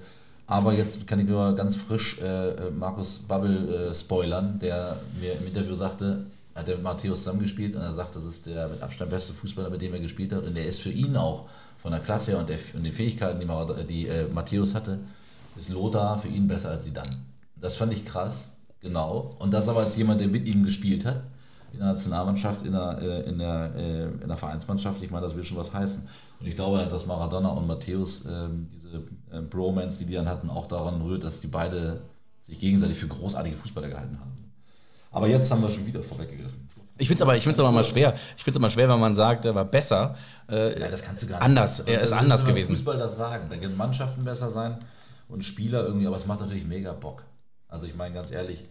Aber 0.47 0.73
jetzt 0.73 1.05
kann 1.07 1.19
ich 1.19 1.27
nur 1.27 1.55
ganz 1.55 1.75
frisch 1.75 2.19
äh, 2.21 2.51
äh, 2.51 2.71
Markus 2.71 3.19
Babbel 3.19 3.89
äh, 3.89 3.93
spoilern, 3.93 4.59
der 4.59 4.97
mir 5.19 5.33
im 5.33 5.47
Interview 5.47 5.75
sagte, 5.75 6.25
hat 6.55 6.69
er 6.69 6.75
mit 6.75 6.83
Matthäus 6.83 7.19
zusammengespielt 7.19 7.75
und 7.75 7.81
er 7.81 7.93
sagt, 7.93 8.15
das 8.15 8.23
ist 8.23 8.45
der 8.45 8.69
mit 8.69 8.81
Abstand 8.81 9.11
beste 9.11 9.33
Fußballer, 9.33 9.69
mit 9.69 9.81
dem 9.81 9.93
er 9.93 9.99
gespielt 9.99 10.31
hat. 10.31 10.45
Und 10.45 10.55
der 10.55 10.67
ist 10.67 10.81
für 10.81 10.91
ihn 10.91 11.17
auch 11.17 11.49
von 11.77 11.91
der 11.91 11.99
Klasse 11.99 12.37
und, 12.37 12.47
der, 12.47 12.59
und 12.75 12.83
den 12.83 12.93
Fähigkeiten, 12.93 13.39
die, 13.39 13.85
die 13.87 14.09
Matthäus 14.33 14.73
hatte, 14.73 14.99
ist 15.57 15.69
Lothar 15.69 16.17
für 16.17 16.29
ihn 16.29 16.47
besser 16.47 16.69
als 16.69 16.85
sie 16.85 16.93
dann. 16.93 17.25
Das 17.55 17.75
fand 17.75 17.91
ich 17.91 18.05
krass, 18.05 18.52
genau. 18.83 19.35
Und 19.39 19.51
das 19.51 19.67
aber 19.67 19.79
als 19.79 19.95
jemand, 19.95 20.21
der 20.21 20.27
mit 20.27 20.47
ihm 20.47 20.63
gespielt 20.63 21.05
hat, 21.05 21.23
in 21.71 21.79
der 21.79 21.87
Nationalmannschaft, 21.87 22.63
in 22.65 22.73
der, 22.73 22.99
äh, 23.01 23.29
in 23.29 23.39
der, 23.39 23.71
äh, 23.75 24.03
in 24.03 24.27
der 24.27 24.37
Vereinsmannschaft, 24.37 25.01
ich 25.01 25.09
meine, 25.09 25.23
das 25.23 25.35
will 25.35 25.43
schon 25.43 25.57
was 25.57 25.73
heißen. 25.73 26.07
Und 26.39 26.45
ich 26.45 26.55
glaube, 26.55 26.85
dass 26.89 27.07
Maradona 27.07 27.49
und 27.49 27.65
Matthäus, 27.65 28.25
ähm, 28.25 28.67
diese 28.71 28.97
äh, 29.31 29.41
Bromance, 29.41 29.97
die 29.97 30.05
die 30.05 30.13
dann 30.13 30.29
hatten, 30.29 30.51
auch 30.51 30.67
daran 30.67 31.01
rührt, 31.01 31.23
dass 31.23 31.39
die 31.39 31.47
beide 31.47 32.01
sich 32.43 32.59
gegenseitig 32.59 32.97
für 32.97 33.07
großartige 33.07 33.55
Fußballer 33.55 33.89
gehalten 33.89 34.19
haben. 34.19 34.51
Aber 35.09 35.27
jetzt 35.27 35.49
haben 35.51 35.61
wir 35.61 35.69
schon 35.69 35.85
wieder 35.87 36.03
vorweggegriffen. 36.03 36.69
Ich 36.97 37.07
finde 37.07 37.19
es 37.19 37.21
aber, 37.23 37.35
ich 37.35 37.43
find's 37.43 37.59
aber 37.59 37.71
mal 37.71 37.83
schwer. 37.83 38.13
Ich 38.37 38.43
finde 38.43 38.51
es 38.51 38.57
immer 38.57 38.69
schwer, 38.69 38.87
wenn 38.89 38.99
man 38.99 39.15
sagt, 39.15 39.45
er 39.45 39.55
war 39.55 39.65
besser. 39.65 40.15
Äh, 40.47 40.79
Ja, 40.79 40.89
das 40.89 41.01
kannst 41.01 41.23
du 41.23 41.27
gar 41.27 41.37
nicht. 41.37 41.45
Anders, 41.45 41.79
er 41.79 42.01
ist 42.01 42.11
Das 42.11 42.19
anders 42.19 42.45
gewesen. 42.45 42.75
Fußball 42.75 42.97
das 42.97 43.15
sagen. 43.15 43.47
Da 43.49 43.57
können 43.57 43.75
Mannschaften 43.75 44.23
besser 44.23 44.49
sein 44.49 44.77
und 45.27 45.43
Spieler 45.43 45.85
irgendwie, 45.85 46.05
aber 46.05 46.17
es 46.17 46.27
macht 46.27 46.41
natürlich 46.41 46.65
mega 46.65 46.93
Bock. 46.93 47.23
Also 47.73 47.87
ich 47.87 47.95
meine 47.95 48.13
ganz 48.13 48.29
ehrlich, 48.29 48.65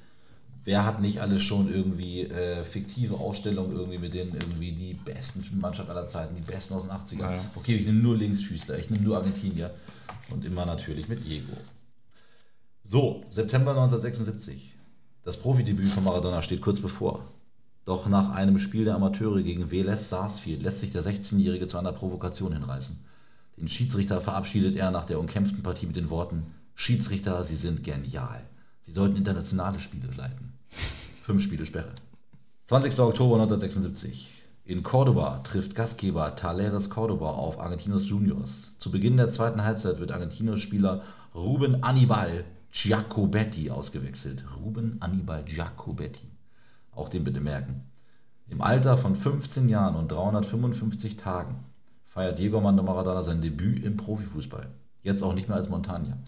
wer 0.64 0.84
hat 0.84 1.00
nicht 1.00 1.20
alles 1.20 1.42
schon 1.42 1.68
irgendwie 1.68 2.20
äh, 2.22 2.62
fiktive 2.62 3.16
Aufstellungen 3.16 3.76
irgendwie 3.76 3.98
mit 3.98 4.14
denen 4.14 4.32
irgendwie 4.32 4.70
die 4.70 4.94
besten 4.94 5.44
Mannschaft 5.60 5.90
aller 5.90 6.06
Zeiten, 6.06 6.36
die 6.36 6.40
besten 6.40 6.74
aus 6.74 6.84
den 6.84 6.92
80ern. 6.92 7.32
Ja. 7.32 7.44
Okay, 7.56 7.74
ich 7.74 7.84
nehme 7.84 7.98
nur 7.98 8.16
Linksfüßler, 8.16 8.78
ich 8.78 8.90
nehme 8.90 9.02
nur 9.02 9.16
Argentinier 9.16 9.74
und 10.30 10.44
immer 10.44 10.64
natürlich 10.64 11.08
mit 11.08 11.24
Diego. 11.24 11.56
So, 12.84 13.24
September 13.28 13.72
1976. 13.72 14.74
Das 15.24 15.36
Profidebüt 15.36 15.90
von 15.90 16.04
Maradona 16.04 16.40
steht 16.40 16.60
kurz 16.60 16.80
bevor. 16.80 17.24
Doch 17.84 18.08
nach 18.08 18.30
einem 18.30 18.58
Spiel 18.58 18.84
der 18.84 18.94
Amateure 18.94 19.42
gegen 19.42 19.72
Velez 19.72 20.08
Sarsfield 20.08 20.62
lässt 20.62 20.78
sich 20.78 20.92
der 20.92 21.02
16-Jährige 21.02 21.66
zu 21.66 21.76
einer 21.76 21.92
Provokation 21.92 22.52
hinreißen. 22.52 23.04
Den 23.56 23.66
Schiedsrichter 23.66 24.20
verabschiedet 24.20 24.76
er 24.76 24.92
nach 24.92 25.06
der 25.06 25.18
umkämpften 25.18 25.64
Partie 25.64 25.86
mit 25.86 25.96
den 25.96 26.10
Worten: 26.10 26.46
Schiedsrichter, 26.76 27.42
Sie 27.42 27.56
sind 27.56 27.82
genial. 27.82 28.44
Sie 28.82 28.92
sollten 28.92 29.16
internationale 29.16 29.78
Spiele 29.78 30.08
leiten. 30.16 30.52
Fünf 31.20 31.42
Spiele 31.42 31.64
Sperre. 31.66 31.94
20. 32.66 32.98
Oktober 33.00 33.34
1976. 33.36 34.42
In 34.64 34.82
Cordoba 34.82 35.38
trifft 35.38 35.74
Gastgeber 35.74 36.34
Taleres 36.36 36.90
Cordoba 36.90 37.30
auf 37.30 37.60
Argentinos 37.60 38.08
Juniors. 38.08 38.72
Zu 38.78 38.90
Beginn 38.90 39.16
der 39.16 39.28
zweiten 39.28 39.64
Halbzeit 39.64 39.98
wird 39.98 40.12
Argentinos 40.12 40.60
Spieler 40.60 41.02
Ruben 41.34 41.82
Annibal 41.82 42.44
Giacobetti 42.72 43.70
ausgewechselt. 43.70 44.44
Ruben 44.60 44.96
Annibal 45.00 45.44
Giacobetti. 45.44 46.30
Auch 46.92 47.08
den 47.08 47.24
bitte 47.24 47.40
merken. 47.40 47.82
Im 48.48 48.60
Alter 48.60 48.96
von 48.96 49.14
15 49.14 49.68
Jahren 49.68 49.96
und 49.96 50.10
355 50.10 51.16
Tagen 51.16 51.64
feiert 52.04 52.38
Diego 52.38 52.58
Armando 52.58 52.82
Maradona 52.82 53.22
sein 53.22 53.40
Debüt 53.40 53.84
im 53.84 53.96
Profifußball. 53.96 54.68
Jetzt 55.02 55.22
auch 55.22 55.34
nicht 55.34 55.48
mehr 55.48 55.56
als 55.56 55.68
Montagna. 55.68 56.18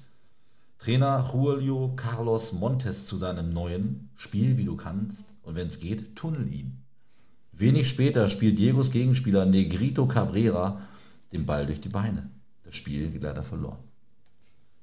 Trainer 0.85 1.27
Julio 1.33 1.95
Carlos 1.97 2.53
Montes 2.53 3.07
zu 3.07 3.17
seinem 3.17 3.49
neuen 3.49 4.11
Spiel, 4.17 4.59
wie 4.59 4.67
du 4.67 4.77
kannst, 4.77 5.25
und 5.41 5.57
wenn 5.57 5.69
es 5.69 5.81
geht, 5.81 6.15
tunnel 6.15 6.53
ihn. 6.53 6.85
Wenig 7.53 7.89
später 7.89 8.29
spielt 8.29 8.59
Diegos 8.59 8.91
Gegenspieler 8.91 9.47
Negrito 9.47 10.05
Cabrera 10.05 10.83
den 11.33 11.47
Ball 11.47 11.65
durch 11.65 11.81
die 11.81 11.89
Beine. 11.89 12.29
Das 12.65 12.75
Spiel 12.75 13.11
geht 13.11 13.23
leider 13.23 13.43
verloren. 13.43 13.79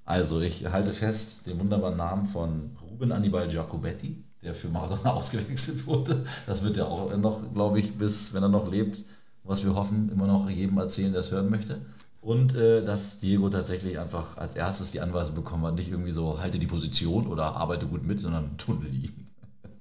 Also 0.04 0.42
ich 0.42 0.66
halte 0.66 0.92
fest 0.92 1.46
den 1.46 1.60
wunderbaren 1.60 1.98
Namen 1.98 2.26
von 2.26 2.76
Ruben 2.82 3.12
Annibal 3.12 3.48
Giacobetti, 3.48 4.24
der 4.42 4.56
für 4.56 4.70
Maradona 4.70 5.12
ausgewechselt 5.14 5.86
wurde. 5.86 6.26
Das 6.48 6.64
wird 6.64 6.78
er 6.78 6.88
auch 6.88 7.16
noch, 7.16 7.54
glaube 7.54 7.80
ich, 7.80 7.96
bis, 7.96 8.34
wenn 8.34 8.42
er 8.42 8.50
noch 8.50 8.72
lebt, 8.72 9.04
was 9.44 9.64
wir 9.64 9.76
hoffen, 9.76 10.10
immer 10.12 10.26
noch 10.26 10.50
jedem 10.50 10.80
erzählen, 10.80 11.12
der 11.12 11.22
es 11.22 11.30
hören 11.30 11.52
möchte. 11.52 11.80
Und 12.22 12.56
äh, 12.56 12.84
dass 12.84 13.20
Diego 13.20 13.50
tatsächlich 13.50 13.98
einfach 13.98 14.38
als 14.38 14.56
erstes 14.56 14.92
die 14.92 15.02
Anweisung 15.02 15.34
bekommen 15.34 15.66
hat, 15.66 15.74
nicht 15.76 15.90
irgendwie 15.90 16.12
so, 16.12 16.40
halte 16.40 16.60
die 16.60 16.68
Position 16.68 17.26
oder 17.26 17.56
arbeite 17.56 17.88
gut 17.88 18.06
mit, 18.06 18.20
sondern 18.22 18.52
tunnel 18.58 18.94
ihn. 18.94 19.12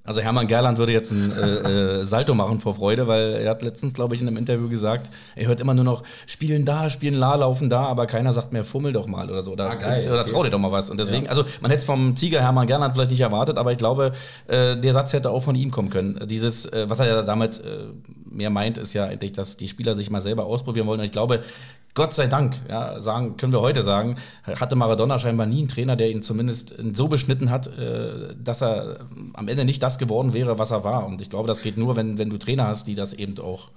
Also 0.03 0.23
Hermann 0.23 0.47
Gerland 0.49 0.79
würde 0.79 0.93
jetzt 0.93 1.13
ein 1.13 1.31
äh, 1.31 2.01
äh, 2.01 2.05
Salto 2.05 2.35
machen 2.35 2.59
vor 2.59 2.75
Freude, 2.75 3.07
weil 3.07 3.35
er 3.35 3.51
hat 3.51 3.61
letztens, 3.63 3.93
glaube 3.93 4.15
ich, 4.15 4.23
in 4.23 4.27
einem 4.27 4.39
Interview 4.39 4.69
gesagt, 4.71 5.11
er 5.37 5.47
hört 5.47 5.61
immer 5.61 5.75
nur 5.75 5.85
noch 5.85 6.03
spielen 6.27 6.65
da, 6.65 6.89
spielen 6.89 7.15
la, 7.15 7.35
laufen 7.35 7.69
da, 7.69 7.83
aber 7.85 8.07
keiner 8.07 8.33
sagt 8.33 8.53
mehr, 8.55 8.65
fummel 8.65 8.95
doch 8.95 9.07
mal 9.07 9.31
oder 9.31 9.43
so. 9.43 9.53
Oder, 9.53 9.71
Ah, 9.71 9.75
geil, 9.75 10.11
oder 10.11 10.23
okay. 10.23 10.31
trau 10.33 10.43
dir 10.43 10.51
doch 10.51 10.59
mal 10.59 10.73
was. 10.73 10.89
Und 10.89 10.99
deswegen, 10.99 11.25
Ja. 11.25 11.29
also 11.31 11.45
man 11.61 11.71
hätte 11.71 11.81
es 11.81 11.85
vom 11.85 12.15
Tiger 12.15 12.41
Hermann 12.41 12.67
Gerland 12.67 12.95
vielleicht 12.95 13.11
nicht 13.11 13.21
erwartet, 13.21 13.59
aber 13.59 13.71
ich 13.73 13.79
glaube, 13.79 14.13
äh, 14.49 14.75
der 14.79 14.93
Satz 14.95 15.13
hätte 15.13 15.29
auch 15.31 15.43
von 15.43 15.55
ihm 15.55 15.71
kommen 15.71 15.91
können. 15.91 16.27
Dieses, 16.27 16.65
äh, 16.65 16.89
was 16.89 16.99
er 17.01 17.07
ja 17.07 17.23
damit 17.23 17.59
äh, 17.63 17.85
mehr 18.25 18.51
meint, 18.51 18.79
ist 18.79 18.95
ja 18.95 19.05
eigentlich, 19.05 19.33
dass 19.35 19.59
die 19.59 19.69
Spieler 19.69 19.95
sich 19.95 20.11
mal 20.11 20.23
selber 20.23 20.47
ausprobieren 20.47 20.87
wollen. 20.87 21.01
Und 21.01 21.07
ich 21.07 21.13
glaube, 21.13 21.43
Gott 21.95 22.15
sei 22.15 22.29
Dank, 22.29 22.55
ja, 22.69 23.01
sagen, 23.01 23.37
können 23.37 23.53
wir 23.53 23.61
heute 23.61 23.83
sagen, 23.83 24.17
hatte 24.45 24.77
Maradona 24.77 25.19
scheinbar 25.19 25.47
nie 25.47 25.59
einen 25.59 25.69
Trainer, 25.69 25.97
der 25.97 26.11
ihn 26.11 26.23
zumindest 26.23 26.75
so 26.93 27.09
beschnitten 27.09 27.51
hat, 27.51 27.67
äh, 27.77 28.35
dass 28.43 28.63
er 28.63 29.07
am 29.35 29.49
Ende 29.49 29.65
nicht 29.65 29.83
das 29.83 29.99
geworden 29.99 30.33
wäre, 30.33 30.59
was 30.59 30.71
er 30.71 30.85
war. 30.85 31.07
Und 31.07 31.21
ich 31.21 31.31
glaube, 31.31 31.49
das 31.49 31.63
geht 31.63 31.77
nur, 31.77 31.97
wenn, 31.97 32.17
wenn 32.19 32.31
du 32.31 32.39
Trainer 32.39 32.69
hast, 32.69 32.87
die 32.87 32.95
das 32.95 33.13
eben 33.13 33.37
auch 33.41 33.71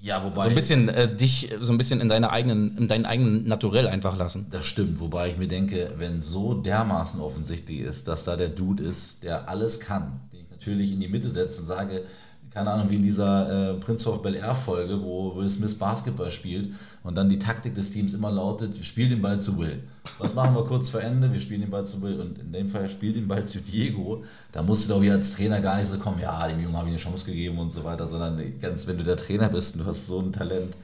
Ja, 0.00 0.24
wobei. 0.24 0.42
so 0.42 0.48
ein 0.48 0.54
bisschen 0.54 0.88
äh, 0.88 1.14
dich 1.14 1.50
so 1.60 1.72
ein 1.72 1.78
bisschen 1.78 2.00
in 2.00 2.08
deine 2.08 2.30
eigenen, 2.30 2.76
in 2.76 2.88
deinen 2.88 3.06
eigenen 3.06 3.46
Naturell 3.46 3.86
einfach 3.86 4.16
lassen. 4.16 4.46
Das 4.50 4.66
stimmt, 4.66 4.98
wobei 4.98 5.28
ich 5.28 5.36
mir 5.38 5.46
denke, 5.48 5.92
wenn 5.98 6.20
so 6.20 6.54
dermaßen 6.54 7.20
offensichtlich 7.20 7.80
ist, 7.80 8.08
dass 8.08 8.24
da 8.24 8.34
der 8.36 8.48
Dude 8.48 8.82
ist, 8.82 9.22
der 9.22 9.48
alles 9.48 9.78
kann, 9.78 10.20
den 10.32 10.40
ich 10.40 10.50
natürlich 10.50 10.90
in 10.90 11.00
die 11.00 11.08
Mitte 11.08 11.30
setze 11.30 11.60
und 11.60 11.66
sage, 11.66 12.02
keine 12.50 12.70
Ahnung, 12.70 12.90
wie 12.90 12.96
in 12.96 13.02
dieser 13.02 13.70
äh, 13.70 13.74
Prince 13.74 14.10
of 14.10 14.22
Bel 14.22 14.34
Air 14.34 14.54
Folge, 14.54 15.00
wo 15.02 15.36
Will 15.36 15.48
Smith 15.48 15.74
Basketball 15.76 16.30
spielt 16.30 16.74
und 17.04 17.14
dann 17.14 17.28
die 17.28 17.38
Taktik 17.38 17.74
des 17.74 17.92
Teams 17.92 18.12
immer 18.12 18.30
lautet, 18.30 18.84
spiel 18.84 19.08
den 19.08 19.22
Ball 19.22 19.40
zu 19.40 19.56
Will. 19.58 19.84
Was 20.18 20.34
machen 20.34 20.56
wir 20.56 20.64
kurz 20.64 20.88
vor 20.88 21.00
Ende? 21.00 21.32
Wir 21.32 21.38
spielen 21.38 21.60
den 21.60 21.70
Ball 21.70 21.86
zu 21.86 22.02
Will 22.02 22.18
und 22.20 22.38
in 22.38 22.52
dem 22.52 22.68
Fall 22.68 22.88
spielt 22.88 23.16
den 23.16 23.28
Ball 23.28 23.46
zu 23.46 23.60
Diego. 23.60 24.24
Da 24.50 24.62
musst 24.62 24.84
du, 24.84 24.88
glaube 24.88 25.06
ich, 25.06 25.12
als 25.12 25.32
Trainer 25.32 25.60
gar 25.60 25.78
nicht 25.78 25.88
so 25.88 25.98
kommen, 25.98 26.18
ja, 26.20 26.48
dem 26.48 26.60
Jungen 26.60 26.76
habe 26.76 26.88
ich 26.88 26.94
eine 26.94 27.00
Chance 27.00 27.24
gegeben 27.24 27.58
und 27.58 27.72
so 27.72 27.84
weiter, 27.84 28.08
sondern 28.08 28.40
ganz, 28.60 28.86
wenn 28.86 28.98
du 28.98 29.04
der 29.04 29.16
Trainer 29.16 29.48
bist 29.48 29.76
und 29.76 29.84
du 29.84 29.86
hast 29.86 30.08
so 30.08 30.18
ein 30.18 30.32
Talent, 30.32 30.76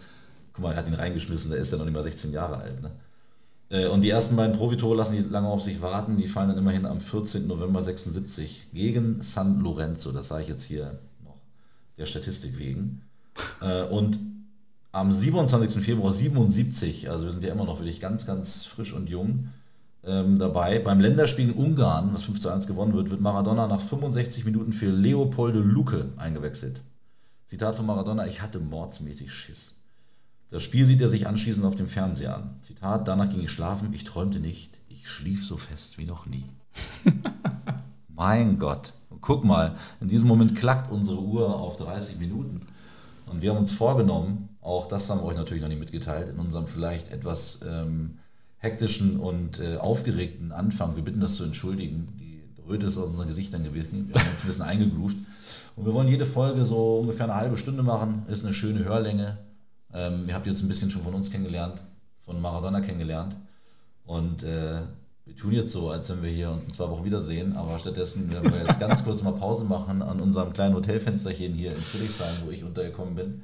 guck 0.52 0.62
mal, 0.62 0.70
er 0.70 0.76
hat 0.76 0.88
ihn 0.88 0.94
reingeschmissen, 0.94 1.50
der 1.50 1.58
ist 1.60 1.72
ja 1.72 1.78
noch 1.78 1.84
nicht 1.84 1.94
mal 1.94 2.02
16 2.02 2.32
Jahre 2.32 2.58
alt, 2.58 2.80
ne? 2.80 2.90
Äh, 3.68 3.86
und 3.88 4.02
die 4.02 4.10
ersten 4.10 4.36
beiden 4.36 4.54
Profitore 4.54 4.96
lassen 4.96 5.16
die 5.16 5.28
lange 5.28 5.48
auf 5.48 5.62
sich 5.62 5.82
warten. 5.82 6.16
Die 6.16 6.28
fallen 6.28 6.48
dann 6.48 6.58
immerhin 6.58 6.86
am 6.86 7.00
14. 7.00 7.48
November 7.48 7.82
76 7.82 8.68
gegen 8.72 9.22
San 9.22 9.60
Lorenzo. 9.60 10.12
Das 10.12 10.28
sage 10.28 10.42
ich 10.42 10.48
jetzt 10.48 10.62
hier 10.64 10.98
der 11.98 12.06
Statistik 12.06 12.58
wegen. 12.58 13.02
Äh, 13.60 13.84
und 13.84 14.18
am 14.92 15.12
27. 15.12 15.82
Februar 15.82 16.12
77, 16.12 17.10
also 17.10 17.26
wir 17.26 17.32
sind 17.32 17.44
ja 17.44 17.52
immer 17.52 17.64
noch 17.64 17.80
wirklich 17.80 18.00
ganz, 18.00 18.26
ganz 18.26 18.64
frisch 18.64 18.92
und 18.92 19.08
jung 19.08 19.48
ähm, 20.06 20.38
dabei, 20.38 20.78
beim 20.78 21.00
Länderspiel 21.00 21.50
in 21.50 21.54
Ungarn, 21.54 22.12
das 22.12 22.22
5 22.22 22.40
zu 22.40 22.48
1 22.48 22.66
gewonnen 22.66 22.94
wird, 22.94 23.10
wird 23.10 23.20
Maradona 23.20 23.66
nach 23.66 23.80
65 23.80 24.44
Minuten 24.44 24.72
für 24.72 24.90
Leopoldo 24.90 25.60
Luke 25.60 26.10
eingewechselt. 26.16 26.80
Zitat 27.46 27.76
von 27.76 27.86
Maradona, 27.86 28.26
ich 28.26 28.40
hatte 28.40 28.60
mordsmäßig 28.60 29.32
Schiss. 29.32 29.74
Das 30.48 30.62
Spiel 30.62 30.86
sieht 30.86 31.00
er 31.00 31.08
sich 31.08 31.26
anschließend 31.26 31.66
auf 31.66 31.74
dem 31.74 31.88
Fernseher 31.88 32.36
an. 32.36 32.56
Zitat, 32.62 33.08
danach 33.08 33.28
ging 33.28 33.40
ich 33.40 33.50
schlafen, 33.50 33.92
ich 33.92 34.04
träumte 34.04 34.38
nicht, 34.38 34.78
ich 34.88 35.08
schlief 35.08 35.44
so 35.44 35.56
fest 35.56 35.98
wie 35.98 36.06
noch 36.06 36.26
nie. 36.26 36.44
mein 38.08 38.58
Gott. 38.58 38.92
Guck 39.26 39.44
mal, 39.44 39.74
in 40.00 40.06
diesem 40.06 40.28
Moment 40.28 40.54
klackt 40.54 40.88
unsere 40.88 41.20
Uhr 41.20 41.58
auf 41.58 41.76
30 41.76 42.20
Minuten. 42.20 42.60
Und 43.26 43.42
wir 43.42 43.50
haben 43.50 43.58
uns 43.58 43.72
vorgenommen, 43.72 44.50
auch 44.60 44.86
das 44.86 45.10
haben 45.10 45.20
wir 45.20 45.24
euch 45.24 45.34
natürlich 45.34 45.62
noch 45.62 45.68
nicht 45.68 45.80
mitgeteilt, 45.80 46.28
in 46.28 46.38
unserem 46.38 46.68
vielleicht 46.68 47.10
etwas 47.10 47.58
ähm, 47.68 48.18
hektischen 48.58 49.18
und 49.18 49.58
äh, 49.58 49.78
aufgeregten 49.78 50.52
Anfang, 50.52 50.94
wir 50.94 51.02
bitten 51.02 51.18
das 51.18 51.34
zu 51.34 51.42
entschuldigen, 51.42 52.06
die 52.16 52.40
Röte 52.68 52.86
ist 52.86 52.96
aus 52.98 53.08
unseren 53.08 53.26
Gesichtern 53.26 53.64
gewirkt, 53.64 53.92
wir 53.92 53.98
haben 53.98 54.30
uns 54.30 54.42
ein 54.42 54.46
bisschen 54.46 54.62
eingegroovt. 54.62 55.16
Und 55.74 55.86
wir 55.86 55.92
wollen 55.92 56.06
jede 56.06 56.24
Folge 56.24 56.64
so 56.64 56.98
ungefähr 57.00 57.26
eine 57.26 57.34
halbe 57.34 57.56
Stunde 57.56 57.82
machen, 57.82 58.22
ist 58.28 58.44
eine 58.44 58.54
schöne 58.54 58.84
Hörlänge. 58.84 59.38
Ähm, 59.92 60.26
ihr 60.28 60.34
habt 60.36 60.46
jetzt 60.46 60.62
ein 60.62 60.68
bisschen 60.68 60.92
schon 60.92 61.02
von 61.02 61.14
uns 61.14 61.32
kennengelernt, 61.32 61.82
von 62.24 62.40
Maradona 62.40 62.80
kennengelernt. 62.80 63.34
Und 64.04 64.44
äh, 64.44 64.82
wir 65.26 65.34
tun 65.34 65.52
jetzt 65.52 65.72
so, 65.72 65.90
als 65.90 66.08
wenn 66.08 66.22
wir 66.22 66.30
hier 66.30 66.50
uns 66.50 66.66
in 66.66 66.72
zwei 66.72 66.88
Wochen 66.88 67.04
wiedersehen, 67.04 67.56
aber 67.56 67.78
stattdessen 67.80 68.30
werden 68.30 68.52
wir 68.52 68.60
jetzt 68.60 68.78
ganz 68.78 69.04
kurz 69.04 69.22
mal 69.22 69.32
Pause 69.32 69.64
machen 69.64 70.00
an 70.00 70.20
unserem 70.20 70.52
kleinen 70.52 70.74
Hotelfensterchen 70.74 71.52
hier 71.52 71.74
in 71.74 71.82
Friedrichshain, 71.82 72.36
wo 72.44 72.50
ich 72.50 72.62
untergekommen 72.62 73.16
bin. 73.16 73.42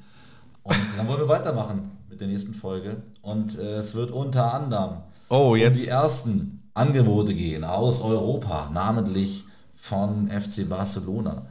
Und 0.62 0.76
dann 0.96 1.08
wollen 1.08 1.18
wir 1.18 1.28
weitermachen 1.28 1.90
mit 2.08 2.20
der 2.20 2.28
nächsten 2.28 2.54
Folge. 2.54 2.98
Und 3.20 3.58
äh, 3.58 3.78
es 3.78 3.96
wird 3.96 4.12
unter 4.12 4.54
anderem 4.54 4.98
oh, 5.28 5.54
um 5.54 5.56
die 5.56 5.88
ersten 5.88 6.62
Angebote 6.72 7.34
gehen 7.34 7.64
aus 7.64 8.00
Europa, 8.00 8.70
namentlich 8.72 9.44
von 9.74 10.30
FC 10.30 10.68
Barcelona. 10.68 11.46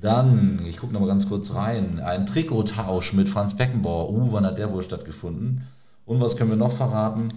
Dann, 0.00 0.60
ich 0.66 0.78
gucke 0.78 0.92
nochmal 0.92 1.08
ganz 1.08 1.28
kurz 1.28 1.54
rein, 1.54 2.00
ein 2.04 2.26
Trikottausch 2.26 3.12
mit 3.12 3.28
Franz 3.28 3.56
Beckenbauer. 3.56 4.10
Uh, 4.10 4.32
wann 4.32 4.44
hat 4.44 4.58
der 4.58 4.72
wohl 4.72 4.82
stattgefunden? 4.82 5.62
Und 6.04 6.20
was 6.20 6.36
können 6.36 6.50
wir 6.50 6.56
noch 6.56 6.72
verraten? 6.72 7.28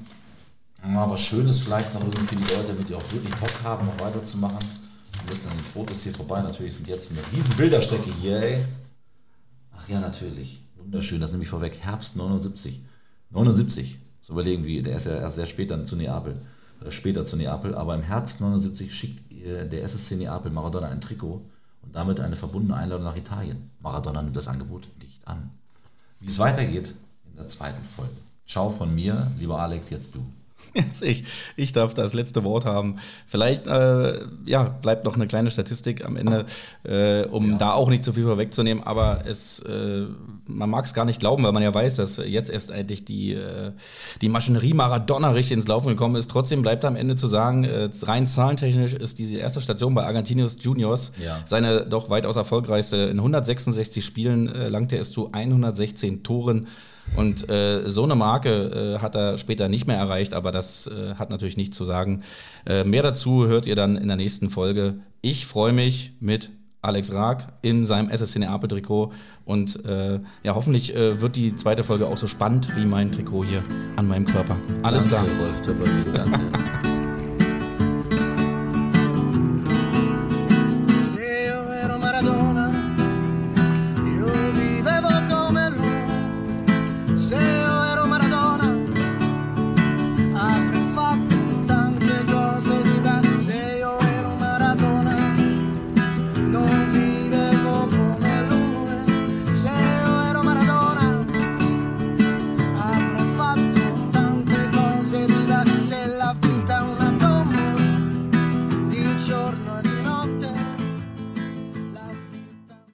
Mal 0.88 1.10
was 1.10 1.22
Schönes 1.22 1.60
vielleicht 1.60 1.94
noch 1.94 2.04
irgendwie 2.04 2.36
die 2.36 2.44
Leute, 2.44 2.68
damit 2.68 2.90
die 2.90 2.96
auch 2.96 3.12
wirklich 3.12 3.36
Bock 3.36 3.54
haben, 3.64 3.86
noch 3.86 4.00
weiterzumachen. 4.00 4.60
Wir 5.24 5.32
müssen 5.32 5.50
an 5.50 5.58
den 5.58 5.66
Fotos 5.66 6.04
hier 6.04 6.14
vorbei. 6.14 6.42
Natürlich 6.42 6.76
sind 6.76 6.88
jetzt 6.88 7.12
eine 7.12 7.20
riesen 7.34 7.56
Bilderstrecke 7.56 8.12
hier, 8.22 8.42
ey. 8.42 8.66
Ach 9.76 9.88
ja, 9.90 10.00
natürlich. 10.00 10.62
Wunderschön, 10.78 11.20
das 11.20 11.32
nehme 11.32 11.44
ich 11.44 11.50
vorweg. 11.50 11.80
Herbst 11.82 12.16
79. 12.16 12.82
79. 13.32 14.00
So 14.22 14.34
überlegen, 14.34 14.66
wie, 14.66 14.82
der 14.82 14.96
ist 14.96 15.06
ja 15.06 15.16
erst 15.16 15.36
sehr 15.36 15.46
spät 15.46 15.72
dann 15.72 15.86
zu 15.86 15.96
Neapel. 15.96 16.42
Oder 16.82 16.92
später 16.92 17.26
zu 17.26 17.36
Neapel. 17.36 17.76
Aber 17.76 17.96
im 17.96 18.02
Herbst 18.02 18.42
79 18.42 18.94
schickt 18.94 19.22
der 19.32 19.84
SSC 19.84 20.16
Neapel 20.16 20.52
Maradona 20.52 20.88
ein 20.88 21.02
Trikot 21.02 21.42
und 21.82 21.96
damit 21.96 22.20
eine 22.20 22.36
verbundene 22.36 22.76
Einladung 22.76 23.06
nach 23.06 23.16
Italien. 23.16 23.70
Maradona 23.82 24.22
nimmt 24.22 24.36
das 24.36 24.48
Angebot 24.48 24.88
nicht 25.02 25.28
an. 25.28 25.52
Wie 26.20 26.28
es 26.28 26.40
weitergeht 26.40 26.94
in 27.30 27.38
der 27.38 27.48
zweiten 27.48 27.84
Folge. 27.84 28.12
Ciao 28.46 28.70
von 28.70 28.94
mir, 28.94 29.32
lieber 29.38 29.60
Alex, 29.60 29.90
jetzt 29.90 30.16
du. 30.16 30.20
Jetzt 30.74 31.02
ich. 31.02 31.24
Ich 31.56 31.72
darf 31.72 31.94
das 31.94 32.14
letzte 32.14 32.44
Wort 32.44 32.66
haben. 32.66 32.98
Vielleicht 33.26 33.68
äh, 33.68 34.20
ja, 34.46 34.64
bleibt 34.64 35.06
noch 35.06 35.16
eine 35.16 35.28
kleine 35.28 35.50
Statistik 35.52 36.06
am 36.06 36.16
Ende, 36.16 36.46
äh, 36.84 37.26
um 37.26 37.52
ja. 37.52 37.58
da 37.58 37.74
auch 37.74 37.90
nicht 37.90 38.04
zu 38.04 38.14
viel 38.14 38.26
vorwegzunehmen. 38.26 38.84
Aber 38.84 39.24
es, 39.26 39.60
äh, 39.60 40.06
man 40.48 40.70
mag 40.70 40.86
es 40.86 40.94
gar 40.94 41.06
nicht 41.06 41.20
glauben, 41.20 41.44
weil 41.44 41.52
man 41.52 41.64
ja 41.64 41.74
weiß, 41.74 41.96
dass 41.96 42.18
jetzt 42.18 42.50
erst 42.50 42.72
eigentlich 42.72 43.06
die, 43.06 43.34
äh, 43.34 43.72
die 44.22 44.30
Maschinerie 44.30 44.74
Maradona 44.74 45.32
richtig 45.32 45.58
ins 45.58 45.68
Laufen 45.68 45.90
gekommen 45.90 46.16
ist. 46.16 46.30
Trotzdem 46.30 46.62
bleibt 46.62 46.86
am 46.86 46.96
Ende 46.96 47.16
zu 47.16 47.28
sagen, 47.28 47.64
äh, 47.64 47.90
rein 48.04 48.28
zahlentechnisch 48.28 48.94
ist 48.94 49.20
diese 49.20 49.38
erste 49.38 49.62
Station 49.62 49.96
bei 49.96 50.06
Argentinos 50.06 50.58
Juniors 50.60 51.12
ja. 51.24 51.40
seine 51.46 51.86
doch 51.86 52.10
weitaus 52.10 52.36
erfolgreichste. 52.36 52.98
In 52.98 53.18
166 53.18 54.06
Spielen 54.06 54.48
äh, 54.48 54.70
langte 54.70 54.96
er 54.96 55.02
es 55.02 55.12
zu 55.12 55.32
116 55.32 56.24
Toren. 56.24 56.68
Und 57.16 57.50
äh, 57.50 57.90
so 57.90 58.04
eine 58.04 58.16
Marke 58.16 58.96
äh, 58.96 59.00
hat 59.00 59.16
er 59.16 59.38
später 59.38 59.68
nicht 59.68 59.88
mehr 59.88 59.98
erreicht, 59.98 60.34
aber 60.34 60.52
das 60.52 60.88
äh, 60.88 61.16
hat 61.16 61.32
natürlich 61.32 61.58
nichts 61.58 61.76
zu 61.76 61.86
sagen. 61.86 62.24
Äh, 62.66 62.84
mehr 62.84 63.04
dazu 63.04 63.48
hört 63.48 63.68
ihr 63.68 63.76
dann 63.76 63.98
in 63.98 64.08
der 64.08 64.18
nächsten 64.18 64.50
Folge. 64.50 64.96
Ich 65.22 65.46
freue 65.46 65.74
mich 65.74 66.14
mit 66.20 66.52
Alex 66.82 67.14
Raag 67.14 67.48
in 67.62 67.86
seinem 67.86 68.10
SSC 68.10 68.40
Neapel-Trikot. 68.40 69.12
Und 69.46 69.84
äh, 69.86 70.20
ja, 70.44 70.56
hoffentlich 70.56 70.96
äh, 70.96 71.20
wird 71.20 71.36
die 71.36 71.56
zweite 71.56 71.84
Folge 71.84 72.08
auch 72.08 72.18
so 72.18 72.28
spannend 72.28 72.76
wie 72.76 72.86
mein 72.86 73.12
Trikot 73.12 73.44
hier 73.44 73.64
an 73.96 74.08
meinem 74.08 74.26
Körper. 74.26 74.56
Alles 74.84 75.08
klar. 75.08 75.26
Rolf 75.42 76.99